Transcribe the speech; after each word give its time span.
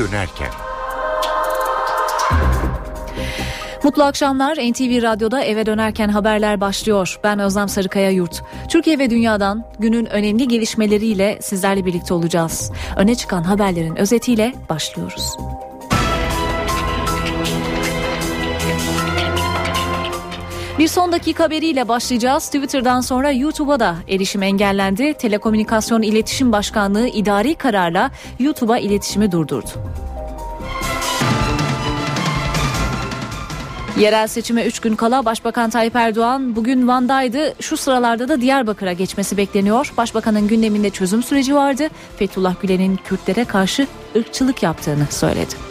dönerken. 0.00 0.48
Mutlu 3.84 4.02
akşamlar. 4.02 4.56
NTV 4.56 5.02
Radyo'da 5.02 5.42
eve 5.42 5.66
dönerken 5.66 6.08
haberler 6.08 6.60
başlıyor. 6.60 7.20
Ben 7.24 7.38
Özlem 7.38 7.68
Sarıkaya 7.68 8.10
Yurt. 8.10 8.42
Türkiye 8.68 8.98
ve 8.98 9.10
dünyadan 9.10 9.64
günün 9.78 10.06
önemli 10.06 10.48
gelişmeleriyle 10.48 11.38
sizlerle 11.42 11.84
birlikte 11.84 12.14
olacağız. 12.14 12.72
Öne 12.96 13.14
çıkan 13.14 13.42
haberlerin 13.42 13.96
özetiyle 13.96 14.54
başlıyoruz. 14.68 15.36
Bir 20.80 20.88
son 20.88 21.12
dakika 21.12 21.44
haberiyle 21.44 21.88
başlayacağız. 21.88 22.46
Twitter'dan 22.46 23.00
sonra 23.00 23.30
YouTube'a 23.30 23.80
da 23.80 23.96
erişim 24.08 24.42
engellendi. 24.42 25.14
Telekomünikasyon 25.14 26.02
İletişim 26.02 26.52
Başkanlığı 26.52 27.06
idari 27.08 27.54
kararla 27.54 28.10
YouTube'a 28.38 28.78
iletişimi 28.78 29.32
durdurdu. 29.32 29.68
Yerel 33.98 34.26
seçime 34.26 34.66
3 34.66 34.80
gün 34.80 34.96
kala 34.96 35.24
Başbakan 35.24 35.70
Tayyip 35.70 35.96
Erdoğan 35.96 36.56
bugün 36.56 36.88
Van'daydı. 36.88 37.54
Şu 37.60 37.76
sıralarda 37.76 38.28
da 38.28 38.40
Diyarbakır'a 38.40 38.92
geçmesi 38.92 39.36
bekleniyor. 39.36 39.92
Başbakanın 39.96 40.48
gündeminde 40.48 40.90
çözüm 40.90 41.22
süreci 41.22 41.54
vardı. 41.54 41.88
Fethullah 42.16 42.54
Gülen'in 42.62 42.96
Kürtlere 42.96 43.44
karşı 43.44 43.86
ırkçılık 44.16 44.62
yaptığını 44.62 45.06
söyledi. 45.10 45.69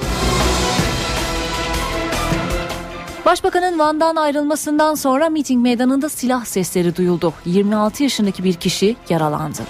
Başbakanın 3.29 3.79
Van'dan 3.79 4.15
ayrılmasından 4.15 4.95
sonra 4.95 5.29
miting 5.29 5.63
meydanında 5.63 6.09
silah 6.09 6.45
sesleri 6.45 6.95
duyuldu. 6.95 7.33
26 7.45 8.03
yaşındaki 8.03 8.43
bir 8.43 8.53
kişi 8.53 8.95
yaralandı. 9.09 9.61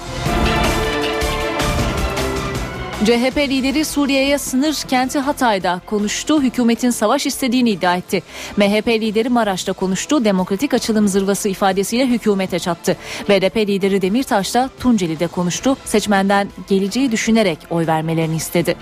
CHP 3.06 3.38
lideri 3.38 3.86
Suriye'ye 3.86 4.38
sınır 4.38 4.74
kenti 4.74 5.20
Hatay'da 5.20 5.82
konuştu. 5.86 6.42
Hükümetin 6.42 6.90
savaş 6.90 7.26
istediğini 7.26 7.70
iddia 7.70 7.96
etti. 7.96 8.24
MHP 8.58 8.88
lideri 8.88 9.30
Maraş'ta 9.30 9.74
konuştu. 9.74 10.26
Demokratik 10.26 10.74
açılım 10.74 11.08
zırvası 11.08 11.50
ifadesiyle 11.50 12.08
hükümete 12.08 12.60
çattı. 12.60 12.98
BDP 13.30 13.58
lideri 13.58 14.02
Demirtaş 14.02 14.54
da 14.54 14.70
Tunceli'de 14.80 15.28
konuştu. 15.28 15.78
Seçmenden 15.86 16.48
geleceği 16.70 17.12
düşünerek 17.12 17.60
oy 17.70 17.88
vermelerini 17.88 18.36
istedi. 18.36 18.76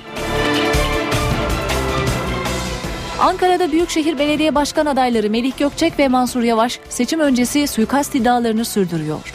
Ankara'da 3.20 3.72
Büyükşehir 3.72 4.20
Belediye 4.20 4.56
Başkan 4.56 4.86
adayları 4.86 5.30
Melih 5.30 5.58
Gökçek 5.58 6.00
ve 6.00 6.08
Mansur 6.08 6.44
Yavaş 6.44 6.80
seçim 6.90 7.20
öncesi 7.20 7.68
suikast 7.68 8.16
iddialarını 8.16 8.66
sürdürüyor. 8.66 9.34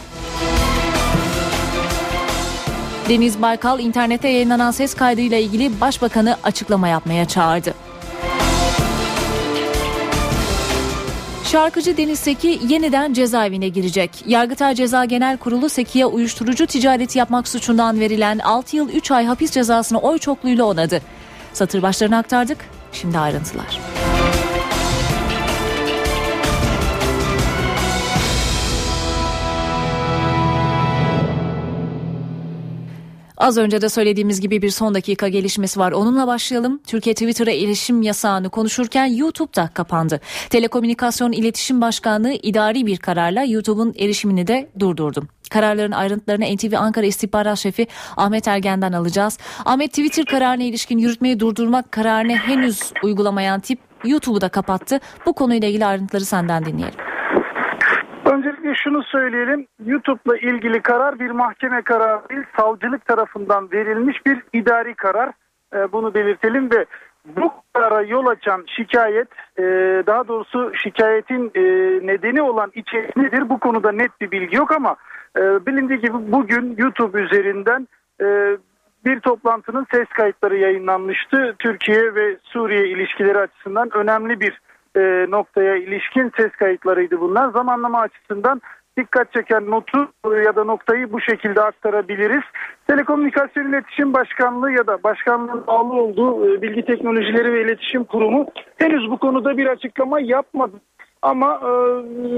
Deniz 3.09 3.41
Baykal 3.41 3.79
internete 3.79 4.27
yayınlanan 4.27 4.71
ses 4.71 4.93
kaydıyla 4.93 5.37
ilgili 5.37 5.81
başbakanı 5.81 6.37
açıklama 6.43 6.87
yapmaya 6.87 7.27
çağırdı. 7.27 7.73
Şarkıcı 11.51 11.97
Deniz 11.97 12.19
Seki 12.19 12.59
yeniden 12.67 13.13
cezaevine 13.13 13.69
girecek. 13.69 14.11
Yargıtay 14.27 14.75
Ceza 14.75 15.05
Genel 15.05 15.37
Kurulu 15.37 15.69
Seki'ye 15.69 16.05
uyuşturucu 16.05 16.65
ticareti 16.65 17.19
yapmak 17.19 17.47
suçundan 17.47 17.99
verilen 17.99 18.39
6 18.39 18.75
yıl 18.75 18.89
3 18.89 19.11
ay 19.11 19.25
hapis 19.25 19.51
cezasını 19.51 19.99
oy 19.99 20.17
çokluğuyla 20.17 20.65
onadı. 20.65 21.01
Satır 21.53 21.81
başlarını 21.81 22.17
aktardık. 22.17 22.72
Şimdi 22.93 23.19
ayrıntılar. 23.19 23.79
Az 33.43 33.57
önce 33.57 33.81
de 33.81 33.89
söylediğimiz 33.89 34.41
gibi 34.41 34.61
bir 34.61 34.69
son 34.69 34.95
dakika 34.95 35.27
gelişmesi 35.27 35.79
var. 35.79 35.91
Onunla 35.91 36.27
başlayalım. 36.27 36.81
Türkiye 36.87 37.13
Twitter'a 37.13 37.51
erişim 37.51 38.01
yasağını 38.01 38.49
konuşurken 38.49 39.05
YouTube 39.05 39.55
da 39.55 39.69
kapandı. 39.73 40.21
Telekomünikasyon 40.49 41.31
İletişim 41.31 41.81
Başkanlığı 41.81 42.33
idari 42.33 42.85
bir 42.85 42.97
kararla 42.97 43.43
YouTube'un 43.43 43.93
erişimini 43.99 44.47
de 44.47 44.69
durdurdu. 44.79 45.27
Kararların 45.53 45.91
ayrıntılarını 45.91 46.45
NTV 46.55 46.73
Ankara 46.77 47.05
İstihbarat 47.05 47.57
Şefi 47.57 47.87
Ahmet 48.17 48.47
Ergen'den 48.47 48.93
alacağız. 48.93 49.39
Ahmet 49.65 49.89
Twitter 49.89 50.25
kararına 50.25 50.63
ilişkin 50.63 50.97
yürütmeyi 50.97 51.39
durdurmak 51.39 51.91
kararını 51.91 52.35
henüz 52.35 52.93
uygulamayan 53.03 53.59
tip 53.59 53.79
YouTube'u 54.03 54.41
da 54.41 54.49
kapattı. 54.49 54.99
Bu 55.25 55.33
konuyla 55.33 55.67
ilgili 55.67 55.85
ayrıntıları 55.85 56.25
senden 56.25 56.65
dinleyelim. 56.65 56.99
Öncelikle 58.25 58.75
şunu 58.75 59.03
söyleyelim. 59.03 59.67
YouTube'la 59.85 60.37
ilgili 60.37 60.81
karar 60.81 61.19
bir 61.19 61.31
mahkeme 61.31 61.81
kararı 61.81 62.29
değil, 62.29 62.43
savcılık 62.57 63.05
tarafından 63.05 63.71
verilmiş 63.71 64.25
bir 64.25 64.43
idari 64.53 64.93
karar. 64.95 65.31
Ee, 65.75 65.91
bunu 65.91 66.13
belirtelim 66.13 66.71
ve 66.71 66.85
bu 67.27 67.51
karara 67.73 68.01
yol 68.01 68.25
açan 68.25 68.63
şikayet, 68.67 69.27
e, 69.57 69.63
daha 70.07 70.27
doğrusu 70.27 70.71
şikayetin 70.75 71.51
e, 71.55 71.61
nedeni 72.07 72.41
olan 72.41 72.71
içerik 72.75 73.17
nedir? 73.17 73.49
Bu 73.49 73.59
konuda 73.59 73.91
net 73.91 74.21
bir 74.21 74.31
bilgi 74.31 74.55
yok 74.55 74.71
ama 74.71 74.95
e, 75.37 75.41
bilindiği 75.65 75.99
gibi 75.99 76.31
bugün 76.31 76.75
YouTube 76.77 77.21
üzerinden 77.21 77.87
bir 79.05 79.19
toplantının 79.19 79.87
ses 79.91 80.07
kayıtları 80.07 80.57
yayınlanmıştı. 80.57 81.55
Türkiye 81.59 82.15
ve 82.15 82.37
Suriye 82.43 82.87
ilişkileri 82.87 83.39
açısından 83.39 83.89
önemli 83.93 84.39
bir 84.39 84.61
e, 84.97 85.31
noktaya 85.31 85.75
ilişkin 85.75 86.31
ses 86.37 86.51
kayıtlarıydı 86.51 87.19
bunlar. 87.19 87.51
Zamanlama 87.51 87.99
açısından 87.99 88.61
dikkat 88.97 89.33
çeken 89.33 89.71
notu 89.71 90.11
ya 90.45 90.55
da 90.55 90.63
noktayı 90.63 91.11
bu 91.13 91.21
şekilde 91.21 91.61
aktarabiliriz. 91.61 92.43
Telekomünikasyon 92.87 93.69
İletişim 93.69 94.13
Başkanlığı 94.13 94.71
ya 94.71 94.87
da 94.87 95.03
başkanlığın 95.03 95.67
bağlı 95.67 95.93
olduğu 95.93 96.47
e, 96.47 96.61
Bilgi 96.61 96.85
Teknolojileri 96.85 97.53
ve 97.53 97.61
İletişim 97.61 98.03
Kurumu 98.03 98.45
henüz 98.77 99.11
bu 99.11 99.17
konuda 99.17 99.57
bir 99.57 99.65
açıklama 99.65 100.19
yapmadı. 100.19 100.81
Ama 101.21 101.61
e, 101.61 101.71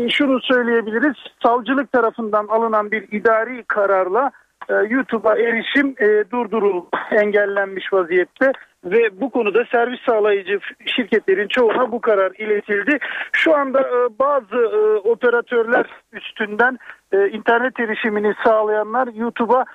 şunu 0.09 0.41
söyleyebiliriz. 0.41 1.15
Savcılık 1.43 1.91
tarafından 1.91 2.47
alınan 2.47 2.91
bir 2.91 3.07
idari 3.11 3.63
kararla 3.63 4.31
e, 4.69 4.73
YouTube'a 4.73 5.35
erişim 5.35 5.95
e, 5.99 6.31
durduruldu, 6.31 6.87
engellenmiş 7.11 7.93
vaziyette 7.93 8.51
ve 8.85 9.21
bu 9.21 9.29
konuda 9.29 9.65
servis 9.71 9.99
sağlayıcı 10.05 10.59
şirketlerin 10.85 11.47
çoğuna 11.47 11.91
bu 11.91 12.01
karar 12.01 12.31
iletildi. 12.37 12.97
Şu 13.31 13.55
anda 13.55 13.81
e, 13.81 14.19
bazı 14.19 14.55
e, 14.55 15.09
operatörler 15.09 15.85
üstünden 16.13 16.77
e, 17.11 17.29
internet 17.29 17.79
erişimini 17.79 18.33
sağlayanlar 18.43 19.07
YouTube'a 19.07 19.65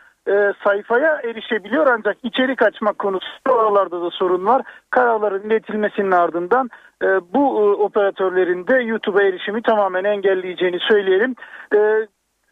sayfaya 0.65 1.21
erişebiliyor 1.25 1.87
ancak 1.87 2.17
içerik 2.23 2.63
açmak 2.63 2.99
konusunda 2.99 3.55
oralarda 3.55 4.03
da 4.03 4.11
sorun 4.11 4.47
var. 4.47 4.63
Kararların 4.91 5.51
iletilmesinin 5.51 6.11
ardından 6.11 6.71
bu 7.35 7.61
e, 7.61 7.83
operatörlerin 7.83 8.67
de 8.67 8.77
YouTube'a 8.77 9.23
erişimi 9.23 9.63
tamamen 9.63 10.05
engelleyeceğini 10.05 10.79
söyleyelim. 10.81 11.35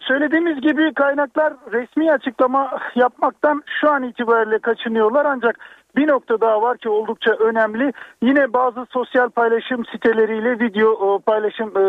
Söylediğimiz 0.01 0.61
gibi 0.61 0.95
kaynaklar 0.95 1.53
resmi 1.73 2.13
açıklama 2.13 2.79
yapmaktan 2.95 3.63
şu 3.81 3.91
an 3.91 4.03
itibariyle 4.03 4.59
kaçınıyorlar 4.59 5.25
ancak 5.25 5.57
bir 5.97 6.09
nokta 6.09 6.41
daha 6.41 6.63
var 6.63 6.79
ki 6.79 6.89
oldukça 6.89 7.31
önemli. 7.31 7.93
Yine 8.23 8.53
bazı 8.53 8.87
sosyal 8.91 9.29
paylaşım 9.31 9.87
siteleriyle 9.87 10.59
video 10.59 11.19
paylaşım 11.19 11.69
e, 11.69 11.85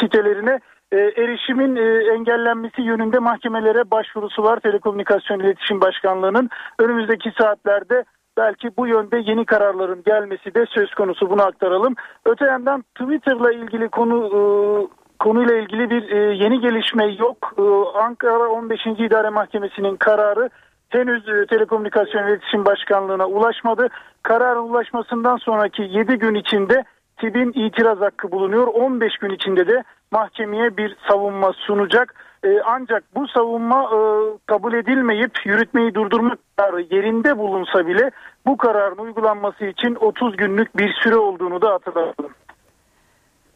sitelerine 0.00 0.60
e, 0.92 0.96
erişimin 0.96 1.76
e, 1.76 2.14
engellenmesi 2.14 2.82
yönünde 2.82 3.18
mahkemelere 3.18 3.90
başvurusu 3.90 4.42
var. 4.42 4.60
Telekomünikasyon 4.60 5.40
İletişim 5.40 5.80
Başkanlığı'nın 5.80 6.48
önümüzdeki 6.78 7.32
saatlerde 7.38 8.04
belki 8.36 8.70
bu 8.76 8.86
yönde 8.86 9.18
yeni 9.18 9.44
kararların 9.44 10.02
gelmesi 10.02 10.54
de 10.54 10.66
söz 10.66 10.94
konusu 10.94 11.30
bunu 11.30 11.42
aktaralım. 11.42 11.94
Öte 12.24 12.44
yandan 12.44 12.82
Twitter'la 12.82 13.52
ilgili 13.52 13.88
konu 13.88 14.90
konuyla 15.18 15.56
ilgili 15.56 15.90
bir 15.90 16.10
yeni 16.32 16.60
gelişme 16.60 17.06
yok. 17.06 17.54
Ankara 17.94 18.48
15. 18.48 18.86
İdare 18.86 19.30
Mahkemesi'nin 19.30 19.96
kararı 19.96 20.50
henüz 20.90 21.28
e, 21.28 21.46
Telekomünikasyon 21.46 22.28
İletişim 22.28 22.64
Başkanlığı'na 22.64 23.26
ulaşmadı. 23.26 23.88
Kararın 24.22 24.68
ulaşmasından 24.68 25.36
sonraki 25.36 25.82
7 25.82 26.16
gün 26.16 26.34
içinde 26.34 26.84
TİB'in 27.16 27.52
itiraz 27.52 28.00
hakkı 28.00 28.32
bulunuyor. 28.32 28.66
15 28.66 29.16
gün 29.18 29.30
içinde 29.30 29.66
de 29.66 29.84
mahkemeye 30.10 30.76
bir 30.76 30.96
savunma 31.08 31.52
sunacak. 31.52 32.14
Ee, 32.44 32.60
ancak 32.64 33.04
bu 33.14 33.28
savunma 33.28 33.82
e, 33.82 33.98
kabul 34.46 34.74
edilmeyip 34.74 35.46
yürütmeyi 35.46 35.94
durdurmak 35.94 36.38
kararı 36.56 36.80
yerinde 36.80 37.38
bulunsa 37.38 37.86
bile 37.86 38.10
bu 38.46 38.56
kararın 38.56 38.98
uygulanması 38.98 39.64
için 39.64 39.94
30 39.94 40.36
günlük 40.36 40.76
bir 40.76 40.94
süre 40.94 41.16
olduğunu 41.16 41.62
da 41.62 41.72
hatırlatalım. 41.72 42.30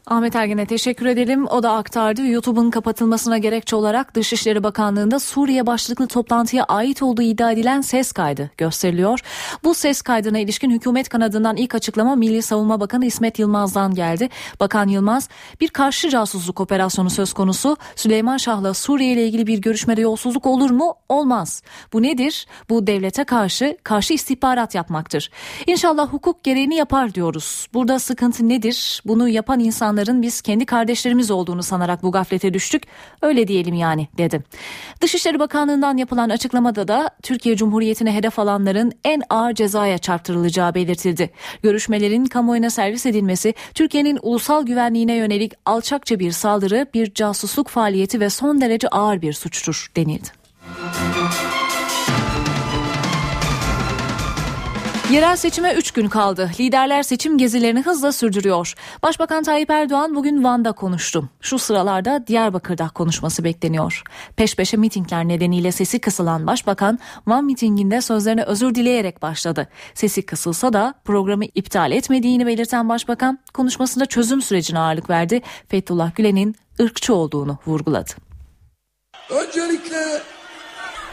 Ahmet 0.07 0.37
Ergen'e 0.37 0.67
teşekkür 0.67 1.07
edelim. 1.07 1.47
O 1.47 1.63
da 1.63 1.73
aktardı. 1.73 2.27
YouTube'un 2.27 2.71
kapatılmasına 2.71 3.39
gerekçe 3.39 3.77
olarak 3.77 4.15
Dışişleri 4.15 4.63
Bakanlığı'nda 4.63 5.19
Suriye 5.19 5.67
başlıklı 5.67 6.07
toplantıya 6.07 6.65
ait 6.65 7.03
olduğu 7.03 7.23
iddia 7.23 7.53
edilen 7.53 7.81
ses 7.81 8.13
kaydı 8.13 8.51
gösteriliyor. 8.57 9.21
Bu 9.65 9.75
ses 9.75 10.03
kaydına 10.03 10.39
ilişkin 10.39 10.71
hükümet 10.71 11.09
kanadından 11.09 11.57
ilk 11.57 11.75
açıklama 11.75 12.17
Milli 12.17 12.43
Savunma 12.43 12.81
Bakanı 12.81 13.07
İsmet 13.07 13.39
Yılmaz'dan 13.39 13.95
geldi. 13.95 14.29
Bakan 14.61 14.89
Yılmaz 14.89 15.29
bir 15.61 15.69
karşı 15.69 16.11
casusluk 16.11 16.61
operasyonu 16.61 17.11
söz 17.11 17.33
konusu. 17.33 17.77
Süleyman 17.97 18.37
Şah'la 18.37 18.75
Suriye 18.75 19.13
ile 19.13 19.27
ilgili 19.27 19.47
bir 19.47 19.59
görüşmede 19.59 20.01
yolsuzluk 20.01 20.47
olur 20.47 20.71
mu? 20.71 20.95
Olmaz. 21.09 21.63
Bu 21.93 22.03
nedir? 22.03 22.47
Bu 22.69 22.87
devlete 22.87 23.25
karşı 23.25 23.77
karşı 23.85 24.15
istihbarat 24.15 24.75
yapmaktır. 24.75 25.31
İnşallah 25.67 26.13
hukuk 26.13 26.45
gereğini 26.45 26.75
yapar 26.75 27.15
diyoruz. 27.15 27.69
Burada 27.75 27.99
sıkıntı 27.99 28.49
nedir? 28.49 29.03
Bunu 29.05 29.29
yapan 29.29 29.61
insan 29.61 29.94
insanların 29.95 30.23
biz 30.23 30.41
kendi 30.41 30.67
kardeşlerimiz 30.67 31.31
olduğunu 31.31 31.63
sanarak 31.63 32.03
bu 32.03 32.13
gaflete 32.13 32.55
düştük. 32.55 32.83
Öyle 33.23 33.49
diyelim 33.49 33.75
yani 33.75 34.09
dedi. 34.19 34.43
Dışişleri 35.01 35.39
Bakanlığı'ndan 35.39 35.97
yapılan 35.97 36.31
açıklamada 36.31 36.89
da 36.89 37.11
Türkiye 37.23 37.57
Cumhuriyeti'ne 37.57 38.15
hedef 38.15 38.39
alanların 38.39 38.93
en 39.05 39.23
ağır 39.31 39.55
cezaya 39.55 39.99
çarptırılacağı 39.99 40.75
belirtildi. 40.75 41.31
Görüşmelerin 41.63 42.27
kamuoyuna 42.27 42.71
servis 42.71 43.07
edilmesi 43.07 43.55
Türkiye'nin 43.75 44.19
ulusal 44.23 44.67
güvenliğine 44.67 45.15
yönelik 45.15 45.53
alçakça 45.67 46.19
bir 46.19 46.33
saldırı, 46.33 46.87
bir 46.95 47.15
casusluk 47.15 47.69
faaliyeti 47.69 48.21
ve 48.21 48.31
son 48.31 48.61
derece 48.61 48.89
ağır 48.89 49.23
bir 49.23 49.33
suçtur 49.33 49.91
denildi. 49.97 50.29
Yerel 55.11 55.37
seçime 55.37 55.75
3 55.75 55.91
gün 55.91 56.09
kaldı. 56.09 56.51
Liderler 56.61 57.03
seçim 57.03 57.39
gezilerini 57.39 57.83
hızla 57.83 58.13
sürdürüyor. 58.13 58.75
Başbakan 59.03 59.43
Tayyip 59.43 59.71
Erdoğan 59.71 60.15
bugün 60.15 60.45
Van'da 60.45 60.73
konuştu. 60.73 61.29
Şu 61.41 61.59
sıralarda 61.59 62.27
Diyarbakır'da 62.27 62.89
konuşması 62.89 63.45
bekleniyor. 63.45 64.03
Peş 64.37 64.57
peşe 64.57 64.77
mitingler 64.77 65.29
nedeniyle 65.29 65.73
sesi 65.73 65.99
kısılan 65.99 66.47
başbakan 66.47 66.99
Van 67.27 67.45
mitinginde 67.45 68.01
sözlerine 68.01 68.43
özür 68.43 68.75
dileyerek 68.75 69.23
başladı. 69.23 69.69
Sesi 69.95 70.27
kısılsa 70.27 70.73
da 70.73 70.95
programı 71.05 71.45
iptal 71.45 71.93
etmediğini 71.93 72.47
belirten 72.47 72.89
başbakan 72.89 73.39
konuşmasında 73.55 74.07
çözüm 74.07 74.43
sürecine 74.43 74.79
ağırlık 74.79 75.11
verdi. 75.11 75.43
Fethullah 75.69 76.15
Gülen'in 76.15 76.57
ırkçı 76.81 77.15
olduğunu 77.15 77.59
vurguladı. 77.67 78.11
Öncelikle 79.31 80.23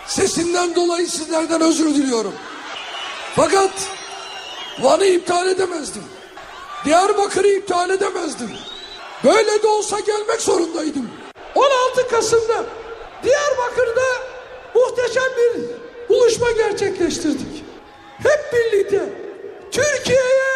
sesimden 0.08 0.76
dolayı 0.76 1.08
sizlerden 1.08 1.62
özür 1.62 1.96
diliyorum. 1.96 2.34
Fakat 3.36 3.72
Van'ı 4.80 5.06
iptal 5.06 5.48
edemezdim. 5.50 6.04
Diyarbakır'ı 6.86 7.48
iptal 7.48 7.90
edemezdim. 7.90 8.50
Böyle 9.24 9.64
de 9.64 9.68
olsa 9.68 10.00
gelmek 10.00 10.42
zorundaydım. 10.42 11.10
16 11.56 12.08
Kasım'da 12.08 12.66
Diyarbakır'da 13.24 14.02
muhteşem 14.76 15.32
bir 15.38 15.62
buluşma 16.10 16.52
gerçekleştirdik. 16.52 17.64
Hep 18.18 18.54
birlikte 18.54 19.10
Türkiye'ye 19.72 20.52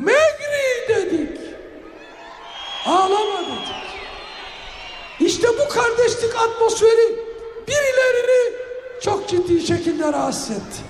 Megri 0.00 0.88
dedik. 0.88 1.40
Ağlama 2.86 3.38
dedik. 3.38 3.78
İşte 5.20 5.48
bu 5.48 5.68
kardeşlik 5.68 6.36
atmosferi 6.36 7.18
birilerini 7.68 8.52
çok 9.02 9.28
ciddi 9.28 9.66
şekilde 9.66 10.12
rahatsız 10.12 10.50
etti. 10.50 10.87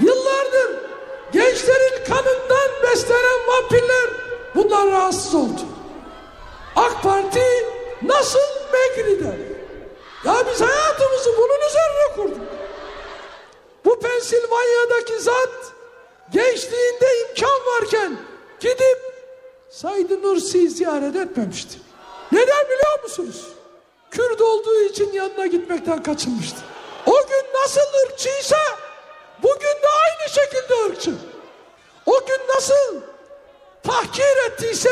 Yıllardır 0.00 0.70
gençlerin 1.32 2.04
kanından 2.04 2.70
beslenen 2.82 3.46
vampirler 3.48 4.10
bundan 4.54 4.92
rahatsız 4.92 5.34
oldu. 5.34 5.60
AK 6.76 7.02
Parti 7.02 7.44
nasıl 8.02 8.38
Megri'de? 8.72 9.38
Ya 10.24 10.36
biz 10.50 10.60
hayatımızı 10.60 11.30
bunun 11.36 11.68
üzerine 11.68 12.14
kurduk. 12.16 12.46
Bu 13.84 14.00
Pensilvanya'daki 14.00 15.20
zat 15.20 15.72
gençliğinde 16.32 17.06
imkan 17.28 17.60
varken 17.66 18.18
gidip 18.60 18.98
Said 19.70 20.10
Nursi'yi 20.10 20.68
ziyaret 20.68 21.16
etmemişti. 21.16 21.78
Neden 22.32 22.64
biliyor 22.64 23.02
musunuz? 23.02 23.44
Kürt 24.10 24.40
olduğu 24.40 24.80
için 24.82 25.12
yanına 25.12 25.46
gitmekten 25.46 26.02
kaçınmıştı. 26.02 26.56
O 27.06 27.12
gün 27.12 27.60
nasıl 27.62 27.80
ırkçıysa 28.06 28.56
Bugün 29.42 29.82
de 29.82 29.88
aynı 30.04 30.28
şekilde 30.30 30.86
ırkçı. 30.86 31.10
O 32.06 32.26
gün 32.26 32.40
nasıl 32.54 33.00
tahkir 33.82 34.50
ettiyse 34.50 34.90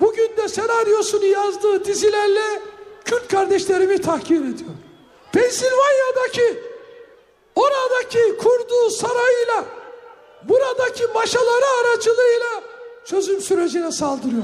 bugün 0.00 0.36
de 0.36 0.48
senaryosunu 0.48 1.24
yazdığı 1.24 1.84
dizilerle 1.84 2.62
Kürt 3.04 3.28
kardeşlerimi 3.28 4.00
tahkir 4.00 4.36
ediyor. 4.36 4.70
Pensilvanya'daki 5.32 6.62
oradaki 7.56 8.36
kurduğu 8.36 8.90
sarayıyla 8.90 9.64
buradaki 10.42 11.06
maşaları 11.06 11.64
aracılığıyla 11.80 12.62
çözüm 13.04 13.40
sürecine 13.40 13.92
saldırıyor. 13.92 14.42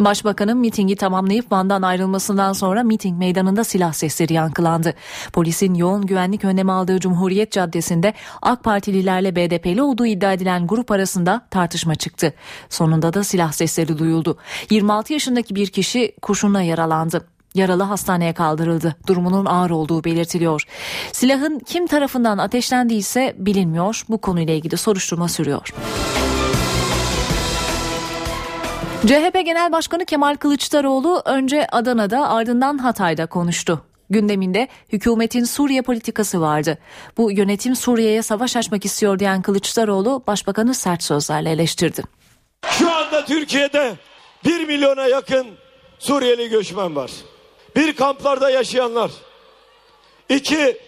Başbakanın 0.00 0.58
mitingi 0.58 0.96
tamamlayıp 0.96 1.52
Van'dan 1.52 1.82
ayrılmasından 1.82 2.52
sonra 2.52 2.82
miting 2.82 3.18
meydanında 3.18 3.64
silah 3.64 3.92
sesleri 3.92 4.32
yankılandı. 4.32 4.94
Polisin 5.32 5.74
yoğun 5.74 6.06
güvenlik 6.06 6.44
önlemi 6.44 6.72
aldığı 6.72 7.00
Cumhuriyet 7.00 7.52
Caddesi'nde 7.52 8.14
AK 8.42 8.64
Partililerle 8.64 9.36
BDP'li 9.36 9.82
olduğu 9.82 10.06
iddia 10.06 10.32
edilen 10.32 10.66
grup 10.66 10.90
arasında 10.90 11.46
tartışma 11.50 11.94
çıktı. 11.94 12.34
Sonunda 12.68 13.12
da 13.12 13.24
silah 13.24 13.52
sesleri 13.52 13.98
duyuldu. 13.98 14.38
26 14.70 15.12
yaşındaki 15.12 15.54
bir 15.54 15.66
kişi 15.66 16.12
kurşunla 16.22 16.62
yaralandı. 16.62 17.26
Yaralı 17.54 17.82
hastaneye 17.82 18.32
kaldırıldı. 18.32 18.96
Durumunun 19.06 19.44
ağır 19.44 19.70
olduğu 19.70 20.04
belirtiliyor. 20.04 20.62
Silahın 21.12 21.58
kim 21.58 21.86
tarafından 21.86 22.38
ateşlendiyse 22.38 23.36
bilinmiyor. 23.38 24.02
Bu 24.08 24.18
konuyla 24.18 24.54
ilgili 24.54 24.76
soruşturma 24.76 25.28
sürüyor. 25.28 25.74
CHP 29.06 29.44
Genel 29.44 29.72
Başkanı 29.72 30.04
Kemal 30.04 30.36
Kılıçdaroğlu 30.36 31.22
önce 31.24 31.66
Adana'da 31.72 32.28
ardından 32.28 32.78
Hatay'da 32.78 33.26
konuştu. 33.26 33.84
Gündeminde 34.10 34.68
hükümetin 34.92 35.44
Suriye 35.44 35.82
politikası 35.82 36.40
vardı. 36.40 36.78
Bu 37.16 37.32
yönetim 37.32 37.76
Suriye'ye 37.76 38.22
savaş 38.22 38.56
açmak 38.56 38.84
istiyor 38.84 39.18
diyen 39.18 39.42
Kılıçdaroğlu 39.42 40.22
başbakanı 40.26 40.74
sert 40.74 41.02
sözlerle 41.02 41.50
eleştirdi. 41.50 42.02
Şu 42.70 42.94
anda 42.94 43.24
Türkiye'de 43.24 43.94
1 44.44 44.66
milyona 44.66 45.06
yakın 45.06 45.46
Suriyeli 45.98 46.48
göçmen 46.48 46.96
var. 46.96 47.10
Bir 47.76 47.96
kamplarda 47.96 48.50
yaşayanlar. 48.50 49.10
İki, 50.28 50.78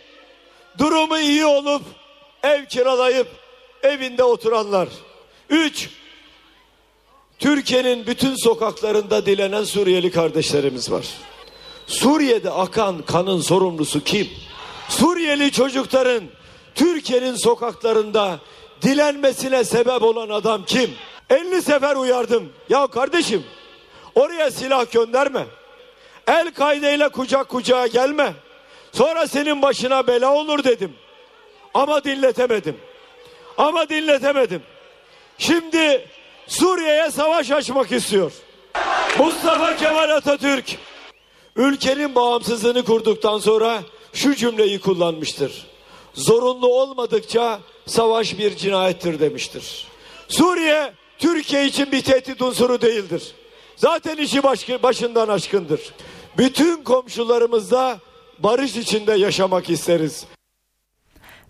durumu 0.78 1.18
iyi 1.18 1.46
olup 1.46 1.82
ev 2.42 2.64
kiralayıp 2.64 3.28
evinde 3.82 4.24
oturanlar. 4.24 4.88
Üç, 5.50 5.90
Türkiye'nin 7.38 8.06
bütün 8.06 8.35
sokaklarında 8.35 9.27
dilenen 9.27 9.65
Suriyeli 9.65 10.11
kardeşlerimiz 10.11 10.91
var. 10.91 11.06
Suriye'de 11.87 12.50
akan 12.50 13.02
kanın 13.02 13.40
sorumlusu 13.40 14.05
kim? 14.05 14.28
Suriyeli 14.88 15.52
çocukların 15.52 16.25
Türkiye'nin 16.75 17.35
sokaklarında 17.35 18.38
dilenmesine 18.83 19.64
sebep 19.64 20.02
olan 20.02 20.28
adam 20.28 20.64
kim? 20.64 20.90
50 21.31 21.62
sefer 21.62 21.97
uyardım. 21.97 22.52
Ya 22.69 22.87
kardeşim 22.87 23.45
oraya 24.14 24.50
silah 24.50 24.93
gönderme. 24.93 25.47
El 26.26 26.55
kaydeyle 26.55 27.09
kucak 27.09 27.49
kucağa 27.49 27.87
gelme. 27.87 28.33
Sonra 28.93 29.26
senin 29.26 29.62
başına 29.62 30.07
bela 30.07 30.35
olur 30.35 30.64
dedim. 30.64 30.93
Ama 31.75 32.05
dinletemedim. 32.05 32.76
Ama 33.59 33.88
dinletemedim. 33.88 34.62
Şimdi 35.38 36.09
Suriye'ye 36.47 37.11
savaş 37.11 37.50
açmak 37.50 37.93
istiyor. 37.93 38.33
Mustafa 39.19 39.76
Kemal 39.76 40.11
Atatürk 40.11 40.79
ülkenin 41.57 42.15
bağımsızlığını 42.15 42.85
kurduktan 42.85 43.38
sonra 43.38 43.83
şu 44.12 44.35
cümleyi 44.35 44.81
kullanmıştır. 44.81 45.67
Zorunlu 46.15 46.67
olmadıkça 46.67 47.61
savaş 47.87 48.38
bir 48.38 48.57
cinayettir 48.57 49.21
demiştir. 49.21 49.87
Suriye 50.29 50.93
Türkiye 51.19 51.67
için 51.67 51.93
bir 51.93 52.03
tehdit 52.03 52.43
unsuru 52.43 52.81
değildir. 52.81 53.23
Zaten 53.76 54.17
işi 54.17 54.43
başından 54.83 55.29
aşkındır. 55.29 55.81
Bütün 56.38 56.83
komşularımızla 56.83 57.99
barış 58.38 58.76
içinde 58.76 59.12
yaşamak 59.12 59.71
isteriz. 59.71 60.25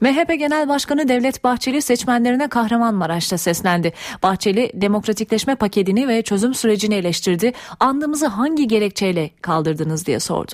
MHP 0.00 0.38
Genel 0.38 0.68
Başkanı 0.68 1.08
Devlet 1.08 1.44
Bahçeli 1.44 1.82
seçmenlerine 1.82 2.48
Kahramanmaraş'ta 2.48 3.38
seslendi. 3.38 3.92
Bahçeli 4.22 4.70
demokratikleşme 4.74 5.54
paketini 5.54 6.08
ve 6.08 6.22
çözüm 6.22 6.54
sürecini 6.54 6.94
eleştirdi. 6.94 7.52
Andımızı 7.80 8.26
hangi 8.26 8.68
gerekçeyle 8.68 9.30
kaldırdınız 9.42 10.06
diye 10.06 10.20
sordu. 10.20 10.52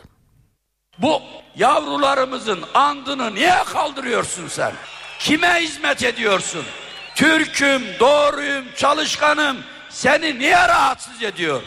Bu 0.98 1.20
yavrularımızın 1.56 2.60
andını 2.74 3.34
niye 3.34 3.54
kaldırıyorsun 3.72 4.48
sen? 4.48 4.72
Kime 5.18 5.54
hizmet 5.60 6.04
ediyorsun? 6.04 6.62
Türk'üm, 7.14 7.82
doğruyum, 8.00 8.64
çalışkanım, 8.76 9.56
seni 9.90 10.38
niye 10.38 10.68
rahatsız 10.68 11.22
ediyor? 11.22 11.62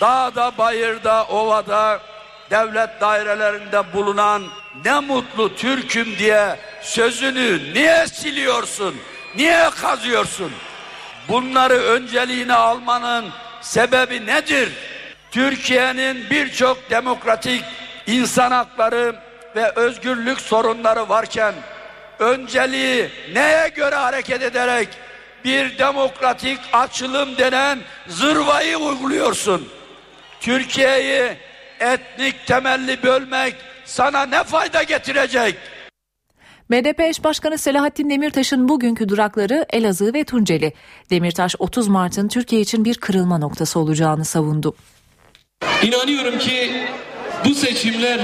Dağda, 0.00 0.52
bayırda, 0.58 1.24
ovada, 1.24 2.00
devlet 2.50 3.00
dairelerinde 3.00 3.92
bulunan 3.92 4.42
ne 4.84 5.00
mutlu 5.00 5.56
Türk'üm 5.56 6.18
diye 6.18 6.56
sözünü 6.82 7.74
niye 7.74 8.06
siliyorsun? 8.06 8.96
Niye 9.36 9.70
kazıyorsun? 9.70 10.52
Bunları 11.28 11.74
önceliğine 11.74 12.54
almanın 12.54 13.24
sebebi 13.60 14.26
nedir? 14.26 14.72
Türkiye'nin 15.30 16.30
birçok 16.30 16.90
demokratik 16.90 17.64
insan 18.06 18.50
hakları 18.50 19.14
ve 19.56 19.70
özgürlük 19.70 20.40
sorunları 20.40 21.08
varken 21.08 21.54
önceliği 22.18 23.10
neye 23.34 23.68
göre 23.68 23.94
hareket 23.94 24.42
ederek 24.42 24.88
bir 25.44 25.78
demokratik 25.78 26.58
açılım 26.72 27.36
denen 27.38 27.78
zırvayı 28.08 28.76
uyguluyorsun? 28.76 29.68
Türkiye'yi 30.40 31.36
etnik 31.80 32.46
temelli 32.46 33.02
bölmek 33.02 33.54
sana 33.84 34.26
ne 34.26 34.44
fayda 34.44 34.82
getirecek? 34.82 35.54
BDP 36.70 37.00
eş 37.00 37.24
başkanı 37.24 37.58
Selahattin 37.58 38.10
Demirtaş'ın 38.10 38.68
bugünkü 38.68 39.08
durakları 39.08 39.66
Elazığ 39.70 40.14
ve 40.14 40.24
Tunceli. 40.24 40.72
Demirtaş 41.10 41.54
30 41.58 41.88
Mart'ın 41.88 42.28
Türkiye 42.28 42.60
için 42.60 42.84
bir 42.84 42.94
kırılma 42.94 43.38
noktası 43.38 43.78
olacağını 43.78 44.24
savundu. 44.24 44.74
İnanıyorum 45.82 46.38
ki 46.38 46.72
bu 47.44 47.54
seçimler 47.54 48.18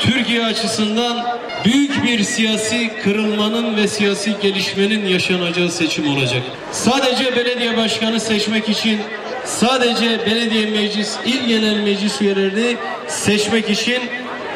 Türkiye 0.00 0.44
açısından 0.44 1.38
büyük 1.64 2.04
bir 2.04 2.22
siyasi 2.22 2.90
kırılmanın 3.02 3.76
ve 3.76 3.88
siyasi 3.88 4.36
gelişmenin 4.42 5.06
yaşanacağı 5.06 5.70
seçim 5.70 6.16
olacak. 6.16 6.42
Sadece 6.72 7.36
belediye 7.36 7.76
başkanı 7.76 8.20
seçmek 8.20 8.68
için 8.68 9.00
sadece 9.44 10.26
belediye 10.26 10.66
meclis, 10.66 11.16
il 11.26 11.46
genel 11.46 11.76
meclis 11.80 12.22
üyelerini 12.22 12.76
seçmek 13.08 13.70
için 13.70 14.02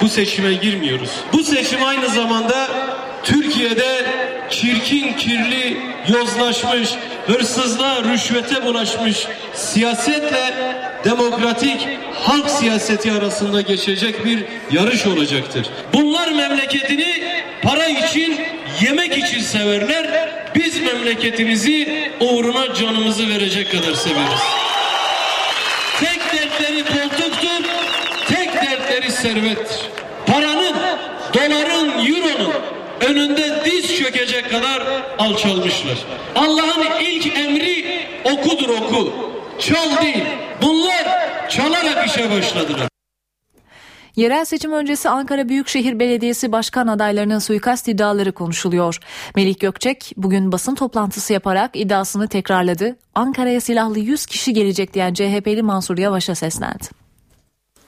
bu 0.01 0.09
seçime 0.09 0.55
girmiyoruz. 0.55 1.11
Bu 1.33 1.43
seçim 1.43 1.85
aynı 1.85 2.09
zamanda 2.09 2.69
Türkiye'de 3.23 4.07
çirkin, 4.51 5.13
kirli, 5.13 5.77
yozlaşmış, 6.09 6.91
hırsızlığa, 7.27 8.05
rüşvete 8.05 8.65
bulaşmış 8.65 9.27
siyasetle 9.55 10.55
demokratik 11.05 11.89
halk 12.15 12.51
siyaseti 12.51 13.13
arasında 13.13 13.61
geçecek 13.61 14.25
bir 14.25 14.45
yarış 14.73 15.07
olacaktır. 15.07 15.67
Bunlar 15.93 16.33
memleketini 16.33 17.25
para 17.63 17.87
için, 17.87 18.41
yemek 18.81 19.19
için 19.19 19.41
severler. 19.41 20.31
Biz 20.55 20.81
memleketimizi 20.83 22.11
uğruna 22.21 22.75
canımızı 22.75 23.29
verecek 23.29 23.73
kadar 23.73 23.95
severiz. 23.95 24.64
Servettir. 29.25 29.91
Paranın, 30.27 30.75
doların, 31.35 31.89
euronun 32.07 32.53
önünde 33.01 33.65
diz 33.65 33.97
çökecek 33.97 34.51
kadar 34.51 35.03
alçalmışlar. 35.19 35.99
Allah'ın 36.35 37.01
ilk 37.01 37.39
emri 37.39 38.07
okudur 38.25 38.69
oku. 38.69 39.13
Çal 39.59 40.03
değil. 40.03 40.25
Bunlar 40.63 41.05
çalarak 41.49 42.07
işe 42.07 42.31
başladılar. 42.31 42.89
Yerel 44.17 44.45
seçim 44.45 44.73
öncesi 44.73 45.09
Ankara 45.09 45.49
Büyükşehir 45.49 45.99
Belediyesi 45.99 46.53
başkan 46.53 46.87
adaylarının 46.87 47.39
suikast 47.39 47.89
iddiaları 47.89 48.33
konuşuluyor. 48.33 48.99
Melih 49.37 49.59
Gökçek 49.59 50.13
bugün 50.17 50.53
basın 50.53 50.75
toplantısı 50.75 51.33
yaparak 51.33 51.71
iddiasını 51.75 52.29
tekrarladı. 52.29 52.97
Ankara'ya 53.15 53.61
silahlı 53.61 53.99
100 53.99 54.27
kişi 54.27 54.53
gelecek 54.53 54.95
diyen 54.95 55.15
CHP'li 55.15 55.63
Mansur 55.63 55.99
Yavaş'a 55.99 56.35
seslendi. 56.35 57.04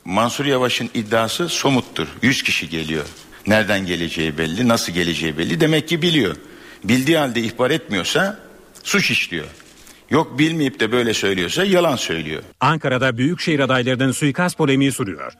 Mansur 0.06 0.44
Yavaş'ın 0.44 0.90
iddiası 0.94 1.48
somuttur. 1.48 2.08
100 2.22 2.42
kişi 2.42 2.68
geliyor. 2.68 3.04
Nereden 3.46 3.86
geleceği 3.86 4.38
belli, 4.38 4.68
nasıl 4.68 4.92
geleceği 4.92 5.38
belli. 5.38 5.60
Demek 5.60 5.88
ki 5.88 6.02
biliyor. 6.02 6.36
Bildiği 6.84 7.18
halde 7.18 7.40
ihbar 7.40 7.70
etmiyorsa 7.70 8.40
suç 8.82 9.10
işliyor. 9.10 9.46
Yok 10.10 10.38
bilmeyip 10.38 10.80
de 10.80 10.92
böyle 10.92 11.14
söylüyorsa 11.14 11.64
yalan 11.64 11.96
söylüyor. 11.96 12.42
Ankara'da 12.60 13.16
büyükşehir 13.16 13.60
adaylarının 13.60 14.12
suikast 14.12 14.58
polemiği 14.58 14.92
sürüyor. 14.92 15.32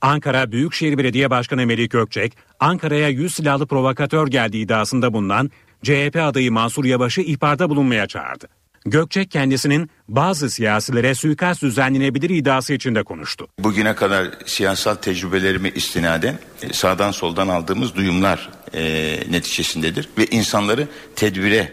Ankara 0.00 0.52
Büyükşehir 0.52 0.98
Belediye 0.98 1.30
Başkanı 1.30 1.66
Melih 1.66 1.90
Gökçek, 1.90 2.32
Ankara'ya 2.60 3.08
100 3.08 3.34
silahlı 3.34 3.66
provokatör 3.66 4.28
geldiği 4.28 4.64
iddiasında 4.64 5.12
bulunan 5.12 5.50
CHP 5.82 6.16
adayı 6.16 6.52
Mansur 6.52 6.84
Yavaş'ı 6.84 7.20
ihbarda 7.20 7.70
bulunmaya 7.70 8.06
çağırdı. 8.06 8.48
Gökçek 8.86 9.30
kendisinin 9.30 9.90
bazı 10.08 10.50
siyasilere 10.50 11.14
suikast 11.14 11.62
düzenlenebilir 11.62 12.30
iddiası 12.30 12.72
içinde 12.74 13.02
konuştu. 13.02 13.48
Bugüne 13.58 13.94
kadar 13.94 14.28
siyasal 14.46 14.94
tecrübelerime 14.94 15.70
istinaden 15.70 16.38
e, 16.62 16.72
sağdan 16.72 17.10
soldan 17.10 17.48
aldığımız 17.48 17.94
duyumlar 17.94 18.50
e, 18.74 18.82
neticesindedir. 19.30 20.08
Ve 20.18 20.26
insanları 20.26 20.88
tedbire 21.16 21.72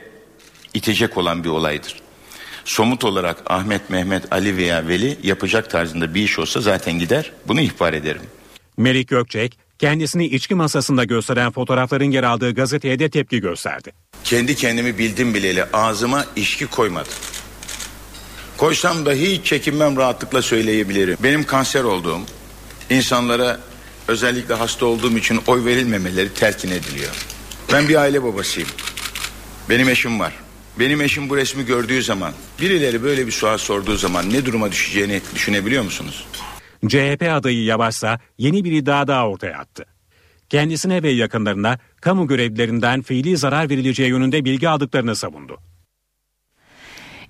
itecek 0.74 1.18
olan 1.18 1.44
bir 1.44 1.50
olaydır. 1.50 1.96
Somut 2.66 3.04
olarak 3.04 3.52
Ahmet, 3.52 3.90
Mehmet, 3.90 4.34
Ali 4.34 4.58
veya 4.58 4.88
Veli 4.88 5.18
yapacak 5.24 5.70
tarzında 5.70 6.14
bir 6.14 6.24
iş 6.24 6.40
olsa 6.40 6.62
zaten 6.62 7.00
gider 7.00 7.32
bunu 7.48 7.62
ihbar 7.62 7.94
ederim. 7.94 8.22
Melih 8.78 9.08
Gökçek, 9.08 9.58
kendisini 9.82 10.26
içki 10.26 10.56
masasında 10.56 11.04
gösteren 11.04 11.52
fotoğrafların 11.52 12.12
yer 12.12 12.24
aldığı 12.24 12.54
gazeteye 12.56 13.00
de 13.00 13.10
tepki 13.10 13.42
gösterdi. 13.42 13.92
Kendi 14.24 14.56
kendimi 14.56 14.98
bildim 14.98 15.34
bileli 15.34 15.64
ağzıma 15.64 16.26
içki 16.36 16.68
koymadım. 16.68 17.14
Koysam 18.58 19.06
da 19.06 19.14
hiç 19.14 19.46
çekinmem 19.46 19.98
rahatlıkla 19.98 20.42
söyleyebilirim. 20.42 21.18
Benim 21.24 21.44
kanser 21.44 21.84
olduğum, 21.84 22.20
insanlara 22.90 23.60
özellikle 24.08 24.54
hasta 24.54 24.86
olduğum 24.86 25.18
için 25.18 25.40
oy 25.48 25.66
verilmemeleri 25.66 26.34
telkin 26.34 26.72
ediliyor. 26.72 27.12
Ben 27.74 27.90
bir 27.90 27.96
aile 27.96 28.24
babasıyım. 28.24 28.70
Benim 29.70 29.90
eşim 29.90 30.20
var. 30.20 30.34
Benim 30.80 31.02
eşim 31.02 31.30
bu 31.30 31.38
resmi 31.38 31.66
gördüğü 31.66 32.04
zaman, 32.04 32.34
birileri 32.62 33.04
böyle 33.04 33.28
bir 33.28 33.32
sual 33.32 33.58
sorduğu 33.58 33.98
zaman 33.98 34.34
ne 34.34 34.46
duruma 34.46 34.72
düşeceğini 34.72 35.22
düşünebiliyor 35.36 35.84
musunuz? 35.84 36.26
CHP 36.88 37.24
adayı 37.32 37.64
Yavaşsa 37.64 38.20
yeni 38.38 38.64
bir 38.64 38.72
iddia 38.72 39.08
daha 39.08 39.30
ortaya 39.30 39.58
attı. 39.58 39.86
Kendisine 40.50 41.04
ve 41.04 41.10
yakınlarına 41.10 41.80
kamu 42.02 42.28
görevlilerinden 42.28 43.02
fiili 43.02 43.38
zarar 43.38 43.70
verileceği 43.70 44.10
yönünde 44.10 44.46
bilgi 44.46 44.70
aldıklarını 44.70 45.16
savundu. 45.16 45.58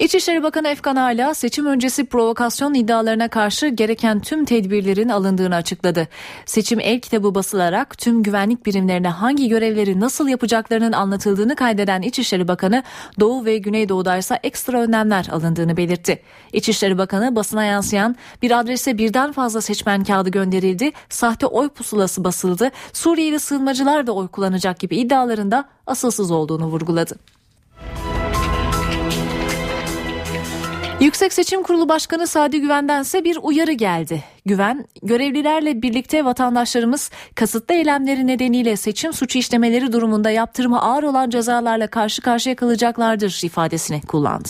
İçişleri 0.02 0.44
Bakanı 0.44 0.68
Efkan 0.68 0.96
Ala 0.96 1.34
seçim 1.34 1.66
öncesi 1.66 2.06
provokasyon 2.06 2.74
iddialarına 2.74 3.28
karşı 3.28 3.68
gereken 3.68 4.20
tüm 4.20 4.46
tedbirlerin 4.46 5.10
alındığını 5.10 5.56
açıkladı. 5.56 6.08
Seçim 6.46 6.80
el 6.80 7.00
kitabı 7.00 7.36
basılarak 7.36 7.98
tüm 7.98 8.24
güvenlik 8.24 8.66
birimlerine 8.66 9.08
hangi 9.08 9.50
görevleri 9.50 10.00
nasıl 10.00 10.28
yapacaklarının 10.28 10.92
anlatıldığını 10.92 11.56
kaydeden 11.56 12.02
İçişleri 12.02 12.48
Bakanı 12.48 12.84
Doğu 13.20 13.46
ve 13.46 13.58
Güneydoğu'da 13.58 14.18
ise 14.18 14.40
ekstra 14.44 14.82
önlemler 14.82 15.28
alındığını 15.32 15.78
belirtti. 15.78 16.22
İçişleri 16.54 16.98
Bakanı 16.98 17.36
basına 17.36 17.64
yansıyan 17.64 18.16
bir 18.42 18.60
adrese 18.60 18.98
birden 18.98 19.32
fazla 19.32 19.62
seçmen 19.62 20.04
kağıdı 20.04 20.30
gönderildi, 20.30 20.92
sahte 21.10 21.46
oy 21.46 21.70
pusulası 21.70 22.24
basıldı, 22.24 22.72
Suriyeli 22.94 23.40
sığınmacılar 23.40 24.08
da 24.08 24.12
oy 24.12 24.28
kullanacak 24.28 24.80
gibi 24.80 24.98
iddialarında 24.98 25.70
asılsız 25.88 26.32
olduğunu 26.32 26.66
vurguladı. 26.66 27.16
Yüksek 31.02 31.34
Seçim 31.34 31.64
Kurulu 31.64 31.90
Başkanı 31.90 32.28
Sadi 32.28 32.62
Güven'dense 32.62 33.24
bir 33.24 33.38
uyarı 33.42 33.72
geldi. 33.72 34.24
Güven, 34.46 34.86
görevlilerle 35.04 35.82
birlikte 35.82 36.26
vatandaşlarımız 36.26 37.12
kasıtlı 37.36 37.76
eylemleri 37.76 38.28
nedeniyle 38.28 38.78
seçim 38.78 39.14
suçu 39.14 39.40
işlemeleri 39.40 39.94
durumunda 39.94 40.30
yaptırımı 40.30 40.82
ağır 40.82 41.04
olan 41.04 41.30
cezalarla 41.30 41.88
karşı 41.88 42.22
karşıya 42.22 42.56
kalacaklardır 42.56 43.42
ifadesini 43.44 44.02
kullandı. 44.02 44.50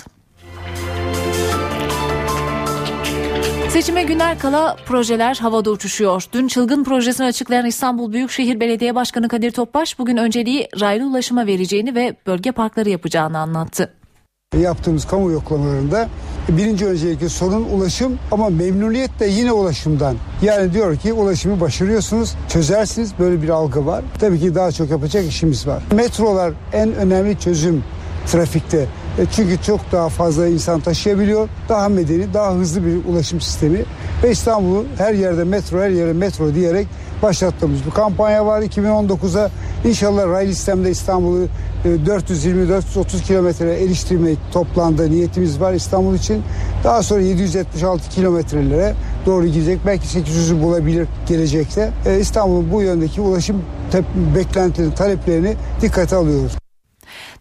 Seçime 3.69 4.03
günler 4.03 4.39
kala 4.39 4.75
projeler 4.85 5.35
havada 5.35 5.71
uçuşuyor. 5.71 6.23
Dün 6.33 6.47
çılgın 6.47 6.83
projesini 6.83 7.27
açıklayan 7.27 7.65
İstanbul 7.65 8.13
Büyükşehir 8.13 8.59
Belediye 8.59 8.95
Başkanı 8.95 9.27
Kadir 9.27 9.51
Topbaş 9.51 9.99
bugün 9.99 10.17
önceliği 10.17 10.67
raylı 10.81 11.05
ulaşıma 11.05 11.47
vereceğini 11.47 11.95
ve 11.95 12.15
bölge 12.27 12.51
parkları 12.51 12.89
yapacağını 12.89 13.39
anlattı. 13.39 13.93
Yaptığımız 14.59 15.07
kamu 15.07 15.31
yoklamalarında 15.31 16.09
birinci 16.57 16.85
öncelikli 16.85 17.29
sorun 17.29 17.63
ulaşım 17.63 18.19
ama 18.31 18.49
memnuniyet 18.49 19.19
de 19.19 19.25
yine 19.25 19.51
ulaşımdan. 19.51 20.15
Yani 20.41 20.73
diyor 20.73 20.95
ki 20.95 21.13
ulaşımı 21.13 21.61
başarıyorsunuz, 21.61 22.35
çözersiniz 22.49 23.11
böyle 23.19 23.41
bir 23.41 23.49
algı 23.49 23.85
var. 23.85 24.03
Tabii 24.19 24.39
ki 24.39 24.55
daha 24.55 24.71
çok 24.71 24.89
yapacak 24.89 25.25
işimiz 25.25 25.67
var. 25.67 25.83
Metrolar 25.95 26.53
en 26.73 26.93
önemli 26.93 27.39
çözüm 27.39 27.83
trafikte. 28.27 28.87
E, 29.17 29.25
çünkü 29.35 29.63
çok 29.63 29.79
daha 29.91 30.09
fazla 30.09 30.47
insan 30.47 30.79
taşıyabiliyor. 30.79 31.49
Daha 31.69 31.89
medeni, 31.89 32.33
daha 32.33 32.53
hızlı 32.53 32.85
bir 32.85 33.05
ulaşım 33.05 33.41
sistemi. 33.41 33.79
Ve 34.23 34.31
İstanbul'u 34.31 34.85
her 34.97 35.13
yerde 35.13 35.43
metro, 35.43 35.81
her 35.81 35.89
yere 35.89 36.13
metro 36.13 36.55
diyerek 36.55 36.87
başlattığımız 37.21 37.85
bir 37.85 37.91
kampanya 37.91 38.45
var. 38.45 38.61
2019'a 38.61 39.49
inşallah 39.85 40.27
raylı 40.27 40.53
sistemde 40.53 40.91
İstanbul'u 40.91 41.47
420-430 41.85 43.23
kilometre 43.23 43.83
eriştirmek 43.83 44.37
toplandı 44.53 45.11
niyetimiz 45.11 45.61
var 45.61 45.73
İstanbul 45.73 46.15
için. 46.15 46.43
Daha 46.83 47.03
sonra 47.03 47.21
776 47.21 48.09
kilometrelere 48.09 48.93
doğru 49.25 49.47
gidecek. 49.47 49.79
Belki 49.85 50.19
800'ü 50.19 50.63
bulabilir 50.63 51.07
gelecekte. 51.27 51.91
E, 52.05 52.19
İstanbul'un 52.19 52.71
bu 52.71 52.81
yöndeki 52.81 53.21
ulaşım 53.21 53.61
beklentilerini, 54.35 54.95
taleplerini 54.95 55.55
dikkate 55.81 56.15
alıyoruz. 56.15 56.60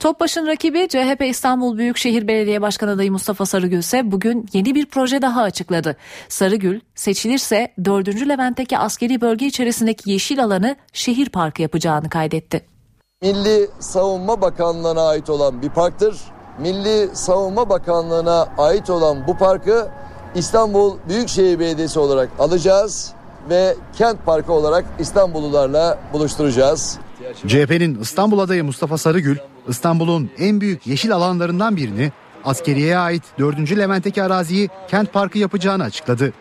Topbaş'ın 0.00 0.46
rakibi 0.46 0.88
CHP 0.88 1.22
İstanbul 1.22 1.78
Büyükşehir 1.78 2.28
Belediye 2.28 2.62
Başkanı 2.62 2.90
adayı 2.90 3.12
Mustafa 3.12 3.46
Sarıgül 3.46 3.78
ise 3.78 4.12
bugün 4.12 4.46
yeni 4.52 4.74
bir 4.74 4.86
proje 4.86 5.22
daha 5.22 5.42
açıkladı. 5.42 5.96
Sarıgül 6.28 6.80
seçilirse 6.94 7.72
4. 7.84 8.28
Levent'teki 8.28 8.78
askeri 8.78 9.20
bölge 9.20 9.46
içerisindeki 9.46 10.10
yeşil 10.10 10.44
alanı 10.44 10.76
şehir 10.92 11.28
parkı 11.28 11.62
yapacağını 11.62 12.08
kaydetti. 12.08 12.66
Milli 13.22 13.68
Savunma 13.80 14.40
Bakanlığı'na 14.40 15.08
ait 15.08 15.30
olan 15.30 15.62
bir 15.62 15.70
parktır. 15.70 16.20
Milli 16.58 17.16
Savunma 17.16 17.68
Bakanlığı'na 17.68 18.48
ait 18.58 18.90
olan 18.90 19.26
bu 19.26 19.36
parkı 19.36 19.88
İstanbul 20.34 20.98
Büyükşehir 21.08 21.58
Belediyesi 21.58 21.98
olarak 21.98 22.28
alacağız 22.38 23.12
ve 23.50 23.76
kent 23.98 24.26
parkı 24.26 24.52
olarak 24.52 24.84
İstanbullularla 24.98 25.98
buluşturacağız. 26.12 26.98
CHP'nin 27.46 28.00
İstanbul 28.00 28.38
adayı 28.38 28.64
Mustafa 28.64 28.98
Sarıgül, 28.98 29.36
İstanbul'un 29.68 30.30
en 30.38 30.60
büyük 30.60 30.86
yeşil 30.86 31.12
alanlarından 31.12 31.76
birini 31.76 32.12
askeriyeye 32.44 32.98
ait 32.98 33.22
4. 33.38 33.78
Levent'teki 33.78 34.22
araziyi 34.22 34.68
kent 34.88 35.12
parkı 35.12 35.38
yapacağını 35.38 35.82
açıkladı. 35.82 36.32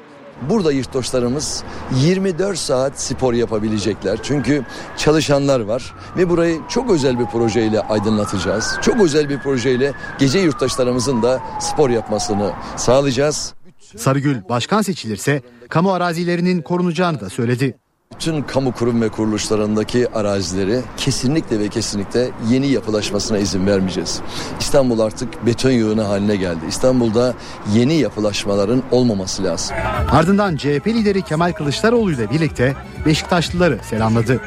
Burada 0.50 0.72
yurttaşlarımız 0.72 1.64
24 2.02 2.58
saat 2.58 3.02
spor 3.02 3.34
yapabilecekler. 3.34 4.20
Çünkü 4.24 4.66
çalışanlar 4.98 5.60
var 5.60 5.94
ve 6.18 6.30
burayı 6.30 6.60
çok 6.70 6.92
özel 6.92 7.20
bir 7.20 7.26
projeyle 7.26 7.80
aydınlatacağız. 7.80 8.78
Çok 8.82 9.02
özel 9.02 9.30
bir 9.30 9.40
projeyle 9.40 9.94
gece 10.20 10.40
yurttaşlarımızın 10.40 11.24
da 11.24 11.42
spor 11.60 11.90
yapmasını 11.90 12.52
sağlayacağız. 12.78 13.54
Sarıgül 13.98 14.38
başkan 14.50 14.82
seçilirse 14.82 15.42
kamu 15.70 15.94
arazilerinin 15.94 16.62
korunacağını 16.62 17.20
da 17.20 17.30
söyledi. 17.30 17.78
Bütün 18.16 18.42
kamu 18.42 18.72
kurum 18.72 19.02
ve 19.02 19.10
kuruluşlarındaki 19.10 20.10
arazileri 20.10 20.82
kesinlikle 20.98 21.60
ve 21.60 21.70
kesinlikle 21.70 22.32
yeni 22.50 22.68
yapılaşmasına 22.68 23.38
izin 23.38 23.68
vermeyeceğiz. 23.68 24.22
İstanbul 24.60 25.00
artık 25.00 25.46
beton 25.46 25.70
yığını 25.72 26.02
haline 26.02 26.36
geldi. 26.36 26.60
İstanbul'da 26.70 27.34
yeni 27.74 27.94
yapılaşmaların 27.94 28.84
olmaması 28.92 29.44
lazım. 29.44 29.76
Ardından 30.12 30.58
CHP 30.58 30.88
lideri 30.88 31.22
Kemal 31.22 31.52
Kılıçdaroğlu 31.52 32.12
ile 32.12 32.30
birlikte 32.30 32.76
Beşiktaşlıları 33.06 33.80
selamladı. 33.84 34.42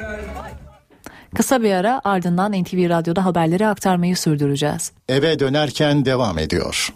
Kısa 1.36 1.62
bir 1.62 1.72
ara 1.72 2.00
ardından 2.04 2.52
NTV 2.52 2.88
Radyo'da 2.88 3.24
haberleri 3.24 3.66
aktarmayı 3.66 4.16
sürdüreceğiz. 4.16 4.92
Eve 5.08 5.38
dönerken 5.38 6.04
devam 6.04 6.38
ediyor. 6.38 6.92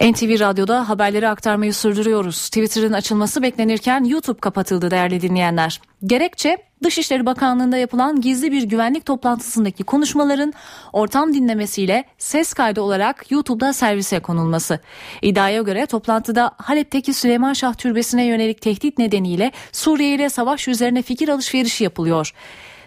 NTV 0.00 0.40
Radyo'da 0.40 0.88
haberleri 0.88 1.28
aktarmayı 1.28 1.74
sürdürüyoruz. 1.74 2.48
Twitter'ın 2.48 2.92
açılması 2.92 3.42
beklenirken 3.42 4.04
YouTube 4.04 4.40
kapatıldı 4.40 4.90
değerli 4.90 5.20
dinleyenler. 5.20 5.80
Gerekçe 6.04 6.58
Dışişleri 6.82 7.26
Bakanlığı'nda 7.26 7.76
yapılan 7.76 8.20
gizli 8.20 8.52
bir 8.52 8.62
güvenlik 8.62 9.06
toplantısındaki 9.06 9.84
konuşmaların 9.84 10.52
ortam 10.92 11.34
dinlemesiyle 11.34 12.04
ses 12.18 12.52
kaydı 12.52 12.80
olarak 12.80 13.30
YouTube'da 13.30 13.72
servise 13.72 14.20
konulması. 14.20 14.80
İddiaya 15.22 15.62
göre 15.62 15.86
toplantıda 15.86 16.50
Halep'teki 16.56 17.14
Süleyman 17.14 17.52
Şah 17.52 17.74
Türbesi'ne 17.74 18.24
yönelik 18.24 18.62
tehdit 18.62 18.98
nedeniyle 18.98 19.52
Suriye 19.72 20.14
ile 20.14 20.28
savaş 20.28 20.68
üzerine 20.68 21.02
fikir 21.02 21.28
alışverişi 21.28 21.84
yapılıyor. 21.84 22.32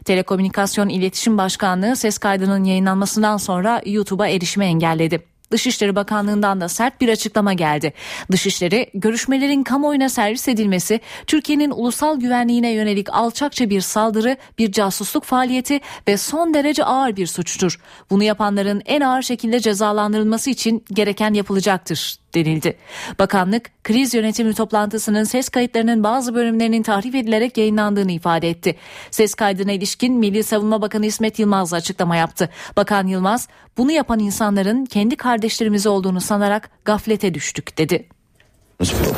Telekomünikasyon 0.05 0.89
İletişim 0.89 1.37
Başkanlığı 1.37 1.95
ses 1.95 2.17
kaydının 2.17 2.63
yayınlanmasından 2.63 3.37
sonra 3.37 3.81
YouTube'a 3.85 4.27
erişime 4.27 4.65
engelledi. 4.65 5.28
Dışişleri 5.51 5.95
Bakanlığı'ndan 5.95 6.61
da 6.61 6.69
sert 6.69 7.01
bir 7.01 7.09
açıklama 7.09 7.53
geldi. 7.53 7.93
Dışişleri 8.31 8.89
görüşmelerin 8.93 9.63
kamuoyuna 9.63 10.09
servis 10.09 10.47
edilmesi 10.47 10.99
Türkiye'nin 11.27 11.71
ulusal 11.71 12.19
güvenliğine 12.19 12.71
yönelik 12.71 13.13
alçakça 13.13 13.69
bir 13.69 13.81
saldırı, 13.81 14.37
bir 14.57 14.71
casusluk 14.71 15.23
faaliyeti 15.23 15.79
ve 16.07 16.17
son 16.17 16.53
derece 16.53 16.83
ağır 16.83 17.15
bir 17.15 17.27
suçtur. 17.27 17.79
Bunu 18.09 18.23
yapanların 18.23 18.81
en 18.85 19.01
ağır 19.01 19.21
şekilde 19.21 19.59
cezalandırılması 19.59 20.49
için 20.49 20.85
gereken 20.93 21.33
yapılacaktır 21.33 22.19
denildi. 22.33 22.77
Bakanlık 23.19 23.83
kriz 23.83 24.13
yönetimi 24.13 24.53
toplantısının 24.53 25.23
ses 25.23 25.49
kayıtlarının 25.49 26.03
bazı 26.03 26.35
bölümlerinin 26.35 26.83
tahrif 26.83 27.15
edilerek 27.15 27.57
yayınlandığını 27.57 28.11
ifade 28.11 28.49
etti. 28.49 28.75
Ses 29.11 29.33
kaydına 29.33 29.71
ilişkin 29.71 30.13
Milli 30.13 30.43
Savunma 30.43 30.81
Bakanı 30.81 31.05
İsmet 31.05 31.39
Yılmaz 31.39 31.73
açıklama 31.73 32.15
yaptı. 32.15 32.49
Bakan 32.77 33.07
Yılmaz 33.07 33.47
bunu 33.79 33.91
yapan 33.91 34.19
insanların 34.19 34.85
kendi 34.85 35.15
kardeşlerimiz 35.15 35.87
olduğunu 35.87 36.21
sanarak 36.21 36.69
gaflete 36.85 37.33
düştük 37.33 37.77
dedi. 37.77 38.05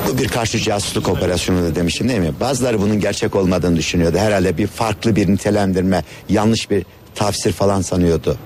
Bu 0.08 0.18
bir 0.18 0.28
karşı 0.28 0.60
casusluk 0.60 1.10
operasyonu 1.10 1.64
da 1.64 1.76
demiştim 1.76 2.10
değil 2.10 2.20
mi? 2.20 2.34
Bazıları 2.40 2.82
bunun 2.82 3.00
gerçek 3.00 3.36
olmadığını 3.36 3.76
düşünüyordu. 3.76 4.18
Herhalde 4.18 4.58
bir 4.58 4.68
farklı 4.68 5.16
bir 5.16 5.28
nitelendirme, 5.28 6.04
yanlış 6.30 6.70
bir 6.72 6.86
tafsir 7.16 7.52
falan 7.52 7.82
sanıyordu 7.82 8.38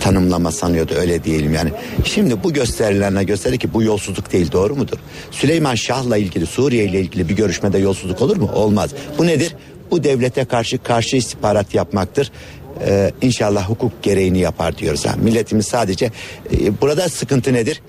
tanımlama 0.00 0.52
sanıyordu 0.52 0.94
öyle 0.94 1.24
diyelim 1.24 1.54
yani. 1.54 1.70
Şimdi 2.04 2.44
bu 2.44 2.52
gösterilerine 2.52 3.24
gösterdi 3.24 3.58
ki 3.58 3.74
bu 3.74 3.82
yolsuzluk 3.82 4.32
değil 4.32 4.52
doğru 4.52 4.76
mudur? 4.76 4.96
Süleyman 5.30 5.74
Şah'la 5.74 6.16
ilgili 6.16 6.46
Suriye 6.46 6.84
ile 6.84 7.00
ilgili 7.00 7.28
bir 7.28 7.36
görüşmede 7.36 7.78
yolsuzluk 7.78 8.22
olur 8.22 8.36
mu? 8.36 8.50
Olmaz. 8.54 8.90
Bu 9.18 9.26
nedir? 9.26 9.54
Bu 9.90 10.04
devlete 10.04 10.44
karşı 10.44 10.78
karşı 10.78 11.16
istihbarat 11.16 11.74
yapmaktır. 11.74 12.32
Ee, 12.80 13.12
inşallah 13.22 13.68
hukuk 13.68 14.02
gereğini 14.02 14.38
yapar 14.38 14.78
diyoruz. 14.78 15.04
Yani 15.04 15.22
milletimiz 15.22 15.66
sadece 15.66 16.10
e, 16.52 16.80
burada 16.80 17.08
sıkıntı 17.08 17.52
nedir? 17.52 17.82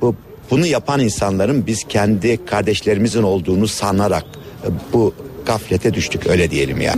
Bu 0.00 0.14
bunu 0.50 0.66
yapan 0.66 1.00
insanların 1.00 1.66
biz 1.66 1.84
kendi 1.88 2.44
kardeşlerimizin 2.44 3.22
olduğunu 3.22 3.68
sanarak 3.68 4.24
e, 4.64 4.68
bu 4.92 5.14
gaflete 5.46 5.94
düştük 5.94 6.26
öyle 6.26 6.50
diyelim 6.50 6.80
ya. 6.80 6.94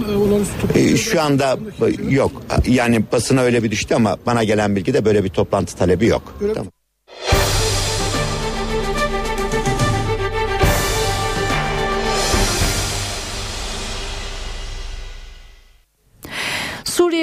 E, 0.75 0.97
şu 0.97 1.23
anda 1.23 1.59
yok 2.09 2.43
yani 2.69 3.05
basına 3.13 3.41
öyle 3.41 3.63
bir 3.63 3.71
düştü 3.71 3.95
ama 3.95 4.17
bana 4.27 4.45
gelen 4.45 4.77
bilgi 4.77 4.95
de 4.95 5.05
böyle 5.05 5.25
bir 5.25 5.29
toplantı 5.29 5.77
talebi 5.77 6.07
yok. 6.07 6.35
Tamam. 6.55 6.73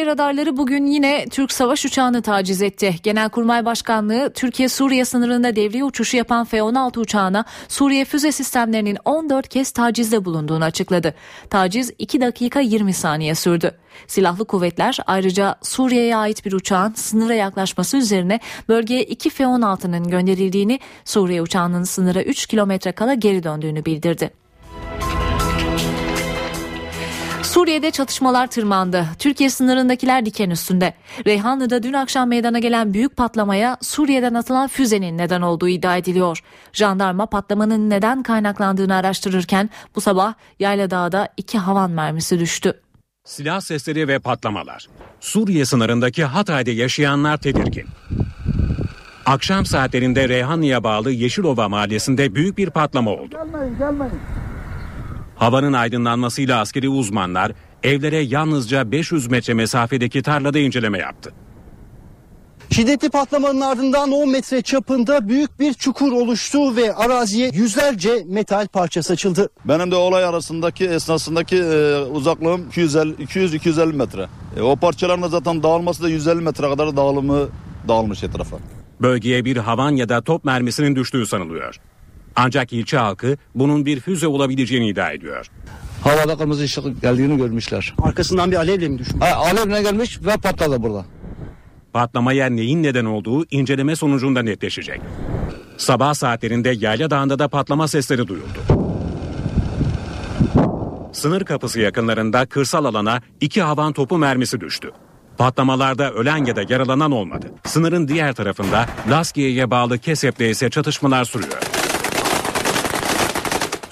Suriye 0.01 0.13
radarları 0.13 0.57
bugün 0.57 0.85
yine 0.85 1.25
Türk 1.31 1.51
savaş 1.51 1.85
uçağını 1.85 2.21
taciz 2.21 2.61
etti. 2.61 2.95
Genelkurmay 3.03 3.65
Başkanlığı 3.65 4.33
Türkiye-Suriye 4.33 5.05
sınırında 5.05 5.55
devriye 5.55 5.83
uçuşu 5.83 6.17
yapan 6.17 6.45
F-16 6.45 6.99
uçağına 6.99 7.45
Suriye 7.67 8.05
füze 8.05 8.31
sistemlerinin 8.31 8.97
14 9.05 9.47
kez 9.47 9.71
tacizde 9.71 10.25
bulunduğunu 10.25 10.63
açıkladı. 10.63 11.13
Taciz 11.49 11.91
2 11.99 12.21
dakika 12.21 12.59
20 12.59 12.93
saniye 12.93 13.35
sürdü. 13.35 13.71
Silahlı 14.07 14.45
kuvvetler 14.45 14.97
ayrıca 15.07 15.55
Suriye'ye 15.61 16.15
ait 16.15 16.45
bir 16.45 16.53
uçağın 16.53 16.93
sınıra 16.93 17.33
yaklaşması 17.33 17.97
üzerine 17.97 18.39
bölgeye 18.69 19.03
2 19.03 19.29
F-16'nın 19.29 20.07
gönderildiğini, 20.07 20.79
Suriye 21.05 21.41
uçağının 21.41 21.83
sınıra 21.83 22.23
3 22.23 22.45
kilometre 22.45 22.91
kala 22.91 23.13
geri 23.13 23.43
döndüğünü 23.43 23.85
bildirdi. 23.85 24.40
Suriye'de 27.51 27.91
çatışmalar 27.91 28.47
tırmandı. 28.47 29.07
Türkiye 29.19 29.49
sınırındakiler 29.49 30.25
diken 30.25 30.49
üstünde. 30.49 30.93
Reyhanlı'da 31.25 31.83
dün 31.83 31.93
akşam 31.93 32.29
meydana 32.29 32.59
gelen 32.59 32.93
büyük 32.93 33.17
patlamaya 33.17 33.77
Suriye'den 33.81 34.33
atılan 34.33 34.67
füzenin 34.67 35.17
neden 35.17 35.41
olduğu 35.41 35.67
iddia 35.67 35.97
ediliyor. 35.97 36.43
Jandarma 36.73 37.25
patlamanın 37.25 37.89
neden 37.89 38.23
kaynaklandığını 38.23 38.95
araştırırken 38.95 39.69
bu 39.95 40.01
sabah 40.01 40.33
Yayla 40.59 40.91
Dağı'da 40.91 41.29
iki 41.37 41.57
havan 41.57 41.91
mermisi 41.91 42.39
düştü. 42.39 42.81
Silah 43.25 43.61
sesleri 43.61 44.07
ve 44.07 44.19
patlamalar. 44.19 44.87
Suriye 45.19 45.65
sınırındaki 45.65 46.23
Hatay'da 46.23 46.71
yaşayanlar 46.71 47.37
tedirgin. 47.37 47.85
Akşam 49.25 49.65
saatlerinde 49.65 50.29
Reyhanlı'ya 50.29 50.83
bağlı 50.83 51.11
Yeşilova 51.11 51.69
mahallesinde 51.69 52.35
büyük 52.35 52.57
bir 52.57 52.69
patlama 52.69 53.11
oldu. 53.11 53.29
Gelmeyin, 53.31 53.77
gelmeyin. 53.77 54.40
Havanın 55.41 55.73
aydınlanmasıyla 55.73 56.59
askeri 56.59 56.89
uzmanlar 56.89 57.51
evlere 57.83 58.19
yalnızca 58.19 58.91
500 58.91 59.27
metre 59.27 59.53
mesafedeki 59.53 60.21
tarlada 60.21 60.59
inceleme 60.59 60.97
yaptı. 60.97 61.33
Şiddetli 62.69 63.09
patlamanın 63.09 63.61
ardından 63.61 64.11
10 64.11 64.29
metre 64.29 64.61
çapında 64.61 65.29
büyük 65.29 65.59
bir 65.59 65.73
çukur 65.73 66.11
oluştu 66.11 66.75
ve 66.75 66.95
araziye 66.95 67.49
yüzlerce 67.53 68.23
metal 68.27 68.67
parça 68.67 69.03
saçıldı. 69.03 69.49
Benim 69.65 69.91
de 69.91 69.95
olay 69.95 70.23
arasındaki 70.23 70.85
esnasındaki 70.85 71.57
e, 71.57 71.95
uzaklığım 71.95 72.69
200-250 72.69 73.93
metre. 73.93 74.27
E, 74.57 74.61
o 74.61 74.75
parçaların 74.75 75.23
da 75.23 75.27
zaten 75.27 75.63
dağılması 75.63 76.03
da 76.03 76.09
150 76.09 76.41
metre 76.41 76.69
kadar 76.69 76.97
dağılımı 76.97 77.49
dağılmış 77.87 78.23
etrafa. 78.23 78.57
Bölgeye 79.01 79.45
bir 79.45 79.57
havan 79.57 79.91
ya 79.91 80.09
da 80.09 80.21
top 80.21 80.45
mermisinin 80.45 80.95
düştüğü 80.95 81.25
sanılıyor. 81.25 81.79
Ancak 82.35 82.73
ilçe 82.73 82.97
halkı 82.97 83.37
bunun 83.55 83.85
bir 83.85 83.99
füze 83.99 84.27
olabileceğini 84.27 84.89
iddia 84.89 85.11
ediyor. 85.11 85.47
Havada 86.03 86.37
kırmızı 86.37 86.63
ışık 86.63 87.01
geldiğini 87.01 87.37
görmüşler. 87.37 87.93
Arkasından 88.01 88.51
bir 88.51 88.55
alevle 88.55 88.87
mi 88.87 88.99
düşmüş? 88.99 89.21
Ha, 89.23 89.35
alevle 89.35 89.81
gelmiş 89.81 90.19
ve 90.25 90.37
patladı 90.37 90.83
burada. 90.83 91.05
Patlamaya 91.93 92.49
neyin 92.49 92.83
neden 92.83 93.05
olduğu 93.05 93.45
inceleme 93.51 93.95
sonucunda 93.95 94.41
netleşecek. 94.41 95.01
Sabah 95.77 96.13
saatlerinde 96.13 96.69
Yayla 96.69 97.09
Dağı'nda 97.09 97.39
da 97.39 97.47
patlama 97.47 97.87
sesleri 97.87 98.27
duyuldu. 98.27 98.59
Sınır 101.13 101.45
kapısı 101.45 101.79
yakınlarında 101.79 102.45
kırsal 102.45 102.85
alana 102.85 103.21
iki 103.41 103.61
havan 103.61 103.93
topu 103.93 104.17
mermisi 104.17 104.59
düştü. 104.61 104.91
Patlamalarda 105.37 106.11
ölen 106.11 106.45
ya 106.45 106.55
da 106.55 106.61
yaralanan 106.69 107.11
olmadı. 107.11 107.51
Sınırın 107.65 108.07
diğer 108.07 108.33
tarafında 108.33 108.85
Laskiye'ye 109.09 109.71
bağlı 109.71 109.97
Kesep'te 109.97 110.49
ise 110.49 110.69
çatışmalar 110.69 111.25
sürüyor. 111.25 111.59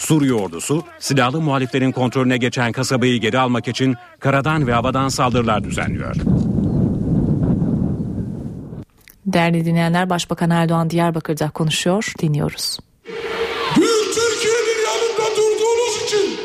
Suriye 0.09 0.33
ordusu 0.33 0.83
silahlı 0.99 1.41
muhaliflerin 1.41 1.91
kontrolüne 1.91 2.37
geçen 2.37 2.71
kasabayı 2.71 3.21
geri 3.21 3.39
almak 3.39 3.67
için 3.67 3.95
karadan 4.19 4.67
ve 4.67 4.73
havadan 4.73 5.09
saldırılar 5.09 5.63
düzenliyor. 5.63 6.15
Değerli 9.25 9.65
dinleyenler 9.65 10.09
Başbakan 10.09 10.49
Erdoğan 10.49 10.89
Diyarbakır'da 10.89 11.49
konuşuyor. 11.49 12.13
Dinliyoruz. 12.21 12.79
Büyük 13.77 14.13
Türkiye'nin 14.15 14.79
yanında 14.89 15.35
durduğunuz 15.37 16.03
için, 16.05 16.39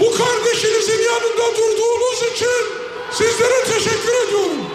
bu 0.00 0.04
kardeşinizin 0.04 1.02
yanında 1.12 1.46
durduğunuz 1.58 2.34
için 2.34 2.64
sizlere 3.12 3.64
teşekkür 3.74 4.28
ediyorum. 4.28 4.66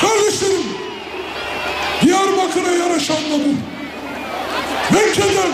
Kardeşlerim, 0.00 0.66
Diyarbakır'a 2.02 2.72
yaraşan 2.72 3.16
da 3.16 3.44
bu. 3.44 3.73
Mekke'den, 4.92 5.52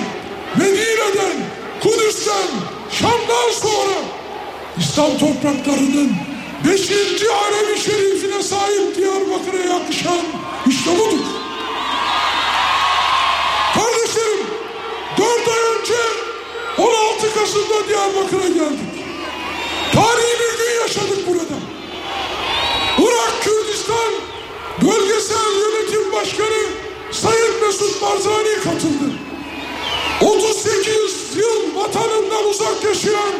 Medine'den, 0.58 1.36
Kudüs'ten, 1.82 2.48
Şam'dan 2.90 3.50
sonra 3.62 3.94
İslam 4.78 5.18
topraklarının 5.18 6.12
beşinci 6.64 7.26
Arabi 7.32 7.80
Şerifine 7.80 8.42
sahip 8.42 8.96
Diyarbakır'a 8.96 9.74
yakışan 9.74 10.20
işte 10.68 10.90
budur. 10.98 11.24
Kardeşlerim, 13.74 14.46
dört 15.18 15.48
ay 15.48 15.78
önce 15.78 16.00
16 16.78 17.34
Kasım'da 17.34 17.88
Diyarbakır'a 17.88 18.48
geldik. 18.48 18.90
Tarihi 19.94 20.34
bir 20.40 20.58
gün 20.58 20.80
yaşadık 20.80 21.28
burada. 21.28 21.56
Irak 22.98 23.42
Kürdistan 23.42 24.12
Bölgesel 24.82 25.52
Yönetim 25.60 26.12
Başkanı 26.12 26.66
Sayın 27.12 27.66
Mesut 27.66 28.02
Barzani 28.02 28.54
katıldı. 28.64 29.19
Uzak 32.60 32.84
yaşayan 32.84 33.32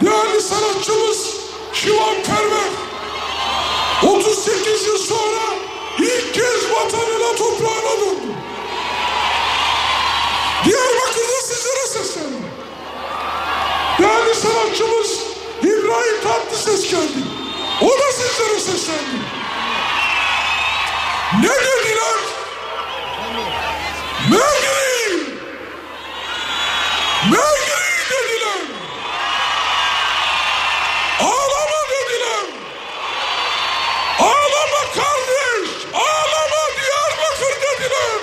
değerli 0.00 0.40
sanatçımız 0.40 1.36
Şivan 1.72 2.14
Perver 2.26 2.70
38 4.14 4.86
yıl 4.86 4.98
sonra 4.98 5.54
ilk 5.98 6.34
kez 6.34 6.70
vatanına 6.70 7.36
toprağına 7.36 8.00
döndü. 8.00 8.32
Diyarbakır'da 10.64 11.42
sizlere 11.44 11.86
sesleniyorum. 11.86 12.50
Değerli 13.98 14.34
sanatçımız 14.34 15.18
İbrahim 15.62 16.22
Tatlıses 16.22 16.90
geldi. 16.90 17.22
O 17.80 17.88
da 17.88 18.12
sizlere 18.12 18.60
seslendi. 18.60 19.18
Ne 21.40 21.48
dediler? 21.48 22.18
Mergiri! 24.30 24.72
Mergiri 27.30 27.82
dediler. 28.10 28.62
Ağlama 31.20 31.80
dediler. 31.90 32.46
Ağlama 34.18 34.82
kardeş. 34.94 35.70
Ağlama 35.94 36.62
Diyarbakır 36.76 37.54
dediler. 37.62 38.20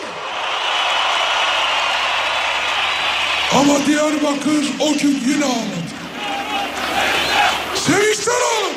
Ama 3.69 3.85
Diyarbakır 3.85 4.65
o 4.79 4.93
gün 4.93 5.23
yine 5.27 5.45
ağladı. 5.45 5.89
Sevinçten 7.75 8.31
ağladı. 8.31 8.68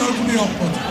York, 0.00 0.18
New 0.26 0.89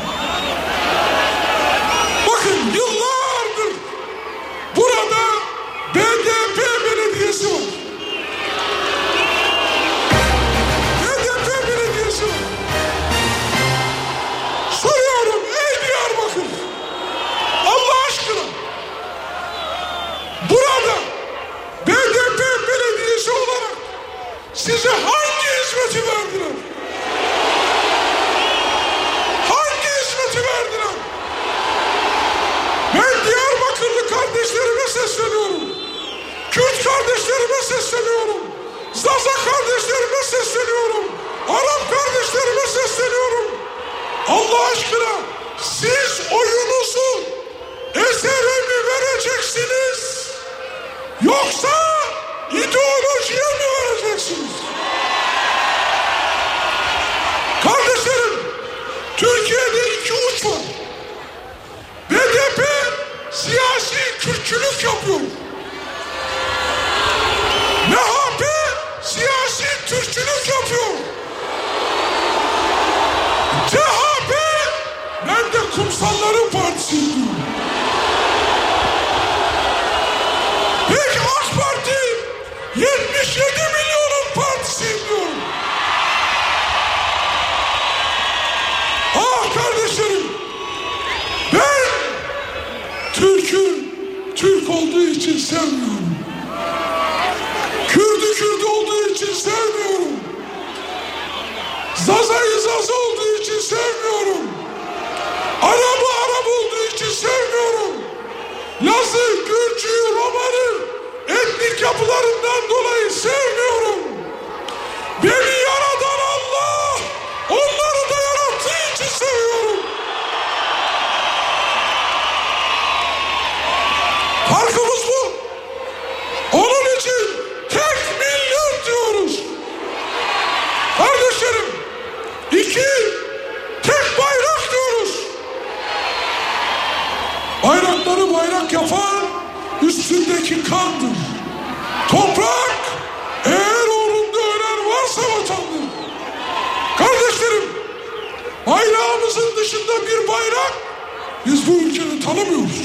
Biz 151.51 151.67
bu 151.67 151.81
ülkeyi 151.81 152.19
tanımıyoruz. 152.19 152.81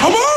Tamam. 0.00 0.31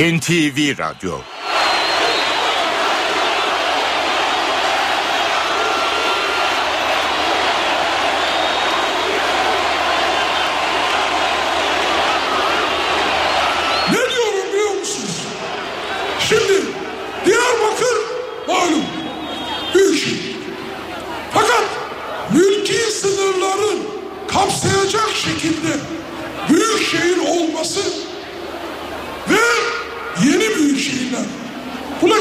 NTV 0.00 0.72
Radyo. 0.80 1.39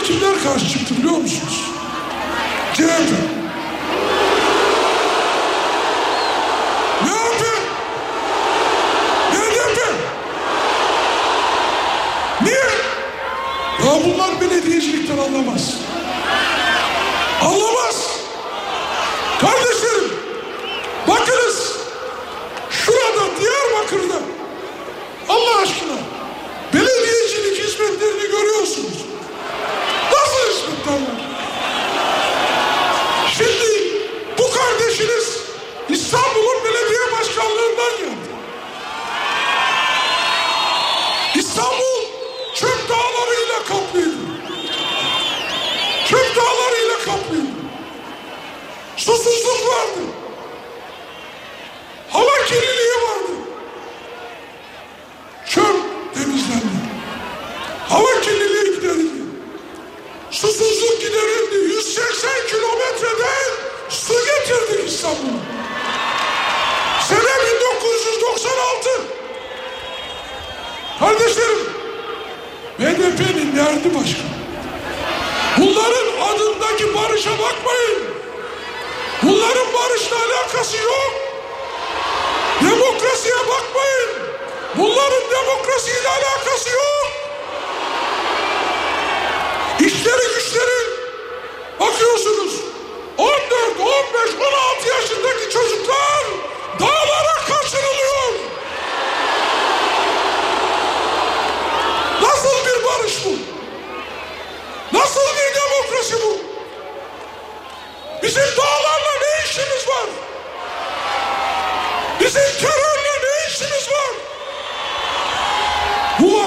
kimler 0.09 0.43
karşı 0.43 0.69
çıktı 0.69 0.97
biliyor 0.97 1.17
musunuz? 1.17 1.71
CHP. 2.73 3.28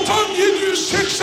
9780 0.05 1.22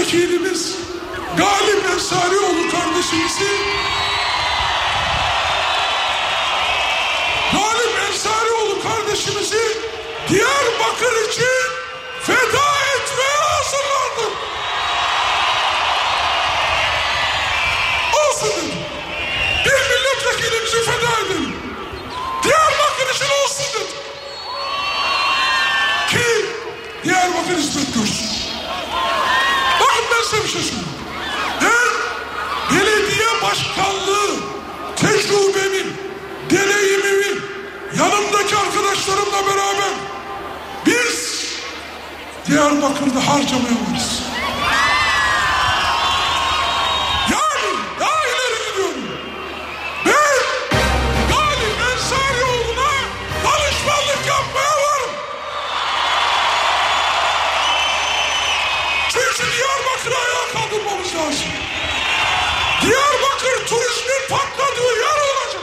milletvekilimiz 0.00 0.76
Galip 1.36 1.90
Ensarioğlu 1.92 2.70
kardeşimizi 2.70 3.50
Galip 7.52 8.10
Ensarioğlu 8.10 8.82
kardeşimizi 8.82 9.62
Diyarbakır 10.28 11.28
için 11.28 11.70
feda 12.22 12.66
etmeye 12.96 13.40
hazırlandım. 13.50 14.32
Olsun 18.14 18.48
dedim. 18.48 18.78
Bir 19.64 19.72
milletvekilimizi 19.72 20.82
feda 20.84 21.26
edelim. 21.26 21.56
Diyarbakır 22.42 23.14
için 23.14 23.26
olsun 23.44 23.66
dedim. 23.74 23.96
Ki 26.10 26.46
Diyarbakır 27.04 27.56
hizmet 27.58 27.94
görsün 27.94 28.29
mısınız? 30.60 30.84
Her 31.60 31.90
belediye 32.70 33.28
başkanlığı 33.42 34.36
tecrübemin, 34.96 35.92
deneyimimin, 36.50 37.42
yanımdaki 37.98 38.56
arkadaşlarımla 38.56 39.46
beraber 39.46 39.92
biz 40.86 41.44
Diyarbakır'da 42.46 43.26
harcamaya 43.26 43.74
varız. 43.90 44.09
patladığı 64.30 64.92
yer 65.00 65.16
olacak. 65.30 65.62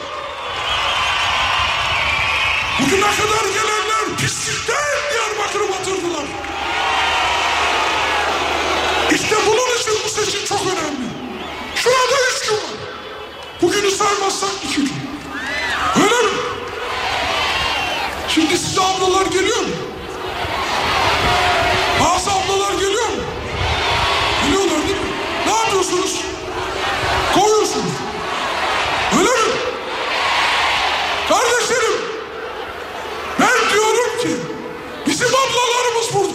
Bugüne 2.80 3.02
kadar 3.02 3.46
gelenler 3.54 4.18
pislikten 4.18 4.86
Diyarbakır'ı 5.12 5.70
batırdılar. 5.72 6.26
İşte 9.12 9.36
bunun 9.48 9.78
için 9.82 9.94
bu 10.06 10.10
seçim 10.10 10.46
çok 10.46 10.62
önemli. 10.62 11.08
Şurada 11.76 12.18
üç 12.36 12.48
gün 12.50 12.56
var. 12.56 12.64
Bugünü 13.62 13.92
saymazsak 13.92 14.50
iki 14.64 14.76
gün. 14.76 14.94
Öyle 15.96 16.22
mi? 16.28 16.32
Şimdi 18.28 18.58
size 18.58 18.82
ablalar 18.82 19.26
geliyor 19.26 19.58
mu? 19.60 19.68
Bazı 22.00 22.32
ablalar 22.32 22.74
geliyor 22.74 23.08
mu? 23.08 23.24
Geliyorlar 24.46 24.88
değil 24.88 24.98
mi? 25.02 25.12
Ne 25.46 25.52
yapıyorsunuz? 25.52 26.27
Kardeşlerim 31.50 31.94
ben 33.40 33.74
diyorum 33.74 34.20
ki 34.22 34.30
bizim 35.08 35.28
ablalarımız 35.28 36.14
burada. 36.14 36.27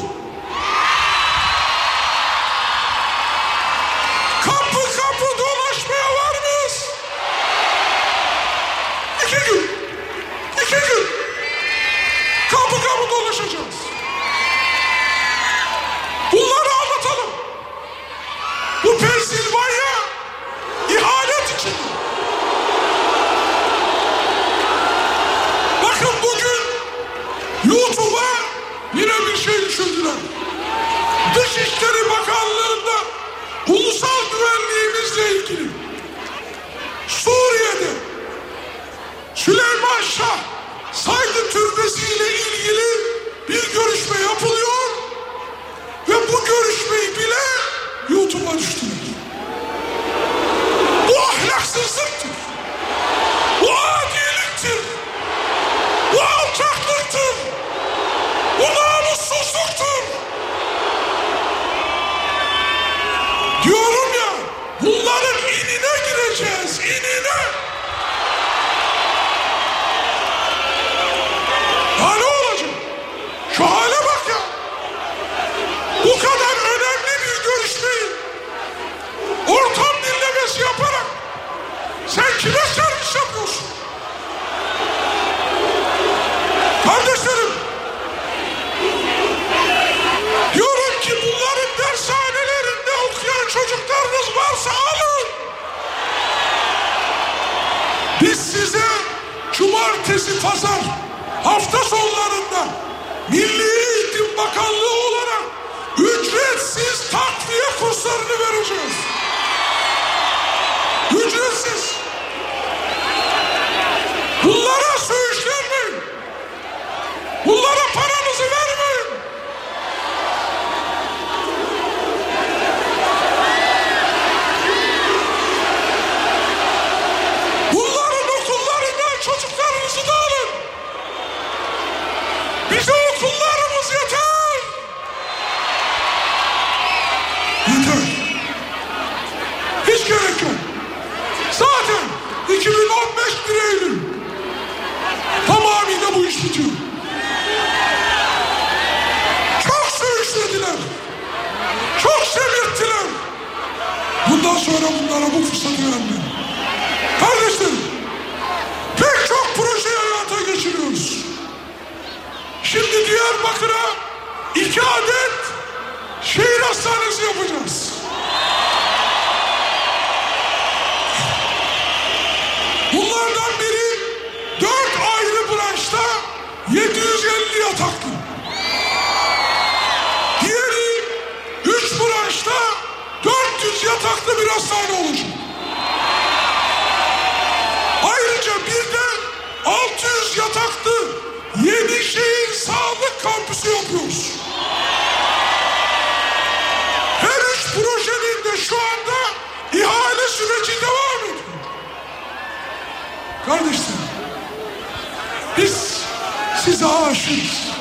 size 206.72 206.86
aşığız. 206.86 207.72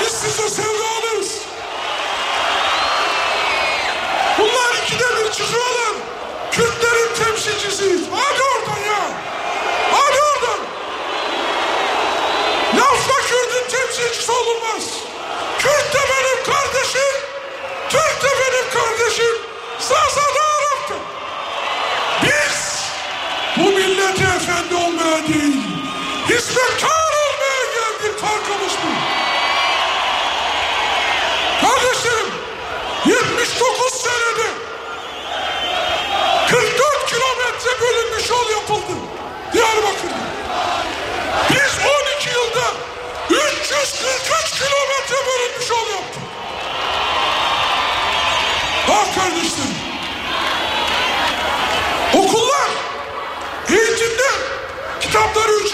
Biz 0.00 0.12
size 0.12 0.48
sevdalıyız. 0.48 1.38
Bunlar 4.38 4.82
ikide 4.82 5.04
bir 5.18 5.32
çıkıyorlar. 5.32 5.94
Kürtlerin 6.52 7.14
temsilcisiyiz. 7.24 8.02
Hadi 8.12 8.42
oradan 8.42 8.80
ya. 8.86 9.00
Hadi 9.92 10.18
oradan. 10.32 10.60
Lafla 12.76 13.14
Kürt'ün 13.28 13.78
temsilcisi 13.78 14.32
olunmaz. 14.32 15.03
Bekar 26.56 27.14
olmaya 27.24 27.64
geldik 27.74 28.20
farkımız 28.20 28.72
bu. 28.82 28.90
Kardeşlerim 31.66 32.30
79 33.06 33.92
senede 33.92 34.48
44 36.48 37.06
kilometre 37.06 37.80
bölünmüş 37.80 38.30
yol 38.30 38.50
yapıldı 38.50 38.92
Diyarbakır'da. 39.52 40.24
Biz 41.50 41.78
12 42.18 42.28
yılda 42.30 42.66
343 43.30 44.50
kilometre 44.50 45.16
bölünmüş 45.26 45.70
yol 45.70 45.88
yaptık. 45.90 46.22
Bak 48.88 49.14
kardeşlerim 49.14 49.73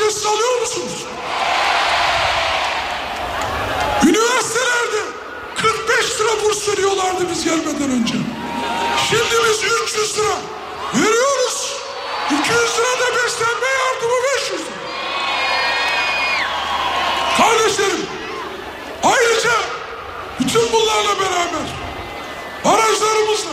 ücretsiz 0.00 0.26
alıyor 0.26 0.60
musunuz? 0.60 1.04
Üniversitelerde 4.02 5.02
45 5.56 6.20
lira 6.20 6.44
burs 6.44 6.68
veriyorlardı 6.68 7.30
biz 7.30 7.44
gelmeden 7.44 7.90
önce. 7.90 8.14
Şimdi 9.08 9.34
biz 9.48 9.64
300 9.82 10.18
lira 10.18 10.36
veriyoruz. 10.94 11.76
200 12.26 12.48
lira 12.50 13.00
da 13.00 13.24
beslenme 13.24 13.66
yardımı 13.66 14.22
500 14.36 14.60
lira. 14.60 14.80
Kardeşlerim 17.36 18.06
ayrıca 19.02 19.50
bütün 20.40 20.72
bunlarla 20.72 21.20
beraber 21.20 21.66
barajlarımızla 22.64 23.50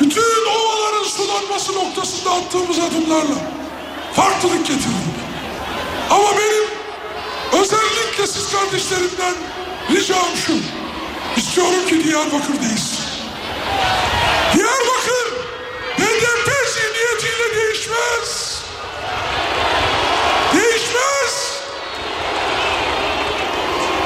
bütün 0.00 0.46
ovaların 0.46 1.04
sulanması 1.04 1.74
noktasında 1.74 2.30
attığımız 2.30 2.78
adımlarla 2.78 3.36
farklılık 4.16 4.66
getirdik. 4.66 5.25
Ama 6.10 6.28
benim 6.38 6.64
özellikle 7.62 8.26
siz 8.26 8.52
kardeşlerimden 8.52 9.34
ricam 9.90 10.36
şu. 10.46 10.52
İstiyorum 11.36 11.86
ki 11.88 12.04
Diyarbakır 12.04 12.54
değilsin. 12.60 12.98
Diyarbakır 14.54 15.26
HDP 15.98 16.50
zihniyetiyle 16.74 17.56
değişmez. 17.56 18.60
Değişmez. 20.54 21.52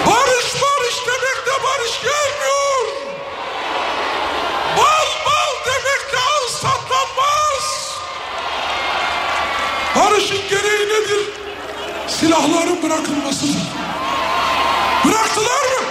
Barış 0.06 0.46
barış 0.62 0.96
demekle 1.06 1.64
barış 1.64 2.00
gelmiyor. 2.02 2.86
Bal 4.76 5.06
bal 5.26 5.64
demekle 5.66 6.18
ağız 6.18 6.60
tatlanmaz. 6.60 7.96
Barışın 9.96 10.48
gereği 10.50 10.88
nedir? 10.88 11.39
Silahların 12.20 12.82
bırakılmasıdır. 12.82 13.62
Bıraktılar 15.04 15.62
mı? 15.62 15.86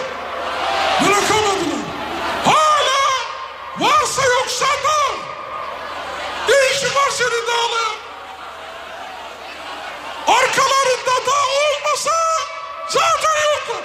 Bırakamadılar. 1.06 1.84
Hala 2.46 3.00
varsa 3.80 4.22
yoksa 4.26 4.66
da 4.66 5.16
ne 6.50 6.56
işin 6.72 6.96
var 6.96 7.10
senin 7.12 7.48
dağlayan? 7.48 7.96
Arkalarında 10.28 11.26
da 11.28 11.32
olmasa 11.32 12.12
zaten 12.88 13.36
yoklar. 13.54 13.84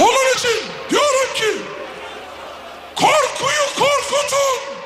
Onun 0.00 0.34
için 0.36 0.70
diyorum 0.90 1.34
ki 1.34 1.62
korkuyu 2.94 3.66
korkutun. 3.78 4.85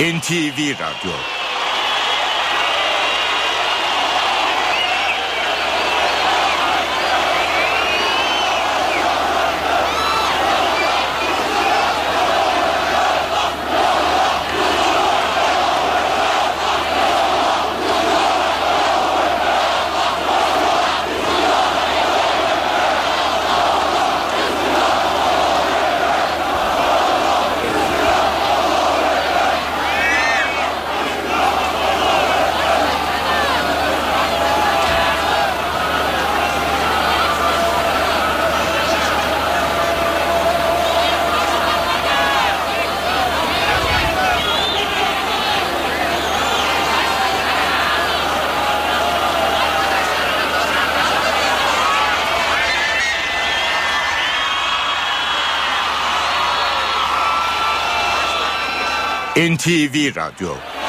NTV 0.00 0.80
Radyo 0.80 1.39
NTV 59.40 60.12
Radyo 60.12 60.79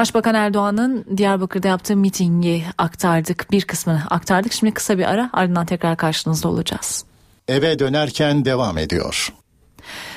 Başbakan 0.00 0.34
Erdoğan'ın 0.34 1.04
Diyarbakır'da 1.16 1.68
yaptığı 1.68 1.96
mitingi 1.96 2.64
aktardık. 2.78 3.46
Bir 3.50 3.62
kısmını 3.62 4.02
aktardık. 4.10 4.52
Şimdi 4.52 4.74
kısa 4.74 4.98
bir 4.98 5.04
ara 5.04 5.30
ardından 5.32 5.66
tekrar 5.66 5.96
karşınızda 5.96 6.48
olacağız. 6.48 7.04
Eve 7.48 7.78
dönerken 7.78 8.44
devam 8.44 8.78
ediyor. 8.78 9.32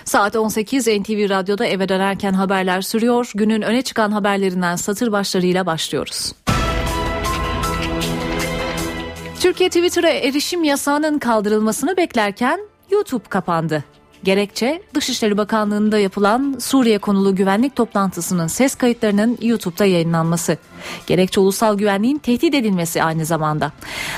Saat 0.06 0.36
18 0.36 0.88
NTV 0.88 1.30
Radyo'da 1.30 1.66
eve 1.66 1.90
dönerken 1.90 2.34
haberler 2.34 2.82
sürüyor. 2.82 3.32
Günün 3.36 3.62
öne 3.62 3.82
çıkan 3.82 4.12
haberlerinden 4.12 4.76
satır 4.76 5.12
başlarıyla 5.12 5.66
başlıyoruz. 5.66 6.32
Türkiye 9.40 9.70
Twitter'a 9.70 10.10
erişim 10.10 10.64
yasağının 10.64 11.20
kaldırılmasını 11.20 11.98
beklerken 11.98 12.60
YouTube 12.92 13.30
kapandı. 13.30 13.84
Gerekçe 14.24 14.82
Dışişleri 14.94 15.38
Bakanlığı'nda 15.38 15.98
yapılan 15.98 16.56
Suriye 16.60 16.98
konulu 16.98 17.36
güvenlik 17.36 17.76
toplantısının 17.76 18.48
ses 18.48 18.76
kayıtlarının 18.76 19.38
YouTube'da 19.42 19.86
yayınlanması. 19.86 20.58
Gerekçe 21.08 21.40
ulusal 21.40 21.78
güvenliğin 21.78 22.18
tehdit 22.18 22.54
edilmesi 22.54 23.04
aynı 23.04 23.26
zamanda. 23.26 23.72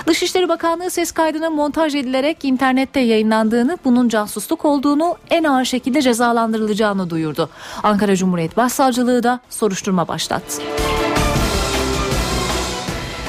Dışişleri 0.07 0.49
Bakanlığı 0.49 0.89
ses 0.89 1.11
kaydının 1.11 1.55
montaj 1.55 1.95
edilerek 1.95 2.45
internette 2.45 2.99
yayınlandığını, 2.99 3.77
bunun 3.85 4.09
casusluk 4.09 4.65
olduğunu, 4.65 5.17
en 5.29 5.43
ağır 5.43 5.65
şekilde 5.65 6.01
cezalandırılacağını 6.01 7.09
duyurdu. 7.09 7.49
Ankara 7.83 8.15
Cumhuriyet 8.15 8.57
Başsavcılığı 8.57 9.23
da 9.23 9.39
soruşturma 9.49 10.07
başlattı. 10.07 10.61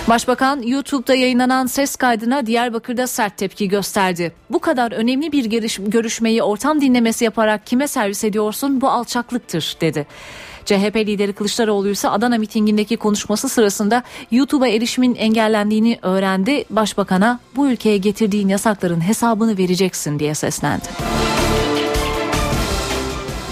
Başbakan 0.08 0.62
YouTube'da 0.62 1.14
yayınlanan 1.14 1.66
ses 1.66 1.96
kaydına 1.96 2.46
Diyarbakır'da 2.46 3.06
sert 3.06 3.36
tepki 3.36 3.68
gösterdi. 3.68 4.32
Bu 4.50 4.58
kadar 4.58 4.92
önemli 4.92 5.32
bir 5.32 5.44
görüşmeyi 5.78 6.42
ortam 6.42 6.80
dinlemesi 6.80 7.24
yaparak 7.24 7.66
kime 7.66 7.88
servis 7.88 8.24
ediyorsun 8.24 8.80
bu 8.80 8.88
alçaklıktır 8.88 9.76
dedi. 9.80 10.06
CHP 10.64 10.96
lideri 10.96 11.32
Kılıçdaroğlu 11.32 11.88
ise 11.88 12.08
Adana 12.08 12.38
mitingindeki 12.38 12.96
konuşması 12.96 13.48
sırasında 13.48 14.02
YouTube'a 14.30 14.68
erişimin 14.68 15.14
engellendiğini 15.14 15.98
öğrendi. 16.02 16.64
Başbakana 16.70 17.40
bu 17.56 17.68
ülkeye 17.68 17.96
getirdiğin 17.96 18.48
yasakların 18.48 19.08
hesabını 19.08 19.58
vereceksin 19.58 20.18
diye 20.18 20.34
seslendi. 20.34 20.86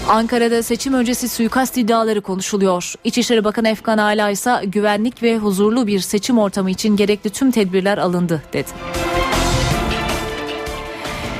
Ankara'da 0.09 0.63
seçim 0.63 0.93
öncesi 0.93 1.29
suikast 1.29 1.77
iddiaları 1.77 2.21
konuşuluyor. 2.21 2.93
İçişleri 3.03 3.43
Bakanı 3.43 3.69
Efkan 3.69 3.97
Ala 3.97 4.29
ise 4.29 4.61
güvenlik 4.65 5.23
ve 5.23 5.37
huzurlu 5.37 5.87
bir 5.87 5.99
seçim 5.99 6.39
ortamı 6.39 6.71
için 6.71 6.95
gerekli 6.95 7.29
tüm 7.29 7.51
tedbirler 7.51 7.97
alındı 7.97 8.41
dedi. 8.53 8.67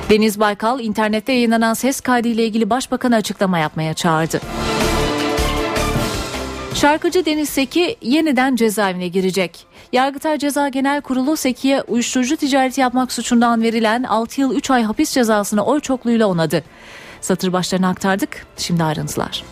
Deniz 0.10 0.40
Baykal 0.40 0.80
internette 0.80 1.34
yayınlanan 1.34 1.74
ses 1.74 2.02
kaydı 2.02 2.28
ile 2.28 2.46
ilgili 2.46 2.70
başbakanı 2.70 3.16
açıklama 3.16 3.60
yapmaya 3.60 3.94
çağırdı. 3.94 4.42
Şarkıcı 6.74 7.26
Deniz 7.26 7.50
Seki 7.50 7.96
yeniden 8.02 8.56
cezaevine 8.56 9.08
girecek. 9.08 9.66
Yargıtay 9.94 10.38
Ceza 10.38 10.70
Genel 10.70 11.02
Kurulu 11.02 11.38
Seki'ye 11.38 11.82
uyuşturucu 11.82 12.38
ticareti 12.38 12.82
yapmak 12.82 13.12
suçundan 13.12 13.62
verilen 13.62 14.04
6 14.04 14.42
yıl 14.42 14.56
3 14.56 14.72
ay 14.72 14.84
hapis 14.84 15.12
cezasını 15.12 15.66
oy 15.66 15.80
çokluğuyla 15.80 16.28
onadı. 16.28 16.64
Satır 17.26 17.54
başlarını 17.54 17.88
aktardık. 17.88 18.46
Şimdi 18.58 18.84
ayrıntılar. 18.84 19.44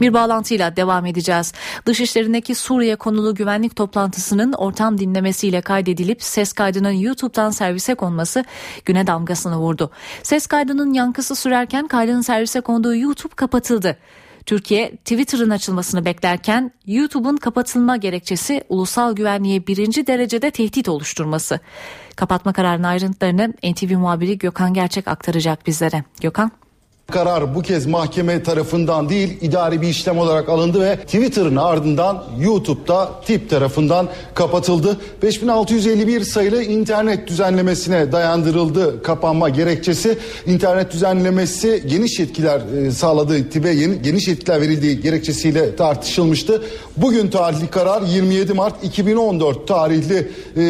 Bir 0.00 0.14
bağlantıyla 0.14 0.76
devam 0.76 1.06
edeceğiz. 1.06 1.52
Dışişlerindeki 1.86 2.54
Suriye 2.54 2.96
konulu 2.96 3.34
güvenlik 3.34 3.76
toplantısının 3.76 4.52
ortam 4.52 4.98
dinlemesiyle 4.98 5.60
kaydedilip 5.60 6.22
ses 6.22 6.52
kaydının 6.52 6.90
YouTube'dan 6.90 7.50
servise 7.50 7.94
konması 7.94 8.44
güne 8.84 9.06
damgasını 9.06 9.56
vurdu. 9.56 9.90
Ses 10.22 10.46
kaydının 10.46 10.92
yankısı 10.92 11.36
sürerken 11.36 11.88
kaydın 11.88 12.20
servise 12.20 12.60
konduğu 12.60 12.94
YouTube 12.94 13.34
kapatıldı. 13.34 13.96
Türkiye 14.48 14.96
Twitter'ın 14.96 15.50
açılmasını 15.50 16.04
beklerken 16.04 16.72
YouTube'un 16.86 17.36
kapatılma 17.36 17.96
gerekçesi 17.96 18.62
ulusal 18.68 19.16
güvenliğe 19.16 19.66
birinci 19.66 20.06
derecede 20.06 20.50
tehdit 20.50 20.88
oluşturması. 20.88 21.60
Kapatma 22.16 22.52
kararının 22.52 22.86
ayrıntılarını 22.86 23.54
NTV 23.64 23.96
muhabiri 23.96 24.38
Gökhan 24.38 24.74
Gerçek 24.74 25.08
aktaracak 25.08 25.66
bizlere. 25.66 26.04
Gökhan. 26.20 26.50
Karar 27.12 27.54
bu 27.54 27.62
kez 27.62 27.86
mahkeme 27.86 28.42
tarafından 28.42 29.08
değil 29.08 29.38
idari 29.40 29.80
bir 29.80 29.88
işlem 29.88 30.18
olarak 30.18 30.48
alındı 30.48 30.80
ve 30.80 30.96
Twitter'ın 30.96 31.56
ardından 31.56 32.24
YouTube'da 32.40 33.10
tip 33.26 33.50
tarafından 33.50 34.08
kapatıldı. 34.34 34.96
5651 35.22 36.20
sayılı 36.20 36.62
internet 36.62 37.28
düzenlemesine 37.28 38.12
dayandırıldı 38.12 39.02
kapanma 39.02 39.48
gerekçesi. 39.48 40.18
İnternet 40.46 40.92
düzenlemesi 40.92 41.82
geniş 41.86 42.18
yetkiler 42.18 42.60
e, 42.86 42.90
sağladığı 42.90 43.50
tipe 43.50 43.74
geniş 43.74 44.28
yetkiler 44.28 44.60
verildiği 44.60 45.00
gerekçesiyle 45.00 45.76
tartışılmıştı. 45.76 46.62
Bugün 46.96 47.28
tarihli 47.28 47.66
karar 47.66 48.02
27 48.02 48.52
Mart 48.52 48.84
2014 48.84 49.68
tarihli 49.68 50.30
e, 50.56 50.62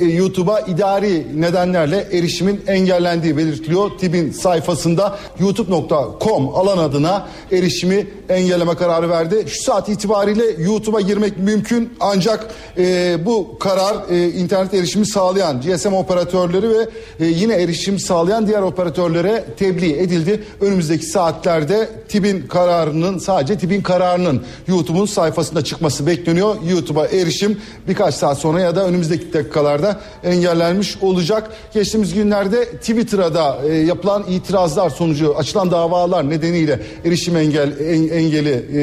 e, 0.00 0.04
YouTube'a 0.04 0.60
idari 0.60 1.26
nedenlerle 1.40 2.08
erişimin 2.12 2.60
engellendiği 2.66 3.36
belirtiliyor. 3.36 3.90
TİB'in 3.98 4.30
sayfasında 4.30 5.18
YouTube 5.40 5.81
youtube.com 5.82 6.48
alan 6.54 6.78
adına 6.78 7.26
erişimi 7.52 8.06
engelleme 8.28 8.74
kararı 8.74 9.10
verdi. 9.10 9.44
Şu 9.48 9.62
saat 9.62 9.88
itibariyle 9.88 10.44
YouTube'a 10.62 11.00
girmek 11.00 11.38
mümkün 11.38 11.92
ancak 12.00 12.46
e, 12.78 13.16
bu 13.26 13.58
karar 13.58 13.96
e, 14.10 14.28
internet 14.28 14.74
erişimi 14.74 15.06
sağlayan 15.06 15.60
GSM 15.60 15.92
operatörleri 15.92 16.70
ve 16.70 16.88
e, 17.20 17.26
yine 17.26 17.54
erişim 17.54 17.98
sağlayan 17.98 18.46
diğer 18.46 18.62
operatörlere 18.62 19.44
tebliğ 19.58 19.92
edildi. 19.92 20.44
Önümüzdeki 20.60 21.06
saatlerde 21.06 21.88
TİB'in 22.08 22.46
kararının 22.46 23.18
sadece 23.18 23.58
TİB'in 23.58 23.82
kararının 23.82 24.42
YouTube'un 24.66 25.06
sayfasında 25.06 25.64
çıkması 25.64 26.06
bekleniyor. 26.06 26.56
YouTube'a 26.70 27.06
erişim 27.06 27.60
birkaç 27.88 28.14
saat 28.14 28.38
sonra 28.38 28.60
ya 28.60 28.76
da 28.76 28.86
önümüzdeki 28.86 29.32
dakikalarda 29.32 30.00
engellenmiş 30.24 30.96
olacak. 31.02 31.50
Geçtiğimiz 31.74 32.14
günlerde 32.14 32.64
Twitter'a 32.64 33.34
da 33.34 33.58
e, 33.68 33.72
yapılan 33.74 34.24
itirazlar 34.28 34.90
sonucu 34.90 35.34
açılan 35.38 35.70
davalar 35.72 36.30
nedeniyle 36.30 36.80
erişim 37.04 37.36
engel 37.36 37.72
en, 37.80 38.08
engeli 38.08 38.64
e, 38.74 38.80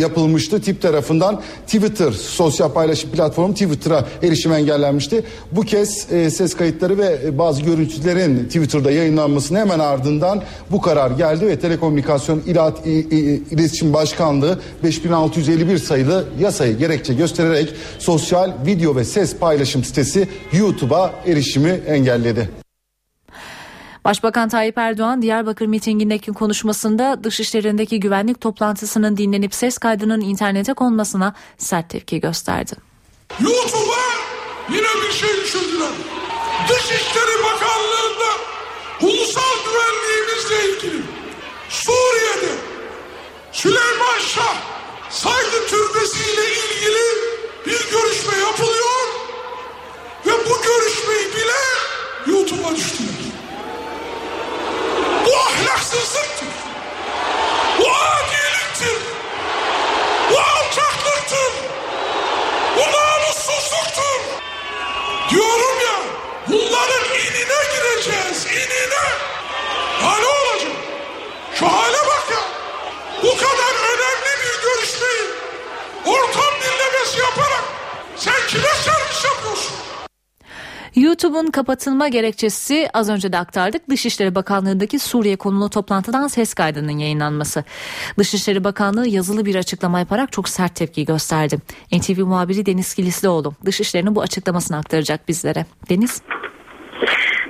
yapılmıştı. 0.00 0.60
Tip 0.60 0.82
tarafından 0.82 1.42
Twitter 1.66 2.12
sosyal 2.12 2.72
paylaşım 2.72 3.10
platformu 3.10 3.54
Twitter'a 3.54 4.04
erişim 4.22 4.52
engellenmişti. 4.52 5.22
Bu 5.52 5.62
kez 5.62 6.12
e, 6.12 6.30
ses 6.30 6.54
kayıtları 6.54 6.98
ve 6.98 7.38
bazı 7.38 7.62
görüntülerin 7.62 8.44
Twitter'da 8.44 8.90
yayınlanmasının 8.90 9.58
hemen 9.58 9.78
ardından 9.78 10.42
bu 10.70 10.80
karar 10.80 11.10
geldi 11.10 11.46
ve 11.46 11.58
Telekomünikasyon 11.58 12.42
İlat, 12.46 12.86
İletişim 13.50 13.92
Başkanlığı 13.92 14.58
5651 14.84 15.78
sayılı 15.78 16.24
yasayı 16.40 16.78
gerekçe 16.78 17.14
göstererek 17.14 17.72
sosyal 17.98 18.52
video 18.66 18.96
ve 18.96 19.04
ses 19.04 19.36
paylaşım 19.36 19.84
sitesi 19.84 20.28
YouTube'a 20.52 21.10
erişimi 21.26 21.80
engelledi. 21.86 22.65
Başbakan 24.06 24.48
Tayyip 24.48 24.78
Erdoğan 24.78 25.22
Diyarbakır 25.22 25.66
mitingindeki 25.66 26.32
konuşmasında 26.32 27.24
dışişlerindeki 27.24 28.00
güvenlik 28.00 28.40
toplantısının 28.40 29.16
dinlenip 29.16 29.54
ses 29.54 29.78
kaydının 29.78 30.20
internete 30.20 30.72
konmasına 30.74 31.34
sert 31.58 31.90
tepki 31.90 32.20
gösterdi. 32.20 32.72
YouTube'a 33.40 34.06
yine 34.70 35.06
bir 35.06 35.12
şey 35.12 35.28
düşündüler. 35.28 35.88
Dışişleri 36.68 37.44
Bakanlığı'nda 37.44 38.30
ulusal 39.02 39.56
güvenliğimizle 39.64 40.74
ilgili 40.74 41.02
Suriye'de 41.68 42.52
Süleyman 43.52 44.18
Şah 44.20 44.56
saygı 45.10 45.66
türbesi 45.68 46.32
ile 46.32 46.46
ilgili 46.48 47.06
bir 47.66 47.90
görüşme 47.90 48.38
yapılıyor 48.38 49.06
ve 50.26 50.32
bu 50.32 50.62
görüşmeyi 50.62 51.28
bile 51.34 51.58
YouTube'a 52.26 52.76
düştüler. 52.76 53.25
Bu 55.26 55.36
ahlaksızlıktır. 55.36 56.48
Bu 57.78 57.84
adiliktir. 57.90 58.98
Bu 60.30 60.38
alçaklıktır. 60.38 61.52
Bu 62.76 62.80
namussuzluktur. 62.80 64.20
Diyorum 65.30 65.80
ya 65.86 65.96
bunların 66.48 67.04
inine 67.04 67.58
gireceğiz 67.74 68.46
inine. 68.46 69.04
Ya 70.02 70.16
ne 70.18 70.26
olacak? 70.26 70.72
Şu 71.54 71.66
hale 71.66 71.98
bak 72.06 72.24
ya. 72.30 72.40
Bu 73.22 73.36
kadar 73.36 73.74
önemli 73.84 74.42
bir 74.42 74.62
görüşmeyi 74.62 75.30
ortam 76.06 76.54
dinlemesi 76.62 77.18
yaparak 77.18 77.64
sen 78.16 78.46
kime 78.48 78.68
servis 78.84 79.24
yapıyorsun? 79.24 79.76
YouTube'un 80.96 81.46
kapatılma 81.46 82.08
gerekçesi 82.08 82.88
az 82.94 83.08
önce 83.08 83.32
de 83.32 83.38
aktardık. 83.38 83.90
Dışişleri 83.90 84.34
Bakanlığı'ndaki 84.34 84.98
Suriye 84.98 85.36
konulu 85.36 85.70
toplantıdan 85.70 86.28
ses 86.28 86.54
kaydının 86.54 86.98
yayınlanması. 86.98 87.64
Dışişleri 88.18 88.64
Bakanlığı 88.64 89.08
yazılı 89.08 89.46
bir 89.46 89.54
açıklama 89.54 89.98
yaparak 89.98 90.32
çok 90.32 90.48
sert 90.48 90.74
tepki 90.74 91.04
gösterdi. 91.04 91.58
NTV 91.92 92.20
muhabiri 92.20 92.66
Deniz 92.66 92.94
Kilislioğlu 92.94 93.54
Dışişleri'nin 93.64 94.14
bu 94.14 94.22
açıklamasını 94.22 94.76
aktaracak 94.76 95.28
bizlere. 95.28 95.66
Deniz. 95.88 96.22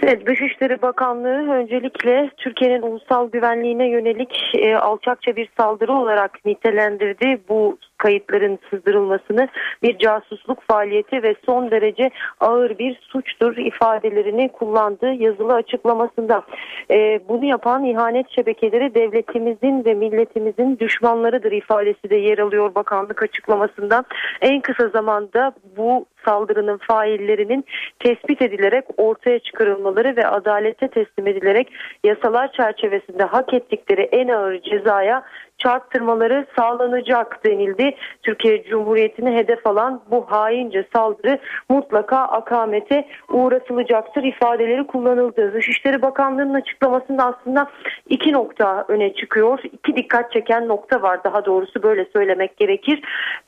Evet, 0.03 0.27
Dışişleri 0.27 0.83
Bakanlığı 0.83 1.53
öncelikle 1.53 2.31
Türkiye'nin 2.37 2.83
ulusal 2.83 3.31
güvenliğine 3.31 3.89
yönelik 3.89 4.53
e, 4.55 4.77
alçakça 4.77 5.37
bir 5.37 5.49
saldırı 5.57 5.93
olarak 5.93 6.45
nitelendirdi. 6.45 7.39
Bu 7.49 7.79
kayıtların 7.99 8.59
sızdırılmasını 8.71 9.49
bir 9.83 9.99
casusluk 9.99 10.63
faaliyeti 10.63 11.23
ve 11.23 11.35
son 11.47 11.71
derece 11.71 12.11
ağır 12.41 12.79
bir 12.79 12.99
suçtur 13.03 13.57
ifadelerini 13.57 14.49
kullandığı 14.49 15.13
yazılı 15.13 15.55
açıklamasında. 15.55 16.43
E, 16.91 17.21
bunu 17.29 17.45
yapan 17.45 17.85
ihanet 17.85 18.31
şebekeleri 18.31 18.95
devletimizin 18.95 19.85
ve 19.85 19.95
milletimizin 19.95 20.79
düşmanlarıdır 20.79 21.53
ifadesi 21.53 22.11
de 22.11 22.17
yer 22.17 22.39
alıyor 22.39 22.75
bakanlık 22.75 23.23
açıklamasında. 23.23 24.05
En 24.41 24.61
kısa 24.61 24.89
zamanda 24.89 25.53
bu 25.77 26.07
saldırının 26.27 26.79
faillerinin 26.79 27.65
tespit 27.99 28.43
edilerek 28.43 28.85
ortaya 28.97 29.39
çıkarılmaları 29.39 30.17
ve 30.17 30.27
adalete 30.27 30.89
teslim 30.89 31.27
edilerek 31.27 31.73
yasalar 32.05 32.53
çerçevesinde 32.53 33.25
hak 33.25 33.55
ettikleri 33.55 34.03
en 34.03 34.29
ağır 34.29 34.61
cezaya 34.63 35.23
çarptırmaları 35.59 36.47
sağlanacak 36.59 37.45
denildi. 37.45 37.95
Türkiye 38.23 38.65
Cumhuriyeti'ni 38.65 39.37
hedef 39.37 39.67
alan 39.67 40.03
bu 40.11 40.27
haince 40.29 40.87
saldırı 40.95 41.39
mutlaka 41.69 42.19
akamete 42.19 43.09
uğratılacaktır 43.29 44.23
ifadeleri 44.23 44.87
kullanıldı. 44.87 45.55
Dışişleri 45.55 46.03
Bakanlığı'nın 46.03 46.55
açıklamasında 46.55 47.25
aslında 47.25 47.71
iki 48.09 48.33
nokta 48.33 48.85
öne 48.89 49.15
çıkıyor. 49.15 49.59
İki 49.73 49.97
dikkat 49.97 50.33
çeken 50.33 50.69
nokta 50.69 51.03
var 51.03 51.25
daha 51.25 51.45
doğrusu 51.45 51.83
böyle 51.83 52.05
söylemek 52.13 52.57
gerekir. 52.57 53.03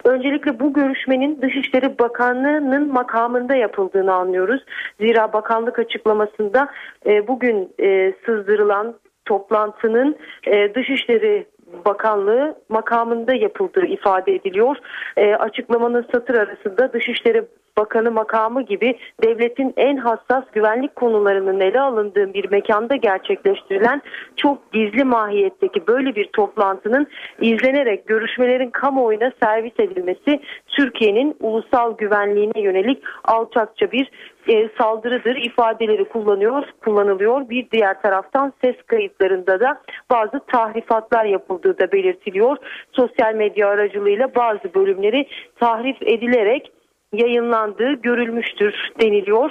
Öncelikle 0.05 0.61
bu 0.61 0.73
görüşmenin 0.73 1.43
Dışişleri 1.43 1.99
Bakanlığı'nın 1.99 2.93
makamında 2.93 3.55
yapıldığını 3.55 4.13
anlıyoruz. 4.13 4.65
Zira 5.01 5.33
bakanlık 5.33 5.79
açıklamasında 5.79 6.69
e, 7.07 7.29
bugün 7.29 7.75
e, 7.81 8.13
sızdırılan 8.27 8.95
toplantının 9.25 10.17
e, 10.47 10.75
Dışişleri 10.75 11.47
Bakanlığı 11.85 12.55
makamında 12.69 13.35
yapıldığı 13.35 13.87
ifade 13.87 14.35
ediliyor. 14.35 14.77
E, 15.17 15.35
açıklamanın 15.35 16.07
satır 16.13 16.35
arasında 16.35 16.93
Dışişleri 16.93 17.45
Bakanı 17.79 18.11
makamı 18.11 18.63
gibi 18.63 18.99
devletin 19.23 19.75
en 19.77 19.97
hassas 19.97 20.45
güvenlik 20.53 20.97
konularının 20.97 21.61
ele 21.61 21.81
alındığı 21.81 22.35
bir 22.35 22.51
mekanda 22.51 22.97
gerçekleştirilen 22.97 24.03
çok 24.37 24.73
gizli 24.73 25.05
mahiyetteki 25.05 25.87
böyle 25.87 26.15
bir 26.15 26.29
toplantının 26.33 27.07
izlenerek 27.41 28.07
görüşmelerin 28.07 28.71
kamuoyuna 28.71 29.33
servis 29.43 29.73
edilmesi 29.79 30.41
Türkiye'nin 30.67 31.37
ulusal 31.41 31.97
güvenliğine 31.97 32.61
yönelik 32.61 33.03
alçakça 33.25 33.93
bir 33.93 34.11
e, 34.49 34.69
saldırıdır 34.79 35.37
ifadeleri 35.37 36.05
kullanıyor, 36.05 36.63
kullanılıyor. 36.85 37.49
Bir 37.49 37.71
diğer 37.71 38.03
taraftan 38.03 38.53
ses 38.65 38.77
kayıtlarında 38.87 39.61
da 39.61 39.81
bazı 40.11 40.41
tahrifatlar 40.47 41.25
yapıldığı 41.25 41.79
da 41.79 41.93
belirtiliyor. 41.93 42.57
Sosyal 42.93 43.35
medya 43.35 43.69
aracılığıyla 43.69 44.35
bazı 44.35 44.75
bölümleri 44.75 45.27
tahrif 45.61 46.03
edilerek 46.03 46.73
yayınlandığı 47.13 47.93
görülmüştür 47.93 48.75
deniliyor. 49.03 49.51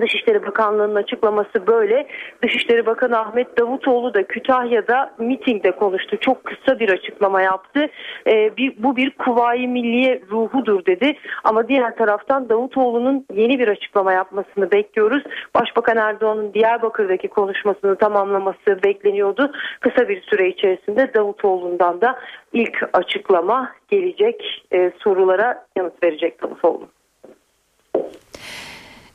Dışişleri 0.00 0.46
Bakanlığı'nın 0.46 0.94
açıklaması 0.94 1.66
böyle. 1.66 2.06
Dışişleri 2.42 2.86
Bakanı 2.86 3.18
Ahmet 3.18 3.58
Davutoğlu 3.58 4.14
da 4.14 4.22
Kütahya'da 4.22 5.14
mitingde 5.18 5.70
konuştu. 5.70 6.16
Çok 6.20 6.44
kısa 6.44 6.80
bir 6.80 6.88
açıklama 6.88 7.42
yaptı. 7.42 7.86
Ee, 8.26 8.56
bir, 8.56 8.82
bu 8.82 8.96
bir 8.96 9.10
kuvayi 9.10 9.68
milliye 9.68 10.22
ruhudur 10.30 10.86
dedi. 10.86 11.16
Ama 11.44 11.68
diğer 11.68 11.96
taraftan 11.96 12.48
Davutoğlu'nun 12.48 13.26
yeni 13.32 13.58
bir 13.58 13.68
açıklama 13.68 14.12
yapmasını 14.12 14.70
bekliyoruz. 14.70 15.22
Başbakan 15.54 15.96
Erdoğan'ın 15.96 16.54
Diyarbakır'daki 16.54 17.28
konuşmasını 17.28 17.96
tamamlaması 17.96 18.82
bekleniyordu. 18.84 19.52
Kısa 19.80 20.08
bir 20.08 20.22
süre 20.22 20.48
içerisinde 20.48 21.14
Davutoğlu'ndan 21.14 22.00
da 22.00 22.18
ilk 22.52 22.90
açıklama 22.92 23.72
gelecek. 23.88 24.64
Ee, 24.72 24.92
sorulara 24.98 25.66
yanıt 25.76 26.02
verecek 26.02 26.42
Davutoğlu. 26.42 26.88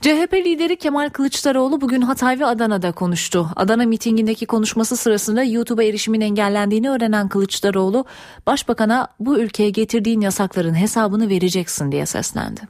CHP 0.01 0.33
lideri 0.33 0.75
Kemal 0.75 1.09
Kılıçdaroğlu 1.09 1.81
bugün 1.81 2.01
Hatay 2.01 2.39
ve 2.39 2.45
Adana'da 2.45 2.91
konuştu. 2.91 3.49
Adana 3.55 3.85
mitingindeki 3.85 4.45
konuşması 4.45 4.97
sırasında 4.97 5.43
YouTube'a 5.43 5.83
erişimin 5.83 6.21
engellendiğini 6.21 6.89
öğrenen 6.89 7.29
Kılıçdaroğlu, 7.29 8.05
Başbakan'a 8.47 9.07
bu 9.19 9.37
ülkeye 9.37 9.69
getirdiğin 9.69 10.21
yasakların 10.21 10.73
hesabını 10.73 11.29
vereceksin 11.29 11.91
diye 11.91 12.05
seslendi. 12.05 12.61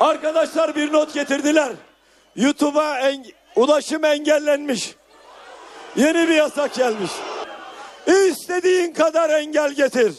Arkadaşlar 0.00 0.76
bir 0.76 0.92
not 0.92 1.14
getirdiler. 1.14 1.72
YouTube'a 2.36 2.98
en, 2.98 3.24
ulaşım 3.56 4.04
engellenmiş. 4.04 4.94
Yeni 5.96 6.28
bir 6.28 6.34
yasak 6.34 6.74
gelmiş. 6.74 7.10
İstediğin 8.06 8.92
kadar 8.92 9.30
engel 9.30 9.72
getir. 9.72 10.12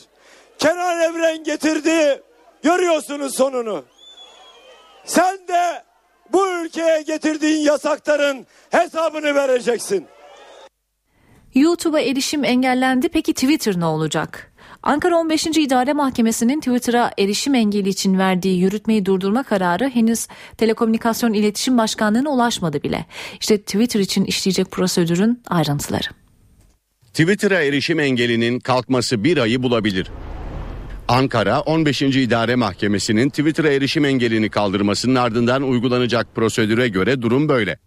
Kenan 0.59 0.99
Evren 1.01 1.43
getirdi. 1.43 2.21
Görüyorsunuz 2.63 3.36
sonunu. 3.36 3.84
Sen 5.05 5.47
de 5.47 5.83
bu 6.33 6.47
ülkeye 6.65 7.01
getirdiğin 7.01 7.65
yasakların 7.65 8.45
hesabını 8.69 9.35
vereceksin. 9.35 10.05
YouTube'a 11.55 11.99
erişim 11.99 12.43
engellendi. 12.43 13.09
Peki 13.09 13.33
Twitter 13.33 13.79
ne 13.79 13.85
olacak? 13.85 14.51
Ankara 14.83 15.17
15. 15.17 15.45
İdare 15.45 15.93
Mahkemesi'nin 15.93 16.59
Twitter'a 16.59 17.11
erişim 17.19 17.55
engeli 17.55 17.89
için 17.89 18.17
verdiği 18.17 18.59
yürütmeyi 18.59 19.05
durdurma 19.05 19.43
kararı 19.43 19.89
henüz 19.89 20.27
Telekomünikasyon 20.57 21.33
İletişim 21.33 21.77
Başkanlığı'na 21.77 22.29
ulaşmadı 22.29 22.83
bile. 22.83 23.05
İşte 23.39 23.57
Twitter 23.57 23.99
için 23.99 24.25
işleyecek 24.25 24.71
prosedürün 24.71 25.43
ayrıntıları. 25.47 26.07
Twitter'a 27.13 27.61
erişim 27.61 27.99
engelinin 27.99 28.59
kalkması 28.59 29.23
bir 29.23 29.37
ayı 29.37 29.63
bulabilir. 29.63 30.11
Ankara 31.07 31.61
15. 31.61 32.01
İdare 32.01 32.55
Mahkemesi'nin 32.55 33.29
Twitter'a 33.29 33.69
erişim 33.69 34.05
engelini 34.05 34.49
kaldırmasının 34.49 35.15
ardından 35.15 35.61
uygulanacak 35.63 36.35
prosedüre 36.35 36.87
göre 36.87 37.21
durum 37.21 37.49
böyle. 37.49 37.77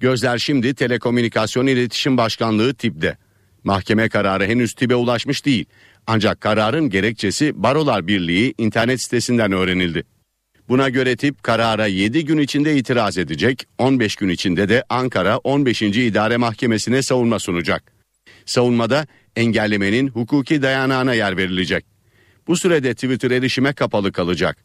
Gözler 0.00 0.38
şimdi 0.38 0.74
Telekomünikasyon 0.74 1.66
İletişim 1.66 2.16
Başkanlığı 2.16 2.74
TİB'de. 2.74 3.16
Mahkeme 3.64 4.08
kararı 4.08 4.46
henüz 4.46 4.74
TİB'e 4.74 4.94
ulaşmış 4.94 5.46
değil. 5.46 5.64
Ancak 6.06 6.40
kararın 6.40 6.90
gerekçesi 6.90 7.62
Barolar 7.62 8.06
Birliği 8.06 8.54
internet 8.58 9.02
sitesinden 9.02 9.52
öğrenildi. 9.52 10.04
Buna 10.68 10.88
göre 10.88 11.16
tip 11.16 11.42
karara 11.42 11.86
7 11.86 12.24
gün 12.24 12.38
içinde 12.38 12.76
itiraz 12.76 13.18
edecek, 13.18 13.64
15 13.78 14.16
gün 14.16 14.28
içinde 14.28 14.68
de 14.68 14.84
Ankara 14.88 15.38
15. 15.38 15.82
İdare 15.82 16.36
Mahkemesi'ne 16.36 17.02
savunma 17.02 17.38
sunacak. 17.38 17.92
Savunmada 18.46 19.06
engellemenin 19.36 20.08
hukuki 20.08 20.62
dayanağına 20.62 21.14
yer 21.14 21.36
verilecek. 21.36 21.95
Bu 22.46 22.56
sürede 22.56 22.94
Twitter 22.94 23.30
erişime 23.30 23.72
kapalı 23.72 24.12
kalacak. 24.12 24.56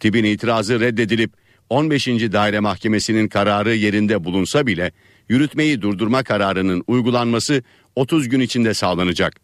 TİB'in 0.00 0.24
itirazı 0.24 0.80
reddedilip 0.80 1.32
15. 1.70 2.06
Daire 2.08 2.60
Mahkemesi'nin 2.60 3.28
kararı 3.28 3.74
yerinde 3.74 4.24
bulunsa 4.24 4.66
bile 4.66 4.92
yürütmeyi 5.28 5.82
durdurma 5.82 6.22
kararının 6.22 6.84
uygulanması 6.86 7.62
30 7.96 8.28
gün 8.28 8.40
içinde 8.40 8.74
sağlanacak. 8.74 9.40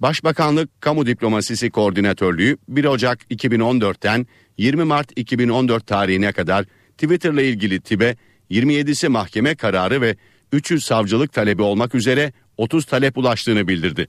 Başbakanlık 0.00 0.80
Kamu 0.80 1.06
Diplomasisi 1.06 1.70
Koordinatörlüğü 1.70 2.56
1 2.68 2.84
Ocak 2.84 3.30
2014'ten 3.30 4.26
20 4.58 4.84
Mart 4.84 5.12
2014 5.16 5.86
tarihine 5.86 6.32
kadar 6.32 6.64
Twitter'la 6.98 7.42
ilgili 7.42 7.80
TİB'e 7.80 8.16
27'si 8.50 9.08
mahkeme 9.08 9.54
kararı 9.54 10.00
ve 10.00 10.16
300 10.52 10.84
savcılık 10.84 11.32
talebi 11.32 11.62
olmak 11.62 11.94
üzere 11.94 12.32
30 12.56 12.84
talep 12.84 13.18
ulaştığını 13.18 13.68
bildirdi. 13.68 14.08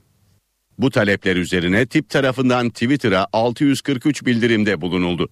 Bu 0.80 0.90
talepler 0.90 1.36
üzerine 1.36 1.86
tip 1.86 2.08
tarafından 2.08 2.70
Twitter'a 2.70 3.26
643 3.32 4.26
bildirimde 4.26 4.80
bulunuldu. 4.80 5.28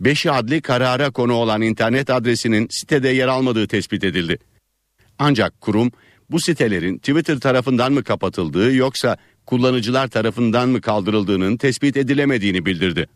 5 0.00 0.26
adli 0.26 0.60
karara 0.60 1.10
konu 1.10 1.32
olan 1.32 1.62
internet 1.62 2.10
adresinin 2.10 2.68
sitede 2.70 3.08
yer 3.08 3.28
almadığı 3.28 3.66
tespit 3.66 4.04
edildi. 4.04 4.38
Ancak 5.18 5.60
kurum 5.60 5.92
bu 6.30 6.40
sitelerin 6.40 6.98
Twitter 6.98 7.40
tarafından 7.40 7.92
mı 7.92 8.04
kapatıldığı 8.04 8.74
yoksa 8.74 9.16
kullanıcılar 9.46 10.08
tarafından 10.08 10.68
mı 10.68 10.80
kaldırıldığının 10.80 11.56
tespit 11.56 11.96
edilemediğini 11.96 12.66
bildirdi. 12.66 13.06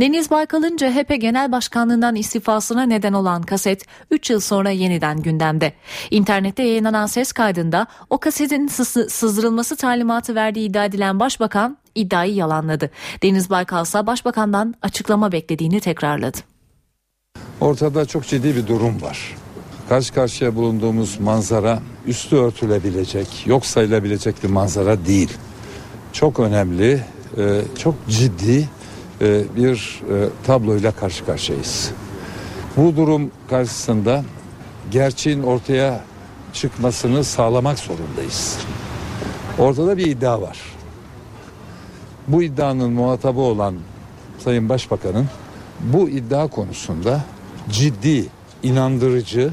Deniz 0.00 0.30
Baykal'ın 0.30 0.76
CHP 0.76 1.20
Genel 1.20 1.52
Başkanlığından 1.52 2.14
istifasına 2.14 2.82
neden 2.82 3.12
olan 3.12 3.42
kaset 3.42 3.84
3 4.10 4.30
yıl 4.30 4.40
sonra 4.40 4.70
yeniden 4.70 5.22
gündemde. 5.22 5.72
İnternette 6.10 6.62
yayınlanan 6.62 7.06
ses 7.06 7.32
kaydında 7.32 7.86
o 8.10 8.18
kasetin 8.18 8.66
sızdırılması 9.08 9.76
talimatı 9.76 10.34
verdiği 10.34 10.68
iddia 10.68 10.84
edilen 10.84 11.20
başbakan 11.20 11.78
iddiayı 11.94 12.34
yalanladı. 12.34 12.90
Deniz 13.22 13.50
Baykal 13.50 13.82
ise 13.82 14.06
başbakandan 14.06 14.74
açıklama 14.82 15.32
beklediğini 15.32 15.80
tekrarladı. 15.80 16.38
Ortada 17.60 18.06
çok 18.06 18.26
ciddi 18.26 18.56
bir 18.56 18.66
durum 18.66 19.02
var. 19.02 19.36
Karşı 19.88 20.14
karşıya 20.14 20.56
bulunduğumuz 20.56 21.20
manzara 21.20 21.82
üstü 22.06 22.36
örtülebilecek, 22.36 23.46
yok 23.46 23.66
sayılabilecek 23.66 24.44
bir 24.44 24.48
manzara 24.48 25.06
değil. 25.06 25.32
Çok 26.12 26.40
önemli, 26.40 27.04
e, 27.38 27.60
çok 27.78 27.94
ciddi 28.08 28.68
e, 29.20 29.42
bir 29.56 30.02
e, 30.10 30.28
tabloyla 30.46 30.92
karşı 30.92 31.26
karşıyayız. 31.26 31.90
Bu 32.76 32.96
durum 32.96 33.30
karşısında 33.50 34.24
gerçeğin 34.90 35.42
ortaya 35.42 36.00
çıkmasını 36.52 37.24
sağlamak 37.24 37.78
zorundayız. 37.78 38.58
Ortada 39.58 39.96
bir 39.96 40.06
iddia 40.06 40.42
var. 40.42 40.58
Bu 42.28 42.42
iddianın 42.42 42.92
muhatabı 42.92 43.40
olan 43.40 43.74
Sayın 44.38 44.68
Başbakan'ın 44.68 45.26
bu 45.80 46.08
iddia 46.08 46.48
konusunda 46.48 47.24
ciddi, 47.70 48.26
inandırıcı, 48.62 49.52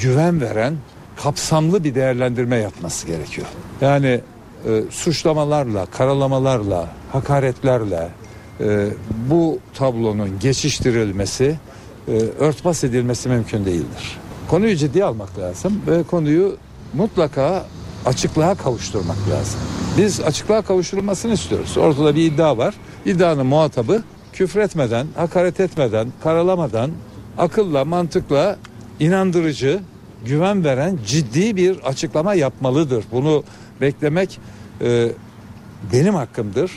güven 0.00 0.40
veren 0.40 0.74
kapsamlı 1.16 1.84
bir 1.84 1.94
değerlendirme 1.94 2.56
yapması 2.56 3.06
gerekiyor. 3.06 3.46
Yani 3.80 4.20
e, 4.66 4.82
suçlamalarla, 4.90 5.86
karalamalarla, 5.86 6.88
hakaretlerle, 7.12 8.08
bu 9.30 9.58
tablonun 9.74 10.38
geçiştirilmesi, 10.38 11.56
e, 12.08 12.12
örtbas 12.38 12.84
edilmesi 12.84 13.28
mümkün 13.28 13.64
değildir. 13.64 14.18
Konuyu 14.48 14.76
ciddiye 14.76 15.04
almak 15.04 15.38
lazım 15.38 15.82
ve 15.86 16.02
konuyu 16.02 16.56
mutlaka 16.94 17.66
açıklığa 18.06 18.54
kavuşturmak 18.54 19.16
lazım. 19.30 19.60
Biz 19.98 20.20
açıklığa 20.20 20.62
kavuşturulmasını 20.62 21.32
istiyoruz. 21.32 21.78
Ortada 21.78 22.14
bir 22.14 22.32
iddia 22.32 22.58
var. 22.58 22.74
İddianın 23.04 23.46
muhatabı 23.46 24.02
küfretmeden, 24.32 25.06
hakaret 25.14 25.60
etmeden, 25.60 26.12
karalamadan, 26.22 26.90
akılla, 27.38 27.84
mantıkla 27.84 28.56
inandırıcı, 29.00 29.80
güven 30.26 30.64
veren 30.64 30.98
ciddi 31.06 31.56
bir 31.56 31.78
açıklama 31.78 32.34
yapmalıdır. 32.34 33.04
Bunu 33.12 33.44
beklemek 33.80 34.40
e, 34.80 35.08
benim 35.92 36.14
hakkımdır. 36.14 36.70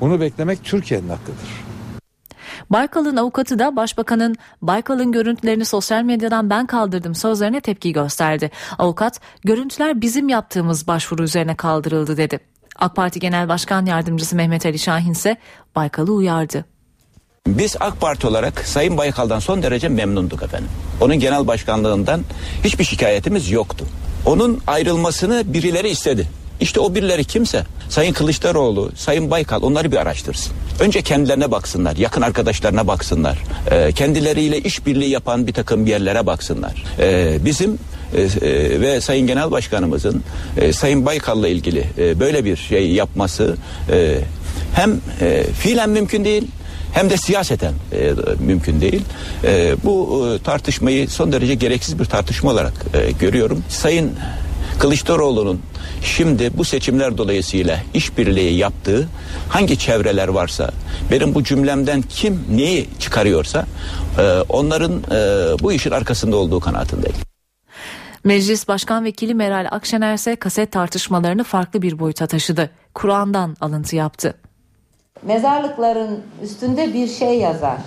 Bunu 0.00 0.20
beklemek 0.20 0.64
Türkiye'nin 0.64 1.08
hakkıdır. 1.08 1.64
Baykal'ın 2.70 3.16
avukatı 3.16 3.58
da 3.58 3.76
başbakanın 3.76 4.36
Baykal'ın 4.62 5.12
görüntülerini 5.12 5.64
sosyal 5.64 6.02
medyadan 6.02 6.50
ben 6.50 6.66
kaldırdım 6.66 7.14
sözlerine 7.14 7.60
tepki 7.60 7.92
gösterdi. 7.92 8.50
Avukat 8.78 9.20
görüntüler 9.44 10.00
bizim 10.00 10.28
yaptığımız 10.28 10.86
başvuru 10.86 11.22
üzerine 11.22 11.54
kaldırıldı 11.56 12.16
dedi. 12.16 12.38
AK 12.76 12.96
Parti 12.96 13.20
Genel 13.20 13.48
Başkan 13.48 13.86
Yardımcısı 13.86 14.36
Mehmet 14.36 14.66
Ali 14.66 14.78
Şahin 14.78 15.12
ise 15.12 15.36
Baykal'ı 15.76 16.12
uyardı. 16.12 16.64
Biz 17.46 17.76
AK 17.80 18.00
Parti 18.00 18.26
olarak 18.26 18.58
Sayın 18.58 18.96
Baykal'dan 18.96 19.38
son 19.38 19.62
derece 19.62 19.88
memnunduk 19.88 20.42
efendim. 20.42 20.68
Onun 21.00 21.16
genel 21.16 21.46
başkanlığından 21.46 22.20
hiçbir 22.64 22.84
şikayetimiz 22.84 23.50
yoktu. 23.50 23.86
Onun 24.26 24.60
ayrılmasını 24.66 25.52
birileri 25.52 25.88
istedi. 25.88 26.28
İşte 26.60 26.80
o 26.80 26.94
birileri 26.94 27.24
kimse 27.24 27.64
Sayın 27.88 28.12
Kılıçdaroğlu, 28.12 28.92
Sayın 28.96 29.30
Baykal 29.30 29.62
onları 29.62 29.92
bir 29.92 29.96
araştırsın. 29.96 30.52
Önce 30.80 31.02
kendilerine 31.02 31.50
baksınlar, 31.50 31.96
yakın 31.96 32.22
arkadaşlarına 32.22 32.86
baksınlar. 32.86 33.38
Ee, 33.70 33.92
kendileriyle 33.92 34.58
işbirliği 34.58 35.10
yapan 35.10 35.46
bir 35.46 35.52
takım 35.52 35.86
yerlere 35.86 36.26
baksınlar. 36.26 36.84
Ee, 36.98 37.38
bizim 37.44 37.78
e, 38.14 38.22
e, 38.22 38.80
ve 38.80 39.00
Sayın 39.00 39.26
Genel 39.26 39.50
Başkanımızın 39.50 40.22
e, 40.56 40.72
Sayın 40.72 41.06
Baykal'la 41.06 41.48
ilgili 41.48 41.84
e, 41.98 42.20
böyle 42.20 42.44
bir 42.44 42.56
şey 42.56 42.92
yapması 42.92 43.56
e, 43.92 44.18
hem 44.74 45.00
e, 45.20 45.44
fiilen 45.44 45.90
mümkün 45.90 46.24
değil 46.24 46.48
hem 46.92 47.10
de 47.10 47.16
siyaseten 47.16 47.72
e, 47.92 48.12
mümkün 48.38 48.80
değil. 48.80 49.02
E, 49.44 49.76
bu 49.84 50.26
e, 50.28 50.42
tartışmayı 50.42 51.08
son 51.08 51.32
derece 51.32 51.54
gereksiz 51.54 51.98
bir 51.98 52.04
tartışma 52.04 52.50
olarak 52.50 52.72
e, 52.94 53.10
görüyorum. 53.10 53.64
Sayın 53.68 54.12
Kılıçdaroğlu'nun 54.78 55.60
şimdi 56.02 56.58
bu 56.58 56.64
seçimler 56.64 57.18
dolayısıyla 57.18 57.78
işbirliği 57.94 58.56
yaptığı 58.56 59.08
hangi 59.48 59.78
çevreler 59.78 60.28
varsa 60.28 60.70
benim 61.10 61.34
bu 61.34 61.44
cümlemden 61.44 62.02
kim 62.02 62.44
neyi 62.50 62.88
çıkarıyorsa 62.98 63.66
e, 64.18 64.22
onların 64.48 64.92
e, 64.92 65.18
bu 65.62 65.72
işin 65.72 65.90
arkasında 65.90 66.36
olduğu 66.36 66.60
kanaatindeyim. 66.60 67.16
Meclis 68.24 68.68
Başkan 68.68 69.04
Vekili 69.04 69.34
Meral 69.34 69.66
Akşener 69.70 70.14
ise 70.14 70.36
kaset 70.36 70.72
tartışmalarını 70.72 71.44
farklı 71.44 71.82
bir 71.82 71.98
boyuta 71.98 72.26
taşıdı. 72.26 72.70
Kur'an'dan 72.94 73.56
alıntı 73.60 73.96
yaptı. 73.96 74.34
Mezarlıkların 75.22 76.20
üstünde 76.42 76.94
bir 76.94 77.08
şey 77.08 77.38
yazar. 77.38 77.78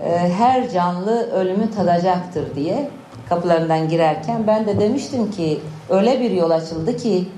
Ee, 0.00 0.32
her 0.38 0.70
canlı 0.70 1.30
ölümü 1.30 1.70
tadacaktır 1.70 2.54
diye 2.56 2.90
kapılarından 3.28 3.88
girerken 3.88 4.46
ben 4.46 4.66
de 4.66 4.80
demiştim 4.80 5.30
ki 5.30 5.60
öyle 5.90 6.20
bir 6.20 6.30
yol 6.30 6.50
açıldı 6.50 6.96
ki 6.96 7.28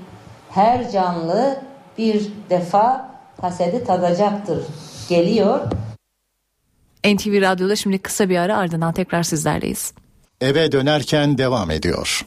her 0.49 0.91
canlı 0.91 1.61
bir 1.97 2.27
defa 2.49 3.11
hasedi 3.41 3.83
tadacaktır. 3.83 4.63
Geliyor. 5.09 5.59
NTV 7.05 7.41
Radyo'da 7.41 7.75
şimdi 7.75 7.99
kısa 7.99 8.29
bir 8.29 8.37
ara 8.37 8.57
ardından 8.57 8.93
tekrar 8.93 9.23
sizlerleyiz. 9.23 9.93
Eve 10.41 10.71
dönerken 10.71 11.37
devam 11.37 11.71
ediyor. 11.71 12.25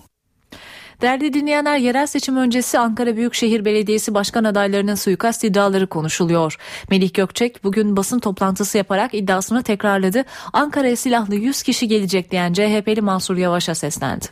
Değerli 1.02 1.32
dinleyenler 1.32 1.76
yerel 1.76 2.06
seçim 2.06 2.36
öncesi 2.36 2.78
Ankara 2.78 3.16
Büyükşehir 3.16 3.64
Belediyesi 3.64 4.14
başkan 4.14 4.44
adaylarının 4.44 4.94
suikast 4.94 5.44
iddiaları 5.44 5.86
konuşuluyor. 5.86 6.56
Melih 6.90 7.14
Gökçek 7.14 7.64
bugün 7.64 7.96
basın 7.96 8.18
toplantısı 8.18 8.78
yaparak 8.78 9.14
iddiasını 9.14 9.62
tekrarladı. 9.62 10.24
Ankara'ya 10.52 10.96
silahlı 10.96 11.34
100 11.34 11.62
kişi 11.62 11.88
gelecek 11.88 12.30
diyen 12.30 12.52
CHP'li 12.52 13.00
Mansur 13.00 13.36
Yavaş'a 13.36 13.74
seslendi. 13.74 14.26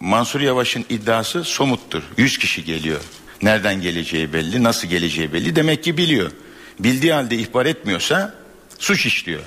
Mansur 0.00 0.40
Yavaş'ın 0.40 0.84
iddiası 0.88 1.44
somuttur. 1.44 2.02
100 2.16 2.38
kişi 2.38 2.64
geliyor. 2.64 3.00
Nereden 3.42 3.80
geleceği 3.80 4.32
belli, 4.32 4.62
nasıl 4.62 4.88
geleceği 4.88 5.32
belli. 5.32 5.56
Demek 5.56 5.84
ki 5.84 5.96
biliyor. 5.96 6.30
Bildiği 6.78 7.12
halde 7.12 7.36
ihbar 7.36 7.66
etmiyorsa 7.66 8.34
suç 8.78 9.06
işliyor. 9.06 9.42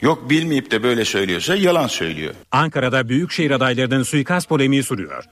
Yok 0.00 0.30
bilmeyip 0.30 0.70
de 0.70 0.82
böyle 0.82 1.04
söylüyorsa 1.04 1.56
yalan 1.56 1.86
söylüyor. 1.86 2.34
Ankara'da 2.52 3.08
büyükşehir 3.08 3.50
adaylarının 3.50 4.02
suikast 4.02 4.48
polemiği 4.48 4.82
sürüyor. 4.82 5.24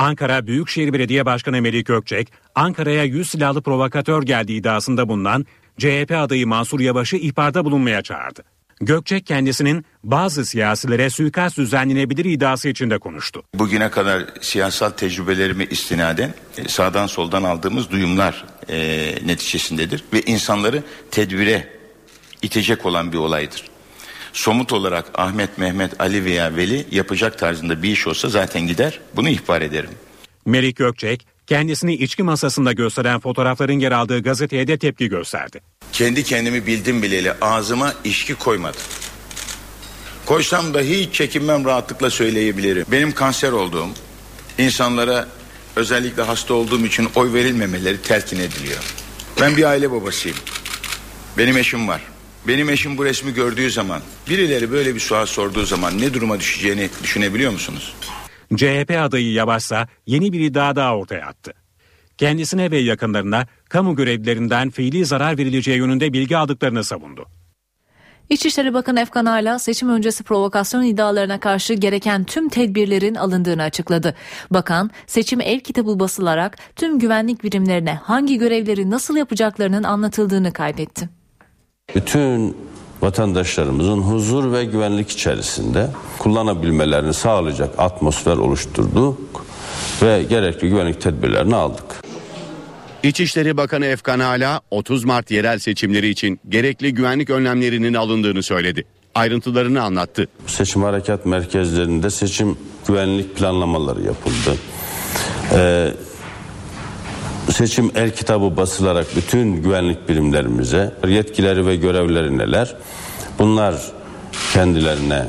Ankara 0.00 0.46
Büyükşehir 0.46 0.92
Belediye 0.92 1.26
Başkanı 1.26 1.62
Melih 1.62 1.84
Gökçek, 1.84 2.32
Ankara'ya 2.54 3.04
100 3.04 3.30
silahlı 3.30 3.62
provokatör 3.62 4.22
geldiği 4.22 4.60
iddiasında 4.60 5.08
bulunan 5.08 5.46
CHP 5.78 6.12
adayı 6.16 6.46
Mansur 6.46 6.80
Yavaş'ı 6.80 7.16
ihbarda 7.16 7.64
bulunmaya 7.64 8.02
çağırdı. 8.02 8.42
Gökçek 8.80 9.26
kendisinin 9.26 9.84
bazı 10.04 10.46
siyasilere 10.46 11.10
suikast 11.10 11.58
düzenlenebilir 11.58 12.24
iddiası 12.24 12.68
içinde 12.68 12.98
konuştu. 12.98 13.42
Bugüne 13.54 13.90
kadar 13.90 14.24
siyasal 14.40 14.90
tecrübelerime 14.90 15.64
istinaden 15.64 16.34
e, 16.58 16.68
sağdan 16.68 17.06
soldan 17.06 17.42
aldığımız 17.42 17.90
duyumlar 17.90 18.44
e, 18.68 18.78
neticesindedir. 19.26 20.04
Ve 20.12 20.22
insanları 20.22 20.82
tedbire 21.10 21.68
itecek 22.42 22.86
olan 22.86 23.12
bir 23.12 23.18
olaydır. 23.18 23.70
Somut 24.32 24.72
olarak 24.72 25.04
Ahmet, 25.14 25.58
Mehmet, 25.58 26.00
Ali 26.00 26.24
veya 26.24 26.56
Veli 26.56 26.86
yapacak 26.90 27.38
tarzında 27.38 27.82
bir 27.82 27.88
iş 27.88 28.06
olsa 28.06 28.28
zaten 28.28 28.66
gider 28.66 29.00
bunu 29.16 29.28
ihbar 29.28 29.62
ederim. 29.62 29.90
Melik 30.46 30.76
Gökçek 30.76 31.26
kendisini 31.46 31.94
içki 31.94 32.22
masasında 32.22 32.72
gösteren 32.72 33.20
fotoğrafların 33.20 33.78
yer 33.78 33.92
aldığı 33.92 34.22
gazeteye 34.22 34.66
de 34.66 34.78
tepki 34.78 35.08
gösterdi. 35.08 35.60
Kendi 35.92 36.24
kendimi 36.24 36.66
bildim 36.66 37.02
bileli 37.02 37.32
ağzıma 37.32 37.94
içki 38.04 38.34
koymadım. 38.34 38.80
Koysam 40.26 40.74
da 40.74 40.80
hiç 40.80 41.14
çekinmem 41.14 41.64
rahatlıkla 41.64 42.10
söyleyebilirim. 42.10 42.86
Benim 42.92 43.12
kanser 43.12 43.52
olduğum, 43.52 43.88
insanlara 44.58 45.28
özellikle 45.76 46.22
hasta 46.22 46.54
olduğum 46.54 46.86
için 46.86 47.08
oy 47.14 47.32
verilmemeleri 47.32 48.02
telkin 48.02 48.40
ediliyor. 48.40 48.94
Ben 49.40 49.56
bir 49.56 49.64
aile 49.64 49.90
babasıyım. 49.90 50.36
Benim 51.38 51.56
eşim 51.56 51.88
var. 51.88 52.00
Benim 52.48 52.70
eşim 52.70 52.98
bu 52.98 53.04
resmi 53.04 53.34
gördüğü 53.34 53.70
zaman 53.70 54.00
birileri 54.30 54.70
böyle 54.70 54.94
bir 54.94 55.00
sual 55.00 55.26
sorduğu 55.26 55.64
zaman 55.64 55.98
ne 55.98 56.14
duruma 56.14 56.40
düşeceğini 56.40 56.88
düşünebiliyor 57.02 57.52
musunuz? 57.52 57.94
CHP 58.56 58.96
adayı 58.98 59.32
Yavaşsa 59.32 59.88
yeni 60.06 60.32
bir 60.32 60.40
iddia 60.40 60.76
daha 60.76 60.96
ortaya 60.96 61.26
attı. 61.26 61.52
Kendisine 62.18 62.70
ve 62.70 62.78
yakınlarına 62.78 63.46
kamu 63.68 63.96
görevlilerinden 63.96 64.70
fiili 64.70 65.04
zarar 65.04 65.38
verileceği 65.38 65.78
yönünde 65.78 66.12
bilgi 66.12 66.36
aldıklarını 66.36 66.84
savundu. 66.84 67.26
İçişleri 68.30 68.74
Bakanı 68.74 69.00
Efkan 69.00 69.26
Ala 69.26 69.58
seçim 69.58 69.88
öncesi 69.88 70.24
provokasyon 70.24 70.82
iddialarına 70.82 71.40
karşı 71.40 71.74
gereken 71.74 72.24
tüm 72.24 72.48
tedbirlerin 72.48 73.14
alındığını 73.14 73.62
açıkladı. 73.62 74.14
Bakan 74.50 74.90
seçim 75.06 75.40
el 75.40 75.60
kitabı 75.60 76.00
basılarak 76.00 76.58
tüm 76.76 76.98
güvenlik 76.98 77.44
birimlerine 77.44 77.94
hangi 77.94 78.38
görevleri 78.38 78.90
nasıl 78.90 79.16
yapacaklarının 79.16 79.82
anlatıldığını 79.82 80.52
kaydetti. 80.52 81.19
Bütün 81.94 82.56
vatandaşlarımızın 83.02 83.98
huzur 83.98 84.52
ve 84.52 84.64
güvenlik 84.64 85.10
içerisinde 85.10 85.90
kullanabilmelerini 86.18 87.14
sağlayacak 87.14 87.78
atmosfer 87.78 88.36
oluşturduk 88.36 89.46
ve 90.02 90.22
gerekli 90.22 90.68
güvenlik 90.68 91.00
tedbirlerini 91.00 91.54
aldık. 91.54 91.84
İçişleri 93.02 93.56
Bakanı 93.56 93.86
Efkan 93.86 94.20
Ala 94.20 94.60
30 94.70 95.04
Mart 95.04 95.30
yerel 95.30 95.58
seçimleri 95.58 96.08
için 96.08 96.40
gerekli 96.48 96.94
güvenlik 96.94 97.30
önlemlerinin 97.30 97.94
alındığını 97.94 98.42
söyledi. 98.42 98.84
Ayrıntılarını 99.14 99.82
anlattı. 99.82 100.28
Seçim 100.46 100.82
harekat 100.82 101.26
merkezlerinde 101.26 102.10
seçim 102.10 102.56
güvenlik 102.88 103.36
planlamaları 103.36 104.02
yapıldı. 104.02 104.56
Ee, 105.52 105.92
seçim 107.52 107.90
el 107.94 108.10
kitabı 108.10 108.56
basılarak 108.56 109.06
bütün 109.16 109.62
güvenlik 109.62 110.08
birimlerimize 110.08 110.94
yetkileri 111.08 111.66
ve 111.66 111.76
görevleri 111.76 112.38
neler? 112.38 112.76
Bunlar 113.38 113.74
kendilerine 114.52 115.26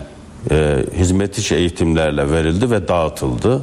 e, 0.51 0.85
hizmet 0.97 1.37
içi 1.37 1.55
eğitimlerle 1.55 2.31
verildi 2.31 2.71
ve 2.71 2.87
dağıtıldı. 2.87 3.61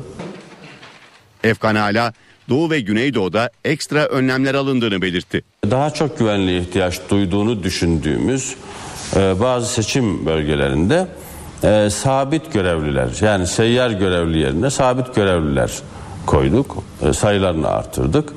Efkan 1.45 1.75
Ala 1.75 2.13
Doğu 2.49 2.71
ve 2.71 2.81
Güneydoğu'da 2.81 3.51
ekstra 3.65 4.05
önlemler 4.07 4.55
alındığını 4.55 5.03
belirtti. 5.03 5.43
Daha 5.71 5.91
çok 5.91 6.19
güvenliğe 6.19 6.61
ihtiyaç 6.61 7.01
duyduğunu 7.11 7.63
düşündüğümüz 7.63 8.55
e, 9.17 9.41
bazı 9.41 9.73
seçim 9.73 10.27
bölgelerinde 10.27 11.07
e, 11.65 11.91
sabit 11.91 12.53
görevliler 12.53 13.09
yani 13.21 13.47
seyyar 13.47 13.91
görevli 13.91 14.39
yerine 14.39 14.71
sabit 14.71 15.15
görevliler 15.15 15.71
koyduk. 16.29 16.77
E, 17.03 17.13
sayılarını 17.13 17.69
artırdık. 17.69 18.33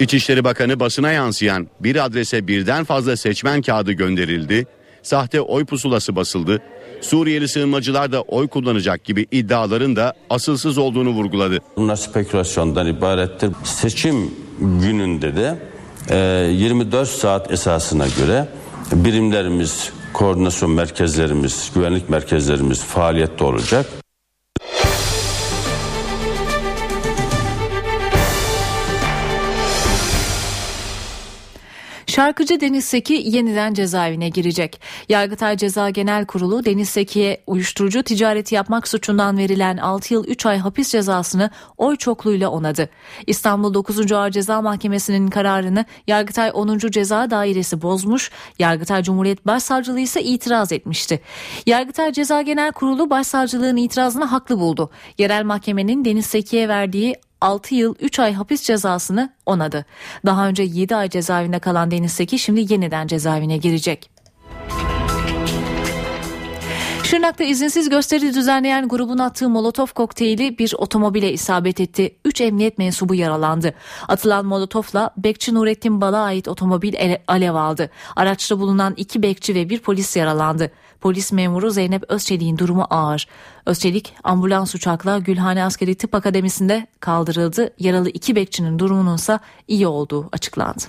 İçişleri 0.00 0.44
Bakanı 0.44 0.80
basına 0.80 1.12
yansıyan 1.12 1.68
bir 1.80 2.04
adrese 2.04 2.46
birden 2.46 2.84
fazla 2.84 3.16
seçmen 3.16 3.62
kağıdı 3.62 3.92
gönderildi, 3.92 4.66
sahte 5.02 5.40
oy 5.40 5.64
pusulası 5.64 6.16
basıldı, 6.16 6.62
Suriyeli 7.00 7.48
sığınmacılar 7.48 8.12
da 8.12 8.22
oy 8.22 8.48
kullanacak 8.48 9.04
gibi 9.04 9.26
iddiaların 9.30 9.96
da 9.96 10.14
asılsız 10.30 10.78
olduğunu 10.78 11.10
vurguladı. 11.10 11.58
Bunlar 11.76 11.96
spekülasyondan 11.96 12.86
ibarettir. 12.86 13.50
Seçim 13.64 14.30
gününde 14.60 15.36
de 15.36 15.58
e, 16.10 16.16
24 16.52 17.08
saat 17.08 17.52
esasına 17.52 18.06
göre 18.18 18.48
birimlerimiz, 18.92 19.92
koordinasyon 20.12 20.70
merkezlerimiz, 20.70 21.70
güvenlik 21.74 22.08
merkezlerimiz 22.08 22.84
faaliyette 22.84 23.44
olacak. 23.44 23.86
Şarkıcı 32.14 32.60
Deniz 32.60 32.84
Seki 32.84 33.22
yeniden 33.26 33.74
cezaevine 33.74 34.28
girecek. 34.28 34.80
Yargıtay 35.08 35.56
Ceza 35.56 35.90
Genel 35.90 36.26
Kurulu 36.26 36.64
Deniz 36.64 36.88
Seki'ye 36.88 37.42
uyuşturucu 37.46 38.02
ticareti 38.02 38.54
yapmak 38.54 38.88
suçundan 38.88 39.38
verilen 39.38 39.76
6 39.76 40.14
yıl 40.14 40.24
3 40.24 40.46
ay 40.46 40.58
hapis 40.58 40.90
cezasını 40.90 41.50
oy 41.76 41.96
çokluğuyla 41.96 42.48
onadı. 42.48 42.88
İstanbul 43.26 43.74
9. 43.74 44.12
Ağır 44.12 44.30
Ceza 44.30 44.62
Mahkemesi'nin 44.62 45.28
kararını 45.28 45.84
Yargıtay 46.06 46.50
10. 46.54 46.78
Ceza 46.78 47.30
Dairesi 47.30 47.82
bozmuş, 47.82 48.30
Yargıtay 48.58 49.02
Cumhuriyet 49.02 49.46
Başsavcılığı 49.46 50.00
ise 50.00 50.22
itiraz 50.22 50.72
etmişti. 50.72 51.20
Yargıtay 51.66 52.12
Ceza 52.12 52.42
Genel 52.42 52.72
Kurulu 52.72 53.10
Başsavcılığın 53.10 53.76
itirazını 53.76 54.24
haklı 54.24 54.60
buldu. 54.60 54.90
Yerel 55.18 55.44
mahkemenin 55.44 56.04
Deniz 56.04 56.26
Seki'ye 56.26 56.68
verdiği 56.68 57.16
6 57.44 57.74
yıl 57.74 57.94
3 58.00 58.18
ay 58.18 58.32
hapis 58.34 58.62
cezasını 58.62 59.32
onadı. 59.46 59.84
Daha 60.26 60.48
önce 60.48 60.62
7 60.62 60.96
ay 60.96 61.08
cezaevinde 61.08 61.58
kalan 61.58 61.90
Deniz 61.90 62.12
Seki 62.12 62.38
şimdi 62.38 62.72
yeniden 62.72 63.06
cezaevine 63.06 63.56
girecek. 63.56 64.10
Şırnak'ta 67.02 67.44
izinsiz 67.44 67.88
gösteri 67.88 68.34
düzenleyen 68.34 68.88
grubun 68.88 69.18
attığı 69.18 69.48
molotof 69.48 69.92
kokteyli 69.92 70.58
bir 70.58 70.74
otomobile 70.78 71.32
isabet 71.32 71.80
etti. 71.80 72.16
3 72.24 72.40
emniyet 72.40 72.78
mensubu 72.78 73.14
yaralandı. 73.14 73.74
Atılan 74.08 74.46
molotofla 74.46 75.10
Bekçi 75.16 75.54
Nurettin 75.54 76.00
Bal'a 76.00 76.22
ait 76.22 76.48
otomobil 76.48 77.16
alev 77.28 77.54
aldı. 77.54 77.90
Araçta 78.16 78.58
bulunan 78.58 78.94
iki 78.96 79.22
bekçi 79.22 79.54
ve 79.54 79.68
bir 79.68 79.78
polis 79.78 80.16
yaralandı. 80.16 80.70
Polis 81.04 81.32
memuru 81.32 81.70
Zeynep 81.70 82.04
Özçelik'in 82.08 82.58
durumu 82.58 82.86
ağır. 82.90 83.28
Özçelik 83.66 84.14
ambulans 84.24 84.74
uçakla 84.74 85.18
Gülhane 85.18 85.64
Askeri 85.64 85.94
Tıp 85.94 86.14
Akademisi'nde 86.14 86.86
kaldırıldı. 87.00 87.70
Yaralı 87.78 88.08
iki 88.10 88.36
bekçinin 88.36 88.78
durumunun 88.78 89.16
ise 89.16 89.38
iyi 89.68 89.86
olduğu 89.86 90.28
açıklandı. 90.32 90.84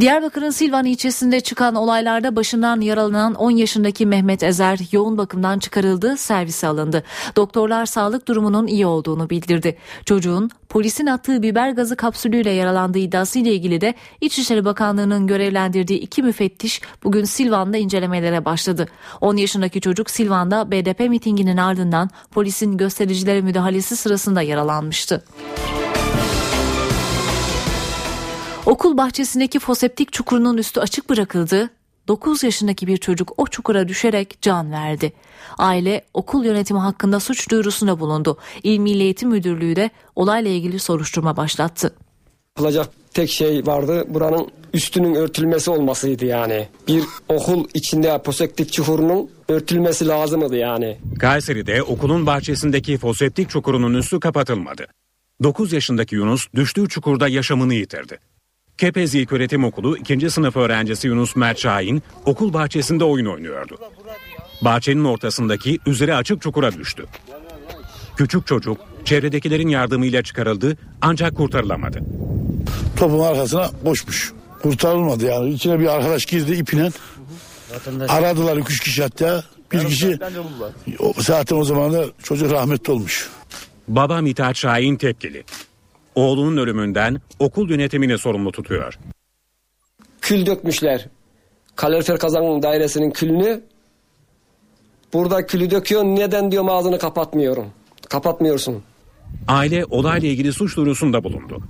Diyarbakır'ın 0.00 0.50
Silvan 0.50 0.84
ilçesinde 0.84 1.40
çıkan 1.40 1.74
olaylarda 1.74 2.36
başından 2.36 2.80
yaralanan 2.80 3.34
10 3.34 3.50
yaşındaki 3.50 4.06
Mehmet 4.06 4.42
Ezer 4.42 4.78
yoğun 4.92 5.18
bakımdan 5.18 5.58
çıkarıldı, 5.58 6.16
servise 6.16 6.66
alındı. 6.66 7.02
Doktorlar 7.36 7.86
sağlık 7.86 8.28
durumunun 8.28 8.66
iyi 8.66 8.86
olduğunu 8.86 9.30
bildirdi. 9.30 9.76
Çocuğun 10.04 10.50
polisin 10.68 11.06
attığı 11.06 11.42
biber 11.42 11.70
gazı 11.70 11.96
kapsülüyle 11.96 12.50
yaralandığı 12.50 12.98
iddiasıyla 12.98 13.52
ilgili 13.52 13.80
de 13.80 13.94
İçişleri 14.20 14.64
Bakanlığı'nın 14.64 15.26
görevlendirdiği 15.26 15.98
iki 15.98 16.22
müfettiş 16.22 16.80
bugün 17.04 17.24
Silvan'da 17.24 17.76
incelemelere 17.76 18.44
başladı. 18.44 18.88
10 19.20 19.36
yaşındaki 19.36 19.80
çocuk 19.80 20.10
Silvan'da 20.10 20.70
BDP 20.70 21.00
mitinginin 21.00 21.56
ardından 21.56 22.10
polisin 22.30 22.76
göstericilere 22.76 23.40
müdahalesi 23.40 23.96
sırasında 23.96 24.42
yaralanmıştı. 24.42 25.24
Okul 28.66 28.96
bahçesindeki 28.96 29.58
foseptik 29.58 30.12
çukurunun 30.12 30.56
üstü 30.56 30.80
açık 30.80 31.10
bırakıldı. 31.10 31.70
9 32.08 32.42
yaşındaki 32.42 32.86
bir 32.86 32.96
çocuk 32.96 33.32
o 33.36 33.46
çukura 33.46 33.88
düşerek 33.88 34.42
can 34.42 34.72
verdi. 34.72 35.12
Aile 35.58 36.04
okul 36.14 36.44
yönetimi 36.44 36.80
hakkında 36.80 37.20
suç 37.20 37.50
duyurusunda 37.50 38.00
bulundu. 38.00 38.38
İl 38.62 38.78
Milli 38.78 39.02
Eğitim 39.02 39.28
Müdürlüğü 39.28 39.76
de 39.76 39.90
olayla 40.16 40.50
ilgili 40.50 40.78
soruşturma 40.78 41.36
başlattı. 41.36 41.94
Yapılacak 42.56 42.88
tek 43.14 43.30
şey 43.30 43.66
vardı 43.66 44.04
buranın 44.08 44.48
üstünün 44.72 45.14
örtülmesi 45.14 45.70
olmasıydı 45.70 46.24
yani. 46.24 46.68
Bir 46.88 47.04
okul 47.28 47.64
içinde 47.74 48.20
foseptik 48.24 48.72
çukurunun 48.72 49.30
örtülmesi 49.48 50.08
lazımdı 50.08 50.56
yani. 50.56 50.98
Kayseri'de 51.18 51.82
okulun 51.82 52.26
bahçesindeki 52.26 52.98
foseptik 52.98 53.50
çukurunun 53.50 53.94
üstü 53.94 54.20
kapatılmadı. 54.20 54.86
9 55.42 55.72
yaşındaki 55.72 56.14
Yunus 56.14 56.46
düştüğü 56.54 56.88
çukurda 56.88 57.28
yaşamını 57.28 57.74
yitirdi. 57.74 58.18
Kepez 58.78 59.14
İlköğretim 59.14 59.64
Okulu 59.64 59.96
2. 59.96 60.30
sınıf 60.30 60.56
öğrencisi 60.56 61.08
Yunus 61.08 61.36
Mert 61.36 61.58
Şahin 61.58 62.02
okul 62.24 62.52
bahçesinde 62.52 63.04
oyun 63.04 63.26
oynuyordu. 63.26 63.78
Bahçenin 64.62 65.04
ortasındaki 65.04 65.78
üzeri 65.86 66.14
açık 66.14 66.42
çukura 66.42 66.72
düştü. 66.72 67.06
Küçük 68.16 68.46
çocuk 68.46 68.78
çevredekilerin 69.04 69.68
yardımıyla 69.68 70.22
çıkarıldı 70.22 70.76
ancak 71.02 71.36
kurtarılamadı. 71.36 72.00
Topun 72.96 73.18
arkasına 73.18 73.70
boşmuş. 73.84 74.32
Kurtarılmadı 74.62 75.24
yani. 75.24 75.50
İçine 75.50 75.80
bir 75.80 75.86
arkadaş 75.86 76.26
girdi 76.26 76.52
ipinen. 76.54 76.92
Aradılar 78.08 78.56
üç 78.56 78.80
kişi 78.80 79.02
hatta. 79.02 79.44
Bir 79.72 79.84
kişi 79.86 80.18
o, 80.98 81.12
zaten 81.18 81.56
o 81.56 81.64
zaman 81.64 81.92
da 81.92 82.04
çocuk 82.22 82.52
rahmetli 82.52 82.92
olmuş. 82.92 83.28
Baba 83.88 84.20
Mithat 84.20 84.56
Şahin 84.56 84.96
tepkili 84.96 85.44
oğlunun 86.14 86.56
ölümünden 86.56 87.20
okul 87.38 87.70
yönetimini 87.70 88.18
sorumlu 88.18 88.52
tutuyor. 88.52 88.98
Kül 90.20 90.46
dökmüşler. 90.46 91.08
Kalorifer 91.76 92.18
kazanın 92.18 92.62
dairesinin 92.62 93.10
külünü. 93.10 93.62
Burada 95.12 95.46
külü 95.46 95.70
döküyor. 95.70 96.04
Neden 96.04 96.50
diyorum 96.50 96.68
ağzını 96.70 96.98
kapatmıyorum. 96.98 97.66
Kapatmıyorsun. 98.08 98.82
Aile 99.48 99.84
olayla 99.84 100.28
ilgili 100.28 100.52
suç 100.52 100.76
duyurusunda 100.76 101.24
bulundu. 101.24 101.62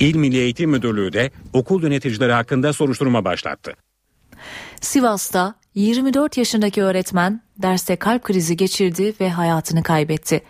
İl 0.00 0.16
Milli 0.16 0.36
Eğitim 0.36 0.70
Müdürlüğü 0.70 1.12
de 1.12 1.30
okul 1.52 1.82
yöneticileri 1.82 2.32
hakkında 2.32 2.72
soruşturma 2.72 3.24
başlattı. 3.24 3.74
Sivas'ta 4.80 5.54
24 5.78 6.36
yaşındaki 6.36 6.82
öğretmen 6.82 7.40
derste 7.58 7.96
kalp 7.96 8.22
krizi 8.24 8.56
geçirdi 8.56 9.14
ve 9.20 9.30
hayatını 9.30 9.82
kaybetti. 9.82 10.42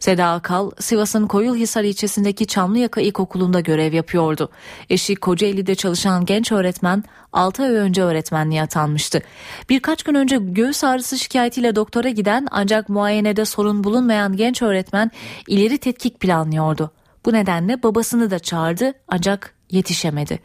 Seda 0.00 0.26
Akal, 0.26 0.70
Sivas'ın 0.80 1.26
Koyulhisar 1.26 1.84
ilçesindeki 1.84 2.46
Çamlıyaka 2.46 3.00
İlkokulu'nda 3.00 3.60
görev 3.60 3.92
yapıyordu. 3.92 4.50
Eşi 4.90 5.16
Kocaeli'de 5.16 5.74
çalışan 5.74 6.24
genç 6.24 6.52
öğretmen 6.52 7.04
6 7.32 7.62
ay 7.62 7.70
önce 7.70 8.02
öğretmenliğe 8.02 8.62
atanmıştı. 8.62 9.22
Birkaç 9.68 10.02
gün 10.02 10.14
önce 10.14 10.36
göğüs 10.36 10.84
ağrısı 10.84 11.18
şikayetiyle 11.18 11.76
doktora 11.76 12.08
giden 12.08 12.48
ancak 12.50 12.88
muayenede 12.88 13.44
sorun 13.44 13.84
bulunmayan 13.84 14.36
genç 14.36 14.62
öğretmen 14.62 15.10
ileri 15.48 15.78
tetkik 15.78 16.20
planlıyordu. 16.20 16.90
Bu 17.24 17.32
nedenle 17.32 17.82
babasını 17.82 18.30
da 18.30 18.38
çağırdı 18.38 18.92
ancak 19.08 19.57
yetişemedi. 19.70 20.38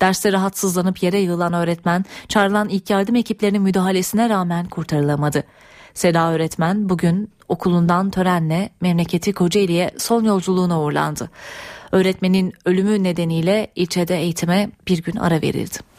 Derste 0.00 0.32
rahatsızlanıp 0.32 1.02
yere 1.02 1.18
yığılan 1.18 1.52
öğretmen 1.52 2.04
çağrılan 2.28 2.68
ilk 2.68 2.90
yardım 2.90 3.16
ekiplerinin 3.16 3.62
müdahalesine 3.62 4.28
rağmen 4.28 4.66
kurtarılamadı. 4.66 5.44
Seda 5.94 6.32
öğretmen 6.32 6.88
bugün 6.88 7.30
okulundan 7.48 8.10
törenle 8.10 8.70
memleketi 8.80 9.32
Kocaeli'ye 9.32 9.90
son 9.98 10.24
yolculuğuna 10.24 10.82
uğurlandı. 10.82 11.30
Öğretmenin 11.92 12.52
ölümü 12.64 13.02
nedeniyle 13.02 13.68
ilçede 13.76 14.18
eğitime 14.20 14.70
bir 14.88 15.02
gün 15.02 15.16
ara 15.16 15.42
verildi. 15.42 15.89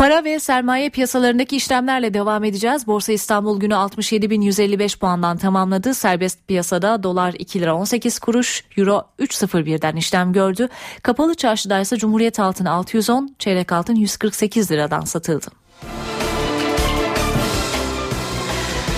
Para 0.00 0.24
ve 0.24 0.38
sermaye 0.38 0.90
piyasalarındaki 0.90 1.56
işlemlerle 1.56 2.14
devam 2.14 2.44
edeceğiz. 2.44 2.86
Borsa 2.86 3.12
İstanbul 3.12 3.60
günü 3.60 3.74
67.155 3.74 4.98
puandan 4.98 5.36
tamamladı. 5.36 5.94
Serbest 5.94 6.48
piyasada 6.48 7.02
dolar 7.02 7.34
2 7.38 7.60
lira 7.60 7.76
18 7.76 8.18
kuruş, 8.18 8.64
euro 8.76 9.06
3.01'den 9.18 9.96
işlem 9.96 10.32
gördü. 10.32 10.68
Kapalı 11.02 11.34
çarşıda 11.34 11.80
ise 11.80 11.96
Cumhuriyet 11.96 12.40
altın 12.40 12.64
610, 12.64 13.34
çeyrek 13.38 13.72
altın 13.72 13.94
148 13.94 14.70
liradan 14.70 15.00
satıldı. 15.00 15.46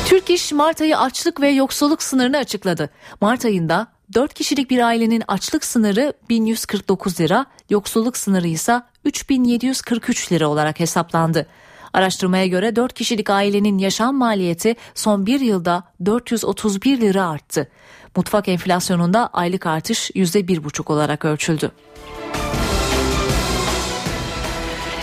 Türk 0.06 0.30
İş 0.30 0.52
Mart 0.52 0.80
ayı 0.80 0.98
açlık 0.98 1.40
ve 1.40 1.48
yoksulluk 1.48 2.02
sınırını 2.02 2.36
açıkladı. 2.36 2.90
Mart 3.20 3.44
ayında 3.44 3.86
4 4.14 4.34
kişilik 4.34 4.70
bir 4.70 4.78
ailenin 4.78 5.22
açlık 5.28 5.64
sınırı 5.64 6.12
1149 6.28 7.20
lira, 7.20 7.46
yoksulluk 7.70 8.16
sınırı 8.16 8.48
ise 8.48 8.82
3743 9.04 10.32
lira 10.32 10.48
olarak 10.48 10.80
hesaplandı. 10.80 11.46
Araştırmaya 11.92 12.46
göre 12.46 12.76
4 12.76 12.92
kişilik 12.92 13.30
ailenin 13.30 13.78
yaşam 13.78 14.16
maliyeti 14.16 14.76
son 14.94 15.26
bir 15.26 15.40
yılda 15.40 15.84
431 16.04 17.00
lira 17.00 17.28
arttı. 17.28 17.68
Mutfak 18.16 18.48
enflasyonunda 18.48 19.26
aylık 19.26 19.66
artış 19.66 20.10
%1,5 20.10 20.92
olarak 20.92 21.24
ölçüldü. 21.24 21.72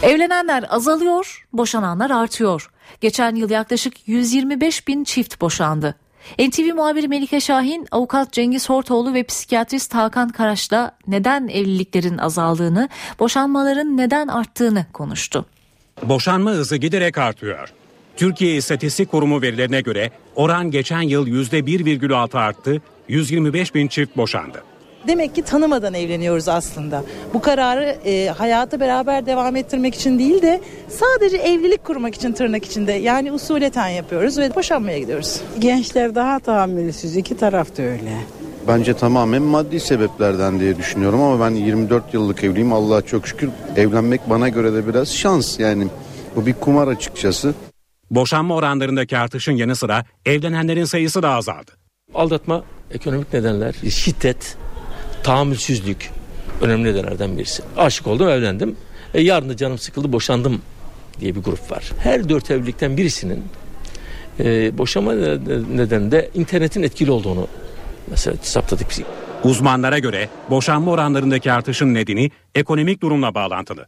Evlenenler 0.02 0.66
azalıyor, 0.70 1.48
boşananlar 1.54 2.10
artıyor. 2.10 2.72
Geçen 3.02 3.36
yıl 3.36 3.50
yaklaşık 3.50 4.08
125 4.08 4.88
bin 4.88 5.04
çift 5.04 5.42
boşandı. 5.42 5.96
NTV 6.40 6.76
muhabiri 6.76 7.08
Melike 7.08 7.40
Şahin, 7.40 7.88
avukat 7.92 8.34
Cengiz 8.34 8.70
Hortoğlu 8.70 9.14
ve 9.14 9.24
psikiyatrist 9.24 9.96
Hakan 9.96 10.30
Karaş'la 10.30 10.92
neden 11.08 11.48
evliliklerin 11.48 12.18
azaldığını, 12.18 12.90
boşanmaların 13.20 13.98
neden 13.98 14.28
arttığını 14.28 14.86
konuştu. 14.94 15.46
Boşanma 16.04 16.52
hızı 16.52 16.76
giderek 16.78 17.18
artıyor. 17.18 17.74
Türkiye 18.18 18.56
İstatistik 18.56 19.12
Kurumu 19.12 19.42
verilerine 19.42 19.82
göre 19.82 20.12
oran 20.36 20.72
geçen 20.72 21.02
yıl 21.02 21.28
%1,6 21.28 22.38
arttı, 22.40 22.82
125 23.08 23.76
bin 23.76 23.88
çift 23.88 24.18
boşandı. 24.18 24.64
Demek 25.08 25.36
ki 25.36 25.42
tanımadan 25.42 25.94
evleniyoruz 25.94 26.48
aslında. 26.48 27.04
Bu 27.34 27.42
kararı 27.42 27.98
e, 28.06 28.28
hayatı 28.28 28.80
beraber 28.80 29.26
devam 29.26 29.56
ettirmek 29.56 29.96
için 29.96 30.20
değil 30.20 30.42
de 30.42 30.62
sadece 30.90 31.38
evlilik 31.38 31.84
kurmak 31.84 32.16
için 32.16 32.34
tırnak 32.34 32.66
içinde 32.66 32.92
yani 32.92 33.32
usuleten 33.32 33.88
yapıyoruz 33.88 34.38
ve 34.38 34.56
boşanmaya 34.56 35.00
gidiyoruz. 35.00 35.42
Gençler 35.60 36.16
daha 36.16 36.40
tahammülsüz 36.40 37.16
iki 37.16 37.38
taraf 37.38 37.78
da 37.78 37.84
öyle. 37.84 38.12
Bence 38.68 38.94
tamamen 38.94 39.42
maddi 39.42 39.80
sebeplerden 39.80 40.60
diye 40.60 40.78
düşünüyorum 40.78 41.22
ama 41.22 41.46
ben 41.46 41.56
24 41.56 42.14
yıllık 42.14 42.44
evliyim. 42.44 42.74
Allah'a 42.74 43.02
çok 43.02 43.28
şükür 43.28 43.50
evlenmek 43.76 44.30
bana 44.30 44.50
göre 44.50 44.74
de 44.74 44.88
biraz 44.88 45.16
şans 45.16 45.60
yani. 45.60 45.88
Bu 46.36 46.46
bir 46.46 46.54
kumar 46.54 46.88
açıkçası. 46.88 47.54
Boşanma 48.12 48.56
oranlarındaki 48.56 49.18
artışın 49.18 49.52
yanı 49.52 49.76
sıra 49.76 50.06
evlenenlerin 50.26 50.86
sayısı 50.86 51.24
da 51.24 51.30
azaldı. 51.30 51.72
Aldatma, 52.14 52.64
ekonomik 52.92 53.34
nedenler, 53.34 53.76
şiddet, 53.90 54.58
tahammülsüzlük 55.24 56.12
önemli 56.62 56.90
nedenlerden 56.90 57.38
birisi. 57.38 57.64
Aşık 57.78 58.08
oldum, 58.08 58.30
evlendim. 58.30 58.76
E, 59.14 59.22
yarın 59.22 59.50
da 59.50 59.58
canım 59.58 59.78
sıkıldı, 59.78 60.12
boşandım 60.12 60.62
diye 61.20 61.36
bir 61.36 61.42
grup 61.42 61.72
var. 61.72 61.92
Her 62.00 62.30
dört 62.30 62.52
evlilikten 62.52 62.98
birisinin 62.98 63.44
e, 64.40 64.78
boşanma 64.78 65.14
nedeninde 65.74 66.30
internetin 66.34 66.84
etkili 66.84 67.12
olduğunu 67.12 67.48
mesela 68.08 68.38
saptadık 68.42 68.90
biz. 68.90 69.02
Uzmanlara 69.44 70.00
göre 70.00 70.30
boşanma 70.50 70.92
oranlarındaki 70.92 71.52
artışın 71.52 71.94
nedeni 71.94 72.32
ekonomik 72.56 73.02
durumla 73.02 73.34
bağlantılı. 73.34 73.86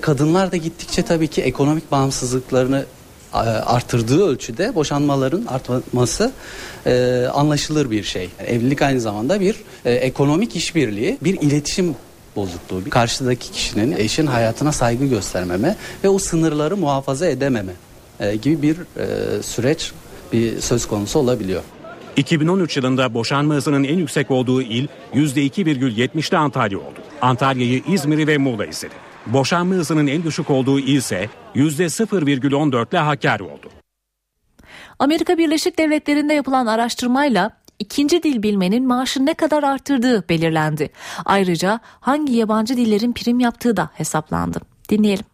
Kadınlar 0.00 0.52
da 0.52 0.56
gittikçe 0.56 1.02
tabii 1.02 1.28
ki 1.28 1.42
ekonomik 1.42 1.90
bağımsızlıklarını 1.90 2.84
artırdığı 3.32 4.26
ölçüde 4.26 4.74
boşanmaların 4.74 5.46
artması 5.46 6.32
e, 6.86 7.26
anlaşılır 7.34 7.90
bir 7.90 8.02
şey. 8.02 8.28
Evlilik 8.46 8.82
aynı 8.82 9.00
zamanda 9.00 9.40
bir 9.40 9.56
e, 9.84 9.92
ekonomik 9.92 10.56
işbirliği, 10.56 11.18
bir 11.22 11.40
iletişim 11.40 11.96
bozukluğu. 12.36 12.90
Karşıdaki 12.90 13.52
kişinin 13.52 13.96
eşin 13.96 14.26
hayatına 14.26 14.72
saygı 14.72 15.06
göstermeme 15.06 15.76
ve 16.04 16.08
o 16.08 16.18
sınırları 16.18 16.76
muhafaza 16.76 17.26
edememe 17.26 17.72
e, 18.20 18.36
gibi 18.36 18.62
bir 18.62 18.76
e, 18.76 19.42
süreç 19.42 19.92
bir 20.32 20.60
söz 20.60 20.86
konusu 20.86 21.18
olabiliyor. 21.18 21.62
2013 22.16 22.76
yılında 22.76 23.14
boşanma 23.14 23.54
hızının 23.54 23.84
en 23.84 23.98
yüksek 23.98 24.30
olduğu 24.30 24.62
il 24.62 24.88
%2,70'te 25.14 26.36
Antalya 26.36 26.78
oldu. 26.78 27.00
Antalya'yı 27.20 27.82
İzmir'i 27.88 28.26
ve 28.26 28.38
Muğla 28.38 28.66
izledi. 28.66 29.11
Boşanma 29.26 29.74
hızının 29.74 30.06
en 30.06 30.24
düşük 30.24 30.50
olduğu 30.50 30.78
il 30.80 30.96
ise 30.96 31.28
%0,14'le 31.54 32.98
Hakkari 32.98 33.42
oldu. 33.42 33.70
Amerika 34.98 35.38
Birleşik 35.38 35.78
Devletleri'nde 35.78 36.34
yapılan 36.34 36.66
araştırmayla 36.66 37.50
ikinci 37.78 38.22
dil 38.22 38.42
bilmenin 38.42 38.86
maaşı 38.86 39.26
ne 39.26 39.34
kadar 39.34 39.62
arttırdığı 39.62 40.28
belirlendi. 40.28 40.90
Ayrıca 41.24 41.80
hangi 42.00 42.32
yabancı 42.32 42.76
dillerin 42.76 43.12
prim 43.12 43.40
yaptığı 43.40 43.76
da 43.76 43.90
hesaplandı. 43.94 44.60
Dinleyelim. 44.88 45.24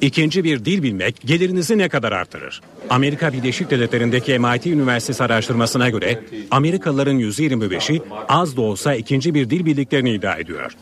İkinci 0.00 0.44
bir 0.44 0.64
dil 0.64 0.82
bilmek 0.82 1.20
gelirinizi 1.24 1.78
ne 1.78 1.88
kadar 1.88 2.12
artırır? 2.12 2.60
Amerika 2.90 3.32
Birleşik 3.32 3.70
Devletleri'ndeki 3.70 4.38
MIT 4.38 4.66
Üniversitesi 4.66 5.24
araştırmasına 5.24 5.88
göre 5.88 6.24
Amerikalıların 6.50 7.18
%25'i 7.18 8.02
az 8.28 8.56
da 8.56 8.60
olsa 8.60 8.94
ikinci 8.94 9.34
bir 9.34 9.50
dil 9.50 9.66
bildiklerini 9.66 10.10
iddia 10.10 10.36
ediyor. 10.36 10.76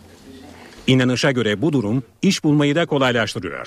İnanışa 0.91 1.31
göre 1.31 1.63
bu 1.63 1.73
durum 1.73 2.03
iş 2.23 2.45
bulmayı 2.45 2.75
da 2.75 2.87
kolaylaştırıyor. 2.87 3.67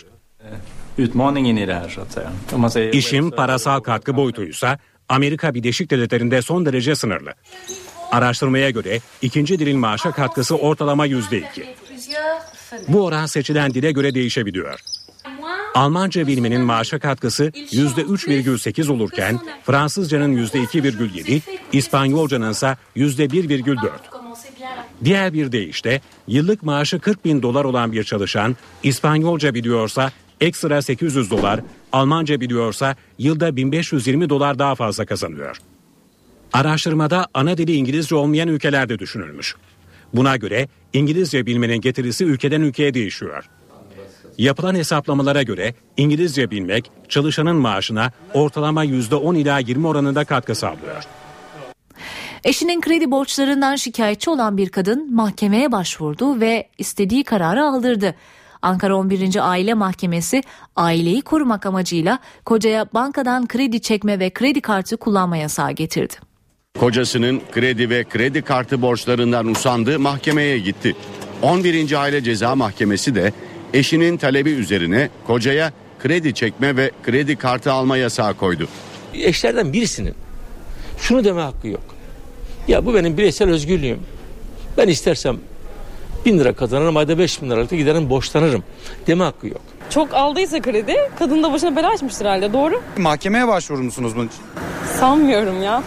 İşin 2.92 3.30
parasal 3.30 3.80
katkı 3.80 4.16
boyutuysa 4.16 4.78
Amerika 5.10 5.54
Birleşik 5.54 5.92
Devletleri'nde 5.92 6.42
son 6.42 6.66
derece 6.66 6.96
sınırlı. 6.96 7.34
Araştırmaya 8.12 8.70
göre 8.70 9.00
ikinci 9.22 9.60
dilin 9.60 9.80
maaşa 9.80 10.12
katkısı 10.12 10.56
ortalama 10.56 11.06
yüzde 11.06 11.38
iki. 11.38 11.76
Bu 12.88 13.06
oran 13.06 13.26
seçilen 13.26 13.74
dile 13.74 13.92
göre 13.92 14.14
değişebiliyor. 14.16 14.80
Almanca 15.76 16.28
bilmenin 16.28 16.62
maaşa 16.62 17.00
katkısı 17.00 17.46
%3,8 17.46 18.92
olurken 18.92 19.40
Fransızcanın 19.66 20.38
%2,7, 20.38 21.42
İspanyolcanın 21.72 22.52
ise 22.52 22.78
%1,4. 22.96 24.13
Diğer 25.04 25.34
bir 25.34 25.52
deyişle 25.52 26.02
yıllık 26.28 26.64
maaşı 26.64 27.00
40 27.00 27.26
bin 27.26 27.42
dolar 27.42 27.66
olan 27.66 27.92
bir 27.92 28.04
çalışan 28.04 28.56
İspanyolca 28.84 29.54
biliyorsa 29.54 30.12
ekstra 30.42 30.82
800 30.82 31.32
dolar, 31.32 31.60
Almanca 31.92 32.42
biliyorsa 32.42 32.96
yılda 33.20 33.56
1520 33.56 34.30
dolar 34.30 34.60
daha 34.60 34.76
fazla 34.76 35.06
kazanıyor. 35.06 35.58
Araştırmada 36.54 37.28
ana 37.34 37.58
dili 37.58 37.76
İngilizce 37.76 38.16
olmayan 38.16 38.48
ülkelerde 38.48 39.00
düşünülmüş. 39.00 39.56
Buna 40.14 40.38
göre 40.38 40.68
İngilizce 40.94 41.46
bilmenin 41.46 41.82
getirisi 41.82 42.26
ülkeden 42.26 42.62
ülkeye 42.62 42.94
değişiyor. 42.94 43.50
Yapılan 44.38 44.76
hesaplamalara 44.76 45.44
göre 45.44 45.74
İngilizce 45.98 46.52
bilmek 46.52 46.92
çalışanın 47.10 47.56
maaşına 47.56 48.12
ortalama 48.34 48.86
%10 48.86 49.38
ila 49.38 49.60
20 49.60 49.88
oranında 49.88 50.26
katkı 50.26 50.56
sağlıyor. 50.56 51.04
Eşinin 52.44 52.82
kredi 52.82 53.12
borçlarından 53.12 53.76
şikayetçi 53.76 54.30
olan 54.30 54.58
bir 54.58 54.70
kadın 54.70 55.16
mahkemeye 55.16 55.72
başvurdu 55.72 56.40
ve 56.40 56.68
istediği 56.78 57.24
kararı 57.24 57.64
aldırdı. 57.64 58.16
Ankara 58.62 58.96
11. 58.96 59.50
Aile 59.50 59.74
Mahkemesi 59.74 60.44
aileyi 60.76 61.22
korumak 61.22 61.66
amacıyla 61.66 62.20
kocaya 62.46 62.86
bankadan 62.94 63.48
kredi 63.48 63.82
çekme 63.82 64.20
ve 64.20 64.30
kredi 64.30 64.62
kartı 64.62 64.98
kullanma 64.98 65.38
yasağı 65.38 65.72
getirdi. 65.72 66.14
Kocasının 66.80 67.42
kredi 67.52 67.90
ve 67.90 68.04
kredi 68.04 68.42
kartı 68.42 68.82
borçlarından 68.82 69.48
usandı 69.48 70.00
mahkemeye 70.00 70.60
gitti. 70.60 70.96
11. 71.42 71.94
Aile 71.94 72.24
Ceza 72.24 72.56
Mahkemesi 72.56 73.16
de 73.16 73.34
eşinin 73.74 74.18
talebi 74.18 74.52
üzerine 74.52 75.10
kocaya 75.28 75.74
kredi 76.00 76.34
çekme 76.34 76.78
ve 76.78 76.92
kredi 77.04 77.36
kartı 77.36 77.72
alma 77.72 77.98
yasağı 77.98 78.34
koydu. 78.34 78.68
Eşlerden 79.14 79.74
birisinin 79.74 80.14
şunu 80.98 81.24
deme 81.24 81.42
hakkı 81.42 81.68
yok. 81.68 81.93
Ya 82.68 82.86
bu 82.86 82.94
benim 82.94 83.18
bireysel 83.18 83.50
özgürlüğüm. 83.50 84.00
Ben 84.78 84.88
istersem 84.88 85.38
bin 86.26 86.40
lira 86.40 86.54
kazanırım 86.54 86.98
ayda 86.98 87.18
beş 87.18 87.42
bin 87.42 87.50
liralıkta 87.50 87.76
giderim 87.76 88.10
borçlanırım 88.10 88.64
deme 89.08 89.24
hakkı 89.24 89.48
yok. 89.48 89.62
Çok 89.90 90.14
aldıysa 90.14 90.62
kredi 90.62 90.96
kadın 91.20 91.44
da 91.44 91.52
başına 91.52 91.76
bela 91.76 91.90
açmıştır 91.90 92.26
herhalde 92.26 92.54
doğru. 92.54 92.82
Mahkemeye 92.98 93.48
başvurur 93.48 93.82
musunuz 93.82 94.14
bunun 94.16 94.28
için? 94.28 94.40
Sanmıyorum 95.00 95.64
ya 95.64 95.84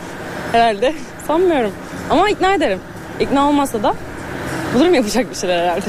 herhalde 0.53 0.95
sanmıyorum 1.27 1.71
ama 2.11 2.31
ikna 2.31 2.55
ederim. 2.55 2.79
İkna 3.21 3.49
olmazsa 3.49 3.83
da 3.83 3.95
bulurum 4.75 4.95
yapacak 4.95 5.31
bir 5.31 5.35
şeyler 5.37 5.59
herhalde. 5.63 5.85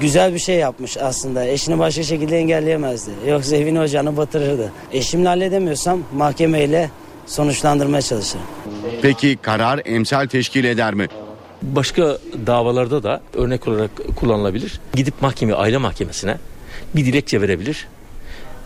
Güzel 0.00 0.34
bir 0.34 0.38
şey 0.38 0.56
yapmış 0.56 0.96
aslında. 0.96 1.44
Eşini 1.44 1.78
başka 1.78 2.02
şekilde 2.02 2.38
engelleyemezdi. 2.38 3.10
Yoksa 3.28 3.56
evini 3.56 3.80
ocağını 3.80 4.16
batırırdı. 4.16 4.72
Eşimle 4.92 5.28
halledemiyorsam 5.28 6.00
mahkemeyle 6.14 6.90
sonuçlandırmaya 7.30 8.02
çalışırım. 8.02 8.44
Peki 9.02 9.38
karar 9.42 9.80
emsal 9.84 10.26
teşkil 10.26 10.64
eder 10.64 10.94
mi? 10.94 11.06
Başka 11.62 12.18
davalarda 12.46 13.02
da 13.02 13.20
örnek 13.34 13.68
olarak 13.68 13.90
kullanılabilir. 14.16 14.80
Gidip 14.94 15.22
mahkeme, 15.22 15.54
aile 15.54 15.78
mahkemesine 15.78 16.36
bir 16.96 17.04
dilekçe 17.04 17.40
verebilir. 17.40 17.88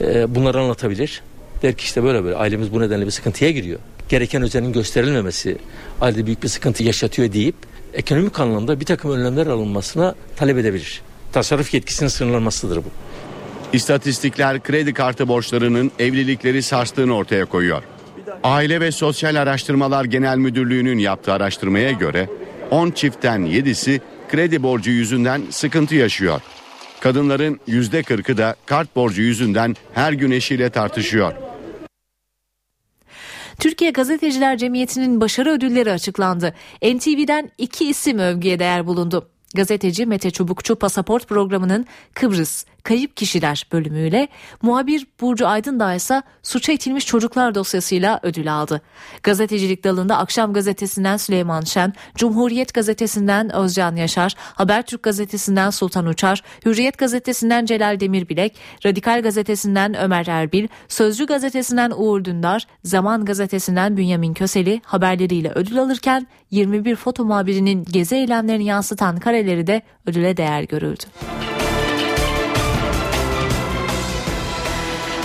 Ee, 0.01 0.35
bunları 0.35 0.61
anlatabilir. 0.61 1.23
Der 1.63 1.77
ki 1.77 1.85
işte 1.85 2.03
böyle 2.05 2.25
böyle 2.25 2.37
ailemiz 2.37 2.73
bu 2.73 2.81
nedenle 2.81 3.07
bir 3.07 3.11
sıkıntıya 3.11 3.51
giriyor. 3.51 3.79
Gereken 4.09 4.43
özenin 4.43 4.73
gösterilmemesi 4.73 5.59
ailede 6.01 6.27
büyük 6.27 6.43
bir 6.43 6.49
sıkıntı 6.49 6.83
yaşatıyor 6.83 7.33
deyip 7.33 7.55
ekonomik 7.95 8.41
anlamda 8.41 8.81
bir 8.81 8.85
takım 8.85 9.11
önlemler 9.11 9.47
alınmasına 9.47 10.15
talep 10.37 10.59
edebilir. 10.59 11.03
Tasarruf 11.33 11.75
yetkisinin 11.75 12.09
sınırlanmasıdır 12.09 12.77
bu. 12.77 12.89
İstatistikler 13.73 14.63
kredi 14.63 14.95
kartı 14.95 15.29
borçlarının 15.29 15.93
evlilikleri 15.99 16.63
sarstığını 16.63 17.17
ortaya 17.17 17.45
koyuyor. 17.45 17.83
Aile 18.43 18.81
ve 18.81 18.93
Sosyal 18.93 19.35
Araştırmalar 19.35 20.05
Genel 20.05 20.37
Müdürlüğü'nün 20.37 20.99
yaptığı 20.99 21.33
araştırmaya 21.33 21.91
göre 21.91 22.29
10 22.71 22.91
çiftten 22.91 23.41
7'si 23.41 24.01
kredi 24.29 24.63
borcu 24.63 24.91
yüzünden 24.91 25.43
sıkıntı 25.51 25.95
yaşıyor. 25.95 26.41
Kadınların 27.01 27.61
%40'ı 27.69 28.39
da 28.39 28.57
kart 28.67 28.97
borcu 28.97 29.23
yüzünden 29.23 29.77
her 29.95 30.13
gün 30.13 30.31
eşiyle 30.31 30.71
tartışıyor. 30.71 31.33
Türkiye 33.61 33.91
Gazeteciler 33.91 34.59
Cemiyeti'nin 34.59 35.21
başarı 35.21 35.51
ödülleri 35.51 35.93
açıklandı. 35.93 36.55
NTV'den 36.83 37.51
iki 37.59 37.89
isim 37.89 38.19
övgüye 38.19 38.59
değer 38.59 38.87
bulundu. 38.87 39.29
Gazeteci 39.55 40.07
Mete 40.07 40.31
Çubukçu 40.31 40.77
pasaport 40.77 41.29
programının 41.29 41.87
Kıbrıs, 42.15 42.65
Kayıp 42.85 43.17
Kişiler 43.17 43.67
bölümüyle, 43.73 44.29
muhabir 44.63 45.07
Burcu 45.21 45.47
Aydın 45.47 45.95
ise 45.97 46.23
suça 46.43 46.73
itilmiş 46.73 47.07
çocuklar 47.07 47.55
dosyasıyla 47.55 48.21
ödül 48.23 48.55
aldı. 48.55 48.81
Gazetecilik 49.23 49.85
dalında 49.85 50.19
Akşam 50.19 50.53
Gazetesi'nden 50.53 51.17
Süleyman 51.17 51.61
Şen, 51.61 51.93
Cumhuriyet 52.17 52.75
Gazetesi'nden 52.75 53.55
Özcan 53.55 53.97
Yaşar, 53.97 54.35
Habertürk 54.39 55.03
Gazetesi'nden 55.03 55.71
Sultan 55.71 56.07
Uçar, 56.07 56.43
Hürriyet 56.67 56.99
Gazetesi'nden 56.99 57.67
Celal 57.67 58.01
Demirbilek, 58.01 58.57
Radikal 58.87 59.23
Gazetesi'nden 59.23 59.95
Ömer 59.95 60.27
Erbil, 60.27 60.69
Sözcü 60.89 61.27
Gazetesi'nden 61.27 61.93
Uğur 61.97 62.25
Dündar, 62.25 62.67
Zaman 62.83 63.25
Gazetesi'nden 63.25 63.97
Bünyamin 63.97 64.35
Köseli 64.35 64.81
haberleriyle 64.85 65.53
ödül 65.55 65.79
alırken 65.79 66.27
21 66.51 66.97
foto 66.97 67.25
muhabirinin 67.25 67.85
gezi 67.85 68.17
eylemlerini 68.17 68.65
yansıtan 68.65 69.17
kareleri 69.17 69.67
de 69.67 69.83
ödüle 70.07 70.37
değer 70.37 70.63
görüldü. 70.63 71.05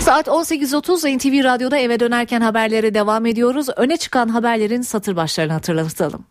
Saat 0.10 0.28
18.30 0.28 1.18
NTV 1.18 1.44
Radyo'da 1.44 1.78
eve 1.78 2.00
dönerken 2.00 2.42
haberlere 2.42 2.94
devam 2.94 3.26
ediyoruz. 3.26 3.68
Öne 3.76 3.98
çıkan 3.98 4.28
haberlerin 4.28 4.82
satır 4.82 5.16
başlarını 5.16 5.54
hatırlatalım. 5.54 6.26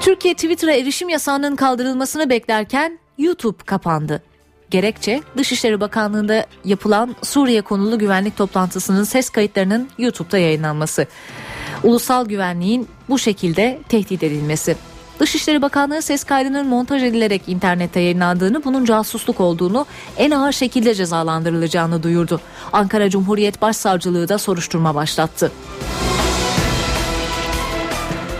Türkiye 0.00 0.34
Twitter'a 0.34 0.72
erişim 0.72 1.08
yasağının 1.08 1.56
kaldırılmasını 1.56 2.30
beklerken 2.30 2.98
YouTube 3.18 3.64
kapandı. 3.66 4.22
Gerekçe 4.70 5.22
Dışişleri 5.36 5.80
Bakanlığı'nda 5.80 6.46
yapılan 6.64 7.16
Suriye 7.22 7.62
konulu 7.62 7.98
güvenlik 7.98 8.36
toplantısının 8.36 9.04
ses 9.04 9.30
kayıtlarının 9.30 9.88
YouTube'da 9.98 10.38
yayınlanması. 10.38 11.06
Ulusal 11.82 12.26
güvenliğin 12.26 12.88
bu 13.08 13.18
şekilde 13.18 13.78
tehdit 13.88 14.22
edilmesi. 14.22 14.76
Dışişleri 15.18 15.62
Bakanlığı 15.62 16.02
ses 16.02 16.24
kaydının 16.24 16.66
montaj 16.66 17.02
edilerek 17.02 17.42
internette 17.46 18.00
yayınlandığını, 18.00 18.64
bunun 18.64 18.84
casusluk 18.84 19.40
olduğunu, 19.40 19.86
en 20.16 20.30
ağır 20.30 20.52
şekilde 20.52 20.94
cezalandırılacağını 20.94 22.02
duyurdu. 22.02 22.40
Ankara 22.72 23.10
Cumhuriyet 23.10 23.62
Başsavcılığı 23.62 24.28
da 24.28 24.38
soruşturma 24.38 24.94
başlattı. 24.94 25.52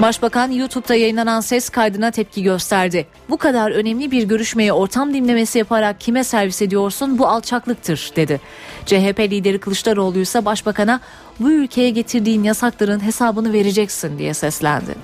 Başbakan 0.02 0.50
YouTube'da 0.50 0.94
yayınlanan 0.94 1.40
ses 1.40 1.68
kaydına 1.68 2.10
tepki 2.10 2.42
gösterdi. 2.42 3.06
Bu 3.30 3.36
kadar 3.36 3.70
önemli 3.70 4.10
bir 4.10 4.22
görüşmeye 4.22 4.72
ortam 4.72 5.14
dinlemesi 5.14 5.58
yaparak 5.58 6.00
kime 6.00 6.24
servis 6.24 6.62
ediyorsun 6.62 7.18
bu 7.18 7.26
alçaklıktır 7.26 8.10
dedi. 8.16 8.40
CHP 8.86 9.20
lideri 9.20 9.58
Kılıçdaroğlu 9.58 10.18
ise 10.18 10.44
başbakana 10.44 11.00
bu 11.40 11.50
ülkeye 11.50 11.90
getirdiğin 11.90 12.42
yasakların 12.42 13.04
hesabını 13.04 13.52
vereceksin 13.52 14.18
diye 14.18 14.34
seslendi. 14.34 14.94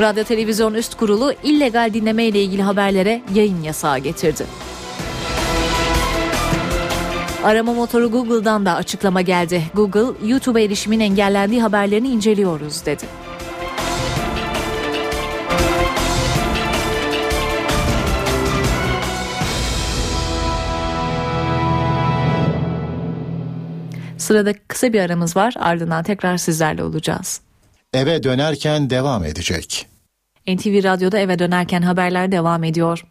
Radyo 0.00 0.24
Televizyon 0.24 0.74
Üst 0.74 0.94
Kurulu 0.94 1.32
illegal 1.42 1.94
dinleme 1.94 2.24
ile 2.24 2.42
ilgili 2.42 2.62
haberlere 2.62 3.22
yayın 3.34 3.62
yasağı 3.62 3.98
getirdi. 3.98 4.46
Arama 7.44 7.72
motoru 7.72 8.10
Google'dan 8.10 8.66
da 8.66 8.74
açıklama 8.74 9.20
geldi. 9.20 9.62
Google, 9.74 10.28
YouTube 10.28 10.64
erişimin 10.64 11.00
engellendiği 11.00 11.62
haberlerini 11.62 12.08
inceliyoruz 12.08 12.86
dedi. 12.86 13.04
Sırada 24.18 24.52
kısa 24.68 24.92
bir 24.92 25.00
aramız 25.00 25.36
var 25.36 25.54
ardından 25.58 26.04
tekrar 26.04 26.36
sizlerle 26.36 26.84
olacağız. 26.84 27.40
Eve 27.94 28.22
dönerken 28.22 28.90
devam 28.90 29.24
edecek. 29.24 29.86
NTV 30.46 30.84
Radyo'da 30.84 31.18
eve 31.18 31.38
dönerken 31.38 31.82
haberler 31.82 32.32
devam 32.32 32.64
ediyor. 32.64 33.04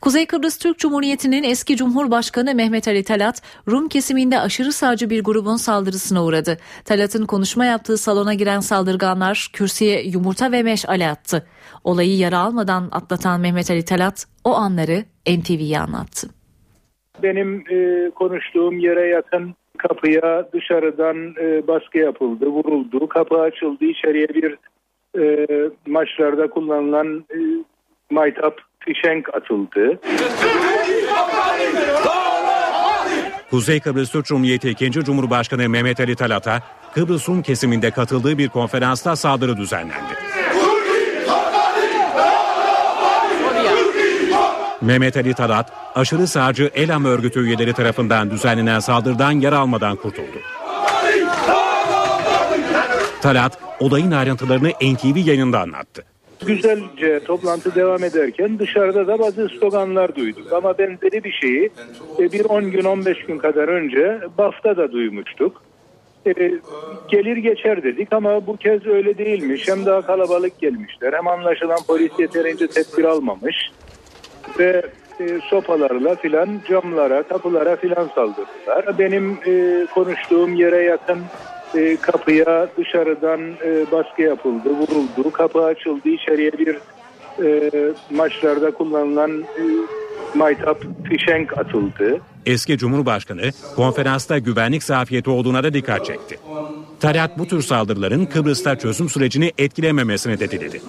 Kuzey 0.00 0.26
Kıbrıs 0.26 0.58
Türk 0.58 0.78
Cumhuriyeti'nin 0.78 1.42
eski 1.42 1.76
Cumhurbaşkanı 1.76 2.54
Mehmet 2.54 2.88
Ali 2.88 3.04
Talat, 3.04 3.42
Rum 3.68 3.88
kesiminde 3.88 4.40
aşırı 4.40 4.72
sağcı 4.72 5.10
bir 5.10 5.24
grubun 5.24 5.56
saldırısına 5.56 6.24
uğradı. 6.24 6.58
Talat'ın 6.84 7.26
konuşma 7.26 7.64
yaptığı 7.64 7.98
salona 7.98 8.34
giren 8.34 8.60
saldırganlar 8.60 9.50
kürsüye 9.52 10.02
yumurta 10.02 10.52
ve 10.52 10.62
meşale 10.62 11.08
attı. 11.08 11.46
Olayı 11.84 12.16
yara 12.16 12.38
almadan 12.38 12.88
atlatan 12.92 13.40
Mehmet 13.40 13.70
Ali 13.70 13.84
Talat 13.84 14.26
o 14.44 14.54
anları 14.54 15.04
NTV'ye 15.28 15.78
anlattı. 15.78 16.28
Benim 17.22 17.64
e, 17.70 18.10
konuştuğum 18.10 18.78
yere 18.78 19.08
yakın 19.08 19.54
kapıya 19.76 20.48
dışarıdan 20.52 21.34
e, 21.40 21.66
baskı 21.66 21.98
yapıldı, 21.98 22.46
vuruldu. 22.46 23.08
Kapı 23.08 23.40
açıldı, 23.40 23.84
içeriye 23.84 24.28
bir 24.28 24.58
e, 25.18 25.46
maçlarda 25.86 26.50
kullanılan 26.50 27.24
e, 27.30 27.38
maytap 28.10 28.60
fişenk 28.78 29.34
atıldı. 29.34 29.98
Kuzey 33.50 33.80
Kıbrıs 33.80 34.10
Türk 34.12 34.26
Cumhuriyeti 34.26 34.70
2. 34.70 34.90
Cumhurbaşkanı 34.90 35.68
Mehmet 35.68 36.00
Ali 36.00 36.16
Talat'a 36.16 36.62
Kıbrıs 36.94 37.28
Rum 37.28 37.42
kesiminde 37.42 37.90
katıldığı 37.90 38.38
bir 38.38 38.48
konferansta 38.48 39.16
saldırı 39.16 39.56
düzenlendi. 39.56 40.35
Mehmet 44.80 45.16
Ali 45.16 45.34
Talat, 45.34 45.72
aşırı 45.94 46.26
sağcı 46.26 46.70
Elam 46.74 47.04
örgütü 47.04 47.40
üyeleri 47.40 47.72
tarafından 47.72 48.30
düzenlenen 48.30 48.78
saldırıdan 48.78 49.32
yara 49.32 49.58
almadan 49.58 49.96
kurtuldu. 49.96 50.38
Talat, 53.22 53.58
olayın 53.80 54.10
ayrıntılarını 54.10 54.68
NTV 54.68 55.16
yayında 55.16 55.60
anlattı. 55.60 56.04
Güzelce 56.46 57.20
toplantı 57.24 57.74
devam 57.74 58.04
ederken 58.04 58.58
dışarıda 58.58 59.06
da 59.06 59.18
bazı 59.18 59.48
sloganlar 59.48 60.16
duyduk. 60.16 60.52
Ama 60.52 60.78
benzeri 60.78 61.24
bir 61.24 61.32
şeyi 61.32 61.70
e, 62.18 62.32
bir 62.32 62.44
10 62.44 62.70
gün 62.70 62.84
15 62.84 63.18
gün 63.26 63.38
kadar 63.38 63.68
önce 63.68 64.20
BAF'ta 64.38 64.76
da 64.76 64.92
duymuştuk. 64.92 65.62
E, 66.26 66.32
gelir 67.08 67.36
geçer 67.36 67.82
dedik 67.82 68.12
ama 68.12 68.46
bu 68.46 68.56
kez 68.56 68.86
öyle 68.86 69.18
değilmiş. 69.18 69.68
Hem 69.68 69.86
daha 69.86 70.02
kalabalık 70.02 70.60
gelmişler 70.60 71.12
hem 71.12 71.28
anlaşılan 71.28 71.78
polis 71.88 72.12
yeterince 72.18 72.66
tedbir 72.66 73.04
almamış. 73.04 73.56
Ve 74.58 74.82
e, 75.20 75.40
sopalarla 75.50 76.14
filan 76.14 76.60
camlara, 76.68 77.22
kapılara 77.22 77.76
filan 77.76 78.10
saldırdılar. 78.14 78.98
Benim 78.98 79.38
e, 79.46 79.86
konuştuğum 79.94 80.54
yere 80.54 80.82
yakın 80.82 81.18
e, 81.74 81.96
kapıya 81.96 82.68
dışarıdan 82.78 83.40
e, 83.40 83.90
baskı 83.92 84.22
yapıldı, 84.22 84.68
vuruldu. 84.68 85.30
Kapı 85.32 85.64
açıldı, 85.64 86.08
içeriye 86.08 86.52
bir 86.52 86.76
e, 87.44 87.70
maçlarda 88.10 88.70
kullanılan 88.70 89.42
e, 89.42 89.62
maytap 90.34 90.82
fişenk 91.08 91.58
atıldı. 91.58 92.20
Eski 92.46 92.78
Cumhurbaşkanı 92.78 93.50
konferansta 93.76 94.38
güvenlik 94.38 94.82
zafiyeti 94.82 95.30
olduğuna 95.30 95.62
da 95.62 95.74
dikkat 95.74 96.04
çekti. 96.04 96.38
Talat 97.00 97.38
bu 97.38 97.46
tür 97.46 97.62
saldırıların 97.62 98.26
Kıbrıs'ta 98.26 98.78
çözüm 98.78 99.08
sürecini 99.08 99.52
etkilememesini 99.58 100.40
de 100.40 100.50
dedi. 100.50 100.80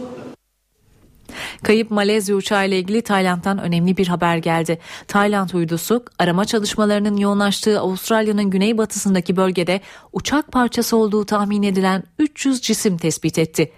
Kayıp 1.64 1.92
Malezya 1.92 2.36
uçağı 2.36 2.68
ile 2.68 2.80
ilgili 2.80 3.02
Tayland'dan 3.02 3.58
önemli 3.60 3.98
bir 3.98 4.08
haber 4.08 4.38
geldi. 4.38 4.80
Tayland 5.08 5.50
uydusu 5.50 6.06
arama 6.20 6.46
çalışmalarının 6.46 7.18
yoğunlaştığı 7.18 7.80
Avustralya'nın 7.80 8.50
güneybatısındaki 8.50 9.38
bölgede 9.38 9.82
uçak 10.14 10.52
parçası 10.52 10.98
olduğu 10.98 11.26
tahmin 11.26 11.64
edilen 11.64 12.04
300 12.20 12.62
cisim 12.62 12.98
tespit 12.98 13.40
etti. 13.40 13.72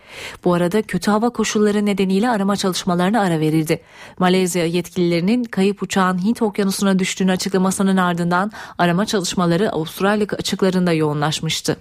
Bu 0.43 0.53
arada 0.53 0.81
kötü 0.81 1.11
hava 1.11 1.29
koşulları 1.29 1.85
nedeniyle 1.85 2.29
arama 2.29 2.55
çalışmalarına 2.55 3.21
ara 3.21 3.39
verildi. 3.39 3.81
Malezya 4.19 4.65
yetkililerinin 4.65 5.43
kayıp 5.43 5.83
uçağın 5.83 6.23
Hint 6.23 6.41
okyanusuna 6.41 6.99
düştüğünü 6.99 7.31
açıklamasının 7.31 7.97
ardından 7.97 8.51
arama 8.77 9.05
çalışmaları 9.05 9.71
Avustralya 9.71 10.27
açıklarında 10.37 10.93
yoğunlaşmıştı. 10.93 11.77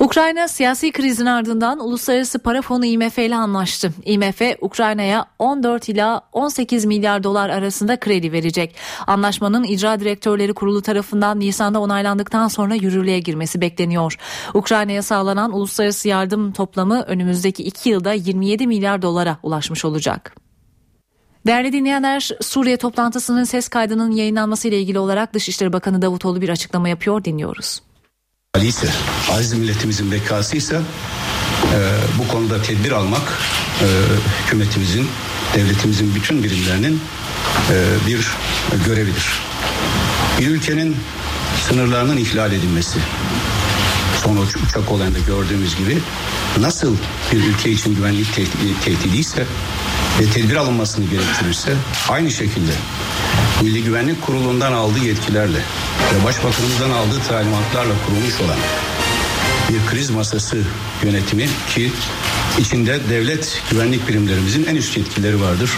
Ukrayna 0.00 0.48
siyasi 0.48 0.92
krizin 0.92 1.26
ardından 1.26 1.80
Uluslararası 1.80 2.38
Para 2.38 2.62
Fonu 2.62 2.86
IMF 2.86 3.18
ile 3.18 3.36
anlaştı. 3.36 3.92
IMF 4.04 4.42
Ukrayna'ya 4.60 5.26
14 5.38 5.88
ila 5.88 6.20
18 6.32 6.84
milyar 6.84 7.22
dolar 7.22 7.50
arasında 7.50 8.00
kredi 8.00 8.32
verecek. 8.32 8.74
Anlaşmanın 9.06 9.64
icra 9.64 10.00
direktörleri 10.00 10.54
kurulu 10.54 10.82
tarafından 10.82 11.40
Nisan'da 11.40 11.80
onaylandıktan 11.80 12.48
sonra 12.48 12.74
yürürlüğe 12.74 13.20
girmesi 13.20 13.60
bekleniyor. 13.60 14.16
Ukrayna'ya 14.54 15.02
sağlanan 15.02 15.52
uluslararası 15.52 16.08
yardım 16.08 16.52
toplamı 16.52 17.02
önümüzdeki 17.02 17.62
2 17.62 17.90
yılda 17.90 18.12
27 18.12 18.66
milyar 18.66 19.02
dolara 19.02 19.36
ulaşmış 19.42 19.84
olacak. 19.84 20.34
Değerli 21.46 21.72
dinleyenler 21.72 22.30
Suriye 22.40 22.76
toplantısının 22.76 23.44
ses 23.44 23.68
kaydının 23.68 24.10
yayınlanması 24.10 24.68
ile 24.68 24.80
ilgili 24.80 24.98
olarak 24.98 25.34
Dışişleri 25.34 25.72
Bakanı 25.72 26.02
Davutoğlu 26.02 26.40
bir 26.40 26.48
açıklama 26.48 26.88
yapıyor 26.88 27.24
dinliyoruz. 27.24 27.80
İse 28.58 28.88
aziz 29.30 29.52
milletimizin 29.52 30.10
bekası 30.10 30.56
ise 30.56 30.80
e, 31.74 31.78
bu 32.18 32.28
konuda 32.28 32.62
tedbir 32.62 32.92
almak 32.92 33.22
e, 33.80 33.86
hükümetimizin 34.42 35.08
devletimizin 35.54 36.14
bütün 36.14 36.42
birimlerinin 36.42 37.00
e, 37.70 38.06
bir 38.06 38.30
görevidir. 38.86 39.42
Bir 40.40 40.46
ülkenin 40.46 40.96
sınırlarının 41.68 42.16
ihlal 42.16 42.52
edilmesi, 42.52 42.98
son 44.24 44.36
uçak 44.36 44.92
olayında 44.92 45.18
gördüğümüz 45.18 45.76
gibi 45.76 45.98
nasıl 46.58 46.96
bir 47.32 47.44
ülke 47.44 47.70
için 47.70 47.94
güvenlik 47.94 48.34
tehdidi, 48.34 48.80
tehdidiyse 48.84 49.46
ve 50.20 50.30
tedbir 50.30 50.56
alınmasını 50.56 51.04
gerektirirse 51.04 51.74
aynı 52.08 52.30
şekilde 52.30 52.72
Milli 53.62 53.84
Güvenlik 53.84 54.22
Kurulu'ndan 54.22 54.72
aldığı 54.72 54.98
yetkilerle 55.04 55.58
ve 56.14 56.24
Başbakanımızdan 56.24 56.90
aldığı 56.90 57.20
talimatlarla 57.28 57.94
kurulmuş 58.06 58.40
olan 58.40 58.56
bir 59.72 59.90
kriz 59.90 60.10
masası 60.10 60.62
yönetimi 61.04 61.48
ki 61.74 61.92
içinde 62.58 63.00
devlet 63.10 63.62
güvenlik 63.70 64.08
birimlerimizin 64.08 64.66
en 64.66 64.76
üst 64.76 64.96
yetkileri 64.96 65.40
vardır. 65.40 65.70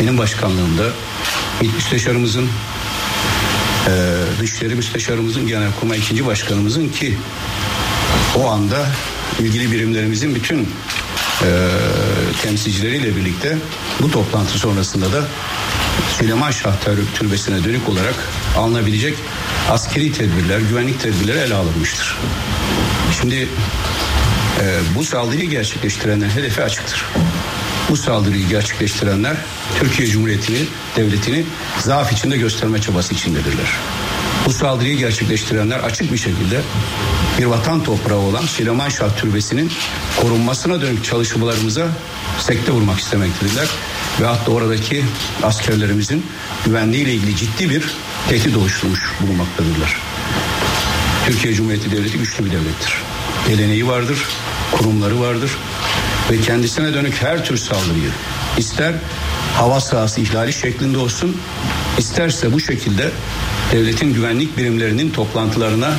Benim 0.00 0.18
başkanlığımda 0.18 0.84
müsteşarımızın 1.60 2.48
e, 3.88 3.90
Dışişleri 4.40 4.74
Müsteşarımızın 4.74 5.46
Genelkurmay 5.46 5.98
ikinci 5.98 6.26
Başkanımızın 6.26 6.88
ki 6.88 7.18
o 8.36 8.48
anda 8.48 8.86
ilgili 9.40 9.72
birimlerimizin 9.72 10.34
bütün 10.34 10.68
temsilcileriyle 12.42 13.16
birlikte 13.16 13.58
bu 14.00 14.10
toplantı 14.10 14.58
sonrasında 14.58 15.12
da 15.12 15.24
Süleyman 16.18 16.50
Şah 16.50 16.72
Türbesi'ne 17.14 17.64
dönük 17.64 17.88
olarak 17.88 18.14
alınabilecek 18.56 19.14
askeri 19.70 20.12
tedbirler, 20.12 20.58
güvenlik 20.58 21.00
tedbirleri 21.00 21.38
ele 21.38 21.54
alınmıştır. 21.54 22.18
Şimdi 23.20 23.48
e, 24.60 24.80
bu 24.94 25.04
saldırıyı 25.04 25.50
gerçekleştirenlerin 25.50 26.30
hedefi 26.30 26.62
açıktır. 26.62 27.04
Bu 27.90 27.96
saldırıyı 27.96 28.48
gerçekleştirenler 28.48 29.36
Türkiye 29.78 30.08
Cumhuriyeti'ni, 30.08 30.58
devletini 30.96 31.44
zaaf 31.78 32.12
içinde 32.12 32.36
gösterme 32.36 32.80
çabası 32.80 33.14
içindedirler. 33.14 33.68
Bu 34.48 34.52
saldırıyı 34.52 34.98
gerçekleştirenler 34.98 35.78
açık 35.78 36.12
bir 36.12 36.18
şekilde 36.18 36.60
bir 37.38 37.44
vatan 37.44 37.84
toprağı 37.84 38.18
olan 38.18 38.42
Süleyman 38.42 38.90
Türbesi'nin 39.16 39.72
korunmasına 40.20 40.80
dönük 40.80 41.04
çalışmalarımıza 41.04 41.88
sekte 42.38 42.72
vurmak 42.72 42.98
istemektedirler. 42.98 43.68
Ve 44.20 44.26
hatta 44.26 44.50
oradaki 44.50 45.04
askerlerimizin 45.42 46.26
güvenliğiyle 46.64 47.14
ilgili 47.14 47.36
ciddi 47.36 47.70
bir 47.70 47.84
tehdit 48.28 48.56
oluşturmuş 48.56 49.00
bulunmaktadırlar. 49.20 49.96
Türkiye 51.26 51.54
Cumhuriyeti 51.54 51.90
Devleti 51.90 52.18
güçlü 52.18 52.44
bir 52.44 52.50
devlettir. 52.50 52.92
Geleneği 53.48 53.88
vardır, 53.88 54.18
kurumları 54.72 55.20
vardır 55.20 55.50
ve 56.30 56.40
kendisine 56.40 56.94
dönük 56.94 57.22
her 57.22 57.44
tür 57.44 57.56
saldırıyı 57.56 58.10
ister 58.58 58.94
hava 59.54 59.80
sahası 59.80 60.20
ihlali 60.20 60.52
şeklinde 60.52 60.98
olsun 60.98 61.36
isterse 61.98 62.52
bu 62.52 62.60
şekilde 62.60 63.10
devletin 63.72 64.14
güvenlik 64.14 64.56
birimlerinin 64.56 65.10
toplantılarına 65.10 65.90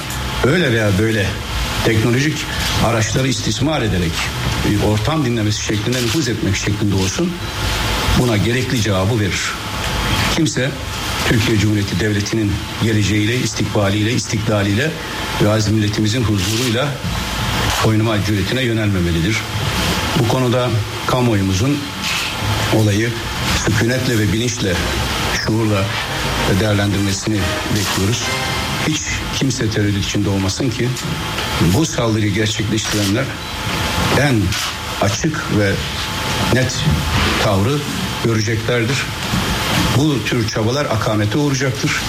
öyle 0.43 0.71
veya 0.71 0.89
böyle 0.99 1.25
teknolojik 1.85 2.37
araçları 2.85 3.27
istismar 3.27 3.81
ederek 3.81 4.11
ortam 4.87 5.25
dinlemesi 5.25 5.63
şeklinde 5.63 5.97
nüfuz 6.01 6.27
etmek 6.27 6.55
şeklinde 6.55 6.95
olsun 6.95 7.31
buna 8.19 8.37
gerekli 8.37 8.81
cevabı 8.81 9.19
verir. 9.19 9.41
Kimse 10.35 10.69
Türkiye 11.29 11.57
Cumhuriyeti 11.57 11.99
Devleti'nin 11.99 12.51
geleceğiyle, 12.83 13.35
istikbaliyle, 13.35 14.13
istiklaliyle 14.13 14.91
ve 15.43 15.49
aziz 15.49 15.73
milletimizin 15.73 16.23
huzuruyla 16.23 16.87
oynama 17.85 18.25
cüretine 18.25 18.61
yönelmemelidir. 18.61 19.37
Bu 20.19 20.27
konuda 20.27 20.69
kamuoyumuzun 21.07 21.77
olayı 22.75 23.09
sükunetle 23.65 24.19
ve 24.19 24.33
bilinçle, 24.33 24.73
şuurla 25.49 25.83
değerlendirmesini 26.59 27.39
bekliyoruz. 27.75 28.23
Hiç 28.87 29.01
kimse 29.35 29.69
tereddüt 29.69 30.05
içinde 30.05 30.29
olmasın 30.29 30.69
ki 30.69 30.89
bu 31.73 31.85
saldırıyı 31.85 32.33
gerçekleştirenler 32.33 33.25
en 34.21 34.41
açık 35.01 35.45
ve 35.57 35.71
net 36.53 36.83
tavrı 37.43 37.77
göreceklerdir. 38.23 38.97
Bu 39.97 40.23
tür 40.25 40.47
çabalar 40.47 40.85
akamete 40.85 41.37
uğrayacaktır. 41.37 42.01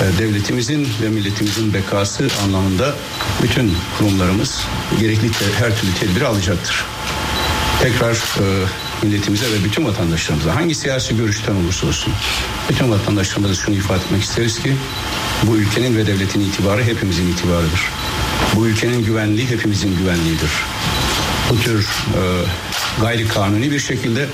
Ee, 0.00 0.18
devletimizin 0.18 0.88
ve 1.02 1.08
milletimizin 1.08 1.74
bekası 1.74 2.28
anlamında 2.44 2.94
bütün 3.42 3.76
kurumlarımız 3.98 4.66
gerekli 5.00 5.30
her 5.58 5.80
türlü 5.80 5.94
tedbiri 5.94 6.26
alacaktır. 6.26 6.84
Tekrar 7.82 8.14
e, 8.14 8.66
milletimize 9.02 9.52
ve 9.52 9.64
bütün 9.64 9.84
vatandaşlarımıza 9.84 10.56
hangi 10.56 10.74
siyasi 10.74 11.16
görüşten 11.16 11.54
olursa 11.54 11.86
olsun 11.86 12.12
bütün 12.68 12.90
vatandaşlarımıza 12.90 13.54
şunu 13.54 13.74
ifade 13.74 14.04
etmek 14.04 14.22
isteriz 14.22 14.62
ki 14.62 14.76
bu 15.42 15.56
ülkenin 15.56 15.96
ve 15.96 16.06
devletin 16.06 16.40
itibarı 16.40 16.84
hepimizin 16.84 17.32
itibarıdır. 17.32 17.80
Bu 18.56 18.66
ülkenin 18.66 19.04
güvenliği 19.04 19.50
hepimizin 19.50 19.98
güvenliğidir. 19.98 20.50
Bu 21.50 21.60
tür 21.60 21.80
e, 21.80 22.22
gayri 23.00 23.28
kanuni 23.28 23.70
bir 23.70 23.78
şekilde 23.78 24.26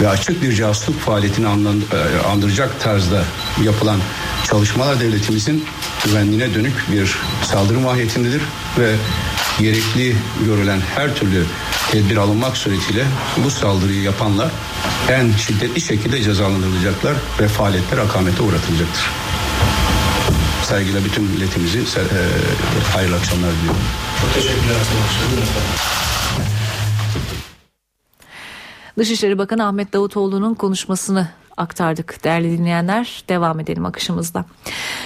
ve 0.00 0.08
açık 0.08 0.42
bir 0.42 0.52
casusluk 0.52 1.00
faaliyetini 1.00 1.46
e, 1.46 2.26
andıracak 2.26 2.80
tarzda 2.80 3.24
yapılan 3.64 4.00
çalışmalar 4.44 5.00
devletimizin 5.00 5.64
güvenliğine 6.04 6.54
dönük 6.54 6.74
bir 6.92 7.16
saldırı 7.44 7.80
mahiyetindedir 7.80 8.42
ve 8.78 8.94
gerekli 9.60 10.16
görülen 10.46 10.80
her 10.94 11.14
türlü 11.14 11.44
tedbir 11.90 12.16
alınmak 12.16 12.56
suretiyle 12.56 13.06
bu 13.44 13.50
saldırıyı 13.50 14.02
yapanlar 14.02 14.50
en 15.10 15.32
şiddetli 15.32 15.80
şekilde 15.80 16.22
cezalandırılacaklar 16.22 17.14
ve 17.40 17.48
faaliyetler 17.48 17.98
akamete 17.98 18.42
uğratılacaktır. 18.42 19.10
Saygıyla 20.62 21.04
bütün 21.04 21.24
milletimizi 21.24 21.78
e, 21.78 22.02
hayırlı 22.92 23.16
akşamlar 23.16 23.50
diliyorum. 23.52 23.80
Çok 24.20 24.34
teşekkürler. 24.34 24.76
Dışişleri 28.98 29.38
Bakanı 29.38 29.66
Ahmet 29.66 29.92
Davutoğlu'nun 29.92 30.54
konuşmasını 30.54 31.28
aktardık 31.60 32.24
değerli 32.24 32.58
dinleyenler. 32.58 33.24
Devam 33.28 33.60
edelim 33.60 33.86
akışımızda. 33.86 34.44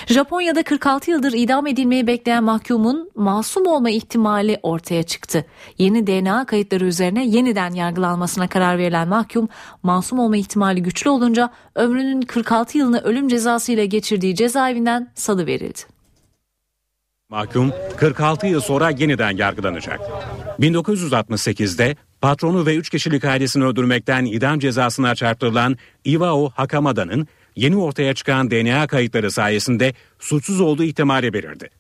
Japonya'da 0.06 0.62
46 0.62 1.10
yıldır 1.10 1.32
idam 1.32 1.66
edilmeyi 1.66 2.06
bekleyen 2.06 2.44
mahkumun 2.44 3.10
masum 3.14 3.66
olma 3.66 3.90
ihtimali 3.90 4.60
ortaya 4.62 5.02
çıktı. 5.02 5.44
Yeni 5.78 6.06
DNA 6.06 6.46
kayıtları 6.46 6.84
üzerine 6.84 7.26
yeniden 7.26 7.70
yargılanmasına 7.70 8.48
karar 8.48 8.78
verilen 8.78 9.08
mahkum 9.08 9.48
masum 9.82 10.18
olma 10.18 10.36
ihtimali 10.36 10.82
güçlü 10.82 11.10
olunca 11.10 11.50
ömrünün 11.74 12.22
46 12.22 12.78
yılını 12.78 13.00
ölüm 13.00 13.28
cezası 13.28 13.72
ile 13.72 13.86
geçirdiği 13.86 14.34
cezaevinden 14.34 15.10
salı 15.14 15.46
verildi. 15.46 15.80
Mahkum 17.28 17.72
46 17.96 18.46
yıl 18.46 18.60
sonra 18.60 18.90
yeniden 18.90 19.36
yargılanacak. 19.36 20.00
1968'de 20.60 21.96
patronu 22.24 22.66
ve 22.66 22.76
3 22.76 22.90
kişilik 22.90 23.24
ailesini 23.24 23.64
öldürmekten 23.64 24.24
idam 24.24 24.58
cezasına 24.58 25.14
çarptırılan 25.14 25.76
Iwao 26.04 26.50
Hakamada'nın 26.50 27.28
yeni 27.56 27.76
ortaya 27.76 28.14
çıkan 28.14 28.50
DNA 28.50 28.86
kayıtları 28.86 29.30
sayesinde 29.30 29.94
suçsuz 30.18 30.60
olduğu 30.60 30.82
ihtimali 30.82 31.32
belirdi. 31.32 31.70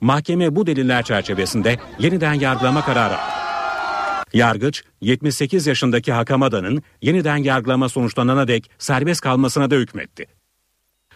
Mahkeme 0.00 0.56
bu 0.56 0.66
deliller 0.66 1.02
çerçevesinde 1.02 1.78
yeniden 1.98 2.34
yargılama 2.34 2.84
kararı 2.84 3.18
aldı. 3.18 3.32
Yargıç 4.34 4.84
78 5.00 5.66
yaşındaki 5.66 6.12
Hakamada'nın 6.12 6.82
yeniden 7.02 7.36
yargılama 7.36 7.88
sonuçlanana 7.88 8.48
dek 8.48 8.70
serbest 8.78 9.20
kalmasına 9.20 9.70
da 9.70 9.74
hükmetti. 9.74 10.26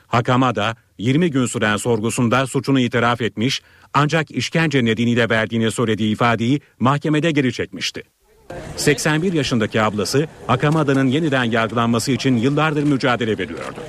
Hakamada 0.07 0.77
20 0.99 1.31
gün 1.31 1.47
süren 1.47 1.77
sorgusunda 1.77 2.47
suçunu 2.47 2.81
itiraf 2.81 3.21
etmiş 3.21 3.63
ancak 3.95 4.31
işkence 4.31 4.85
nedeniyle 4.85 5.31
verdiğini 5.31 5.71
söylediği 5.71 6.13
ifadeyi 6.13 6.61
mahkemede 6.79 7.31
geri 7.31 7.53
çekmişti. 7.53 8.03
81 8.77 9.33
yaşındaki 9.33 9.83
ablası 9.83 10.27
Akamada'nın 10.49 11.07
yeniden 11.07 11.45
yargılanması 11.45 12.13
için 12.13 12.37
yıllardır 12.37 12.83
mücadele 12.83 13.39
veriyordu. 13.39 13.81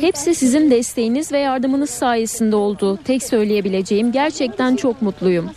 Hepsi 0.00 0.34
sizin 0.34 0.70
desteğiniz 0.70 1.32
ve 1.32 1.38
yardımınız 1.38 1.90
sayesinde 1.90 2.56
oldu. 2.56 2.98
Tek 3.04 3.22
söyleyebileceğim 3.22 4.12
gerçekten 4.12 4.76
çok 4.76 5.02
mutluyum. 5.02 5.50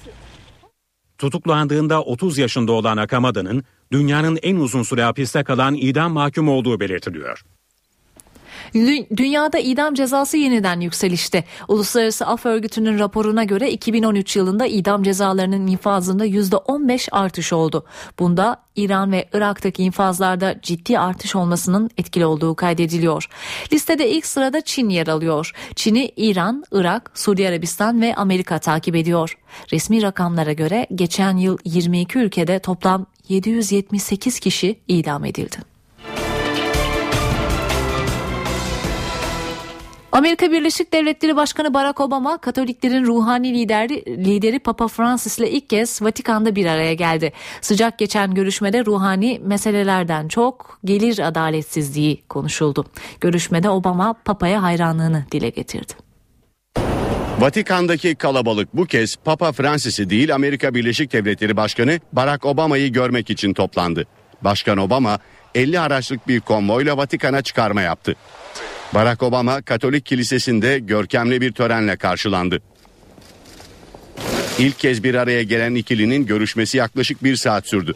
Tutuklandığında 1.18 2.02
30 2.02 2.38
yaşında 2.38 2.72
olan 2.72 2.98
Akamada'nın 2.98 3.64
dünyanın 3.92 4.40
en 4.44 4.56
uzun 4.56 4.84
süre 4.84 5.04
hapiste 5.04 5.44
kalan 5.44 5.76
idam 5.76 6.12
mahkum 6.12 6.50
olduğu 6.50 6.80
belirtiliyor. 6.80 7.44
Dünyada 9.18 9.60
idam 9.60 9.94
cezası 9.94 10.38
yeniden 10.38 10.80
yükselişte. 10.80 11.44
Uluslararası 11.68 12.28
Af 12.28 12.46
Örgütü'nün 12.46 13.00
raporuna 13.00 13.44
göre 13.44 13.72
2013 13.72 14.36
yılında 14.36 14.66
idam 14.66 15.04
cezalarının 15.04 15.68
infazında 15.68 16.26
%15 16.26 17.10
artış 17.12 17.54
oldu. 17.54 17.86
Bunda 18.20 18.64
İran 18.76 19.12
ve 19.12 19.30
Irak'taki 19.34 19.84
infazlarda 19.84 20.56
ciddi 20.62 21.00
artış 21.00 21.36
olmasının 21.36 21.90
etkili 21.98 22.26
olduğu 22.26 22.56
kaydediliyor. 22.56 23.30
Listede 23.74 24.10
ilk 24.10 24.26
sırada 24.26 24.62
Çin 24.62 24.90
yer 24.90 25.08
alıyor. 25.08 25.52
Çin'i 25.76 26.12
İran, 26.18 26.64
Irak, 26.72 27.12
Suudi 27.14 27.48
Arabistan 27.48 28.02
ve 28.02 28.16
Amerika 28.16 28.60
takip 28.60 28.96
ediyor. 28.96 29.38
Resmi 29.74 30.02
rakamlara 30.02 30.54
göre 30.54 30.88
geçen 30.96 31.38
yıl 31.38 31.58
22 31.66 32.20
ülkede 32.20 32.60
toplam 32.60 33.06
778 33.30 34.40
kişi 34.40 34.80
idam 34.88 35.26
edildi. 35.26 35.73
Amerika 40.14 40.52
Birleşik 40.52 40.94
Devletleri 40.94 41.36
Başkanı 41.36 41.74
Barack 41.74 42.02
Obama 42.02 42.38
Katoliklerin 42.38 43.06
ruhani 43.06 43.54
lideri, 43.54 44.26
lideri 44.26 44.60
Papa 44.60 44.88
Francis 44.88 45.40
ile 45.40 45.52
ilk 45.52 45.70
kez 45.70 46.02
Vatikan'da 46.02 46.56
bir 46.56 46.66
araya 46.66 46.94
geldi. 46.94 47.34
Sıcak 47.62 48.00
geçen 48.00 48.34
görüşmede 48.34 48.86
ruhani 48.86 49.42
meselelerden 49.44 50.28
çok 50.28 50.80
gelir 50.86 51.28
adaletsizliği 51.28 52.22
konuşuldu. 52.30 52.86
Görüşmede 53.22 53.70
Obama 53.70 54.14
Papa'ya 54.26 54.64
hayranlığını 54.64 55.26
dile 55.32 55.50
getirdi. 55.50 55.94
Vatikan'daki 57.40 58.16
kalabalık 58.16 58.74
bu 58.74 58.86
kez 58.86 59.16
Papa 59.16 59.52
Francis'i 59.52 60.10
değil 60.10 60.36
Amerika 60.36 60.76
Birleşik 60.76 61.14
Devletleri 61.14 61.58
Başkanı 61.58 62.00
Barack 62.12 62.46
Obama'yı 62.46 62.94
görmek 62.94 63.30
için 63.30 63.54
toplandı. 63.54 64.08
Başkan 64.42 64.78
Obama 64.78 65.20
50 65.56 65.80
araçlık 65.80 66.28
bir 66.28 66.40
konvoyla 66.40 66.98
Vatikan'a 66.98 67.42
çıkarma 67.42 67.82
yaptı. 67.82 68.16
Barack 68.94 69.24
Obama 69.24 69.62
Katolik 69.62 70.06
Kilisesi'nde 70.06 70.80
görkemli 70.80 71.42
bir 71.42 71.52
törenle 71.52 71.96
karşılandı. 71.96 72.62
İlk 74.60 74.80
kez 74.80 75.04
bir 75.04 75.16
araya 75.16 75.44
gelen 75.44 75.76
ikilinin 75.76 76.26
görüşmesi 76.26 76.78
yaklaşık 76.78 77.24
bir 77.24 77.36
saat 77.36 77.68
sürdü. 77.68 77.94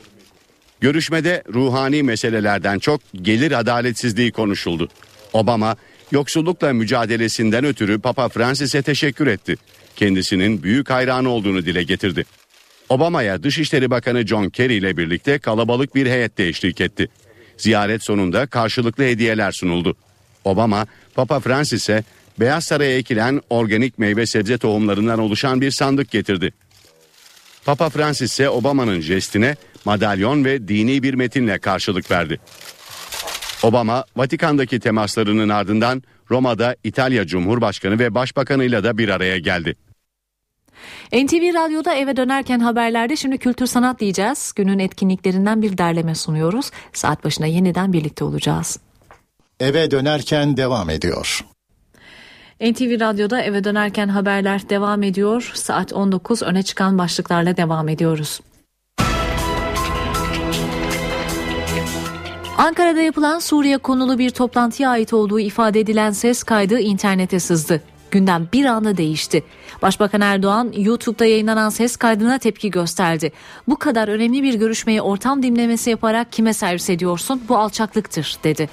Görüşmede 0.79 1.43
ruhani 1.53 2.03
meselelerden 2.03 2.79
çok 2.79 3.01
gelir 3.21 3.51
adaletsizliği 3.51 4.31
konuşuldu. 4.31 4.89
Obama 5.33 5.75
yoksullukla 6.11 6.73
mücadelesinden 6.73 7.65
ötürü 7.65 7.99
Papa 7.99 8.29
Francis'e 8.29 8.81
teşekkür 8.81 9.27
etti. 9.27 9.55
Kendisinin 9.95 10.63
büyük 10.63 10.89
hayranı 10.89 11.29
olduğunu 11.29 11.65
dile 11.65 11.83
getirdi. 11.83 12.25
Obama'ya 12.89 13.43
Dışişleri 13.43 13.91
Bakanı 13.91 14.27
John 14.27 14.49
Kerry 14.49 14.75
ile 14.75 14.97
birlikte 14.97 15.39
kalabalık 15.39 15.95
bir 15.95 16.07
heyette 16.07 16.45
eşlik 16.45 16.81
etti. 16.81 17.07
Ziyaret 17.57 18.03
sonunda 18.03 18.47
karşılıklı 18.47 19.03
hediyeler 19.03 19.51
sunuldu. 19.51 19.95
Obama, 20.47 20.87
Papa 21.15 21.39
Francis'e 21.39 22.03
Beyaz 22.39 22.63
Saray'a 22.63 22.97
ekilen 22.97 23.41
organik 23.49 23.99
meyve 23.99 24.25
sebze 24.25 24.57
tohumlarından 24.57 25.19
oluşan 25.19 25.61
bir 25.61 25.71
sandık 25.71 26.11
getirdi. 26.11 26.53
Papa 27.65 27.89
Francis 27.89 28.31
ise 28.31 28.49
Obama'nın 28.49 29.01
jestine 29.01 29.55
madalyon 29.85 30.45
ve 30.45 30.67
dini 30.67 31.03
bir 31.03 31.13
metinle 31.13 31.59
karşılık 31.59 32.11
verdi. 32.11 32.39
Obama, 33.63 34.05
Vatikan'daki 34.15 34.79
temaslarının 34.79 35.49
ardından 35.49 36.03
Roma'da 36.31 36.75
İtalya 36.83 37.27
Cumhurbaşkanı 37.27 37.99
ve 37.99 38.15
Başbakanıyla 38.15 38.83
da 38.83 38.97
bir 38.97 39.09
araya 39.09 39.37
geldi. 39.37 39.75
NTV 41.13 41.53
Radyo'da 41.53 41.95
eve 41.95 42.17
dönerken 42.17 42.59
haberlerde 42.59 43.15
şimdi 43.15 43.37
kültür 43.37 43.65
sanat 43.65 43.99
diyeceğiz. 43.99 44.53
Günün 44.55 44.79
etkinliklerinden 44.79 45.61
bir 45.61 45.77
derleme 45.77 46.15
sunuyoruz. 46.15 46.71
Saat 46.93 47.23
başına 47.23 47.45
yeniden 47.45 47.93
birlikte 47.93 48.23
olacağız. 48.23 48.79
Eve 49.59 49.91
dönerken 49.91 50.57
devam 50.57 50.89
ediyor. 50.89 51.45
NTV 52.61 52.99
Radyo'da 52.99 53.41
eve 53.41 53.63
dönerken 53.63 54.07
haberler 54.07 54.69
devam 54.69 55.03
ediyor. 55.03 55.51
Saat 55.53 55.93
19 55.93 56.43
öne 56.43 56.63
çıkan 56.63 56.97
başlıklarla 56.97 57.57
devam 57.57 57.89
ediyoruz. 57.89 58.39
Ankara'da 62.57 63.01
yapılan 63.01 63.39
Suriye 63.39 63.77
konulu 63.77 64.19
bir 64.19 64.29
toplantıya 64.29 64.89
ait 64.89 65.13
olduğu 65.13 65.39
ifade 65.39 65.79
edilen 65.79 66.11
ses 66.11 66.43
kaydı 66.43 66.79
internete 66.79 67.39
sızdı. 67.39 67.81
Gündem 68.11 68.47
bir 68.53 68.65
anda 68.65 68.97
değişti. 68.97 69.43
Başbakan 69.81 70.21
Erdoğan 70.21 70.73
YouTube'da 70.77 71.25
yayınlanan 71.25 71.69
ses 71.69 71.95
kaydına 71.95 72.37
tepki 72.37 72.71
gösterdi. 72.71 73.31
Bu 73.67 73.75
kadar 73.79 74.07
önemli 74.07 74.43
bir 74.43 74.53
görüşmeyi 74.53 75.01
ortam 75.01 75.43
dinlemesi 75.43 75.89
yaparak 75.89 76.31
kime 76.31 76.53
servis 76.53 76.89
ediyorsun? 76.89 77.43
Bu 77.49 77.57
alçaklıktır 77.57 78.37
dedi. 78.43 78.69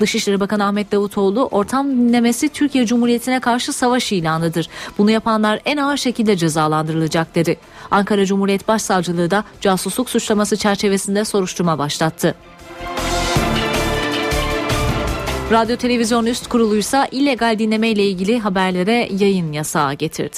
Dışişleri 0.00 0.40
Bakanı 0.40 0.64
Ahmet 0.64 0.92
Davutoğlu 0.92 1.46
ortam 1.46 1.90
dinlemesi 1.90 2.48
Türkiye 2.48 2.86
Cumhuriyeti'ne 2.86 3.40
karşı 3.40 3.72
savaş 3.72 4.12
ilanıdır. 4.12 4.68
Bunu 4.98 5.10
yapanlar 5.10 5.60
en 5.64 5.76
ağır 5.76 5.96
şekilde 5.96 6.36
cezalandırılacak 6.36 7.34
dedi. 7.34 7.56
Ankara 7.90 8.26
Cumhuriyet 8.26 8.68
Başsavcılığı 8.68 9.30
da 9.30 9.44
casusluk 9.60 10.10
suçlaması 10.10 10.56
çerçevesinde 10.56 11.24
soruşturma 11.24 11.78
başlattı. 11.78 12.34
Radyo 15.52 15.76
Televizyon 15.76 16.26
Üst 16.26 16.48
Kurulu 16.48 16.76
ise 16.76 17.08
illegal 17.10 17.58
dinleme 17.58 17.88
ile 17.88 18.04
ilgili 18.04 18.38
haberlere 18.38 19.08
yayın 19.18 19.52
yasağı 19.52 19.94
getirdi. 19.94 20.36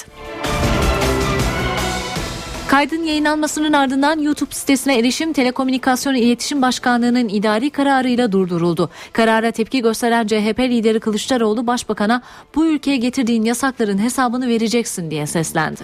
Kaydın 2.73 3.03
yayınlanmasının 3.03 3.73
ardından 3.73 4.19
YouTube 4.19 4.53
sitesine 4.53 4.99
erişim 4.99 5.33
Telekomünikasyon 5.33 6.13
İletişim 6.13 6.61
Başkanlığı'nın 6.61 7.29
idari 7.29 7.69
kararıyla 7.69 8.31
durduruldu. 8.31 8.89
Karara 9.11 9.51
tepki 9.51 9.81
gösteren 9.81 10.27
CHP 10.27 10.59
lideri 10.59 10.99
Kılıçdaroğlu 10.99 11.67
Başbakan'a 11.67 12.21
bu 12.55 12.65
ülkeye 12.65 12.97
getirdiğin 12.97 13.43
yasakların 13.43 13.97
hesabını 13.97 14.47
vereceksin 14.47 15.11
diye 15.11 15.27
seslendi. 15.27 15.81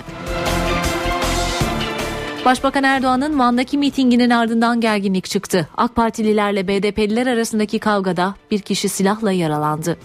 Başbakan 2.46 2.84
Erdoğan'ın 2.84 3.40
Van'daki 3.40 3.78
mitinginin 3.78 4.30
ardından 4.30 4.82
gerginlik 4.82 5.26
çıktı. 5.26 5.68
AK 5.78 5.96
Partililerle 5.96 6.68
BDP'liler 6.68 7.28
arasındaki 7.28 7.80
kavgada 7.80 8.36
bir 8.52 8.60
kişi 8.60 8.90
silahla 8.90 9.32
yaralandı. 9.32 9.98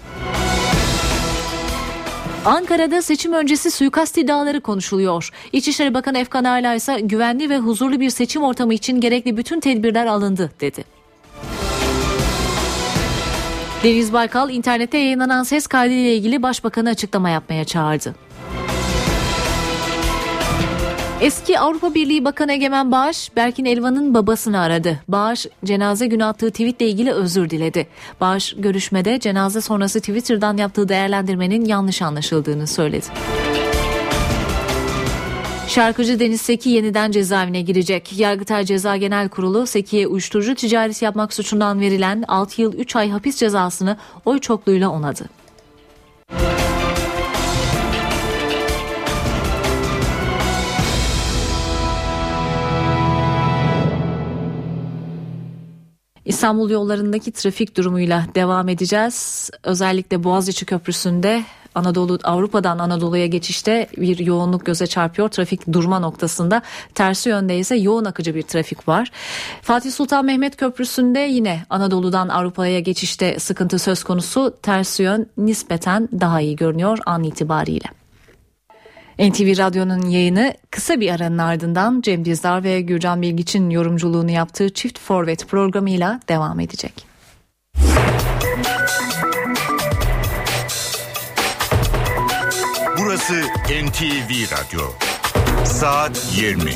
Ankara'da 2.45 3.03
seçim 3.03 3.33
öncesi 3.33 3.71
suikast 3.71 4.19
iddiaları 4.19 4.61
konuşuluyor. 4.61 5.31
İçişleri 5.53 5.95
Bakanı 5.95 6.19
Efkan 6.19 6.45
Ala 6.45 6.75
ise 6.75 7.01
güvenli 7.01 7.51
ve 7.51 7.59
huzurlu 7.59 8.01
bir 8.01 8.11
seçim 8.11 8.43
ortamı 8.43 8.75
için 8.75 9.01
gerekli 9.01 9.37
bütün 9.37 9.61
tedbirler 9.61 10.07
alındı 10.07 10.51
dedi. 10.61 10.85
Deniz 13.83 14.13
Baykal 14.13 14.51
internette 14.51 14.99
yayınlanan 14.99 15.43
ses 15.43 15.67
kaydı 15.67 15.93
ile 15.95 16.17
ilgili 16.17 16.43
başbakanı 16.43 16.89
açıklama 16.89 17.31
yapmaya 17.31 17.65
çağırdı. 17.65 18.15
Eski 21.21 21.59
Avrupa 21.59 21.95
Birliği 21.95 22.25
Bakanı 22.25 22.53
Egemen 22.53 22.93
Bağış, 22.93 23.37
Berkin 23.37 23.65
Elvan'ın 23.65 24.15
babasını 24.15 24.61
aradı. 24.61 25.01
Bağış, 25.09 25.47
cenaze 25.65 26.07
günü 26.07 26.25
attığı 26.25 26.51
tweetle 26.51 26.89
ilgili 26.89 27.13
özür 27.13 27.51
diledi. 27.51 27.87
Bağış, 28.21 28.55
görüşmede 28.59 29.21
cenaze 29.21 29.61
sonrası 29.61 30.01
Twitter'dan 30.01 30.57
yaptığı 30.57 30.89
değerlendirmenin 30.89 31.65
yanlış 31.65 32.03
anlaşıldığını 32.03 32.67
söyledi. 32.67 33.07
Şarkıcı 35.69 36.21
Deniz 36.21 36.41
Seki 36.41 36.71
yeniden 36.71 37.11
cezaevine 37.11 37.61
girecek. 37.61 38.19
Yargıtay 38.19 38.65
Ceza 38.65 38.97
Genel 38.97 39.29
Kurulu 39.29 39.67
Seki'ye 39.67 40.07
uyuşturucu 40.07 40.55
ticareti 40.55 41.05
yapmak 41.05 41.33
suçundan 41.35 41.81
verilen 41.81 42.25
6 42.29 42.63
yıl 42.63 42.75
3 42.75 42.97
ay 42.97 43.11
hapis 43.11 43.37
cezasını 43.37 43.97
oy 44.25 44.39
çokluğuyla 44.39 44.89
onadı. 44.89 45.25
İstanbul 56.25 56.71
yollarındaki 56.71 57.33
trafik 57.33 57.77
durumuyla 57.77 58.27
devam 58.35 58.69
edeceğiz. 58.69 59.51
Özellikle 59.63 60.25
Boğaziçi 60.25 60.67
Köprüsü'nde 60.67 61.45
Anadolu 61.75 62.19
Avrupa'dan 62.25 62.79
Anadolu'ya 62.79 63.27
geçişte 63.27 63.87
bir 63.97 64.19
yoğunluk 64.19 64.67
göze 64.67 64.87
çarpıyor. 64.87 65.29
Trafik 65.29 65.73
durma 65.73 65.99
noktasında 65.99 66.63
tersi 66.95 67.29
yönde 67.29 67.59
ise 67.59 67.77
yoğun 67.77 68.05
akıcı 68.05 68.35
bir 68.35 68.43
trafik 68.43 68.89
var. 68.89 69.11
Fatih 69.63 69.93
Sultan 69.93 70.25
Mehmet 70.25 70.57
Köprüsü'nde 70.57 71.19
yine 71.19 71.63
Anadolu'dan 71.71 72.29
Avrupa'ya 72.29 72.81
geçişte 72.81 73.39
sıkıntı 73.39 73.79
söz 73.79 74.05
konusu. 74.05 74.57
Tersi 74.63 75.03
yön 75.03 75.27
nispeten 75.37 76.09
daha 76.21 76.41
iyi 76.41 76.57
görünüyor 76.57 76.99
an 77.07 77.23
itibariyle. 77.23 78.04
NTV 79.19 79.59
Radyo'nun 79.59 80.03
yayını 80.07 80.55
kısa 80.71 81.01
bir 81.01 81.11
aranın 81.11 81.39
ardından 81.39 82.01
Cem 82.01 82.25
Dizdar 82.25 82.65
ve 82.65 82.81
Gürcan 82.81 83.23
Bilgiç'in 83.23 83.71
yorumculuğunu 83.71 84.31
yaptığı 84.31 84.75
Çift 84.75 84.99
Forvet 84.99 85.49
programıyla 85.49 86.21
devam 86.29 86.61
edecek. 86.61 87.07
Burası 92.99 93.35
NTV 93.87 94.31
Radyo. 94.53 94.83
Saat 95.65 96.33
20. 96.37 96.71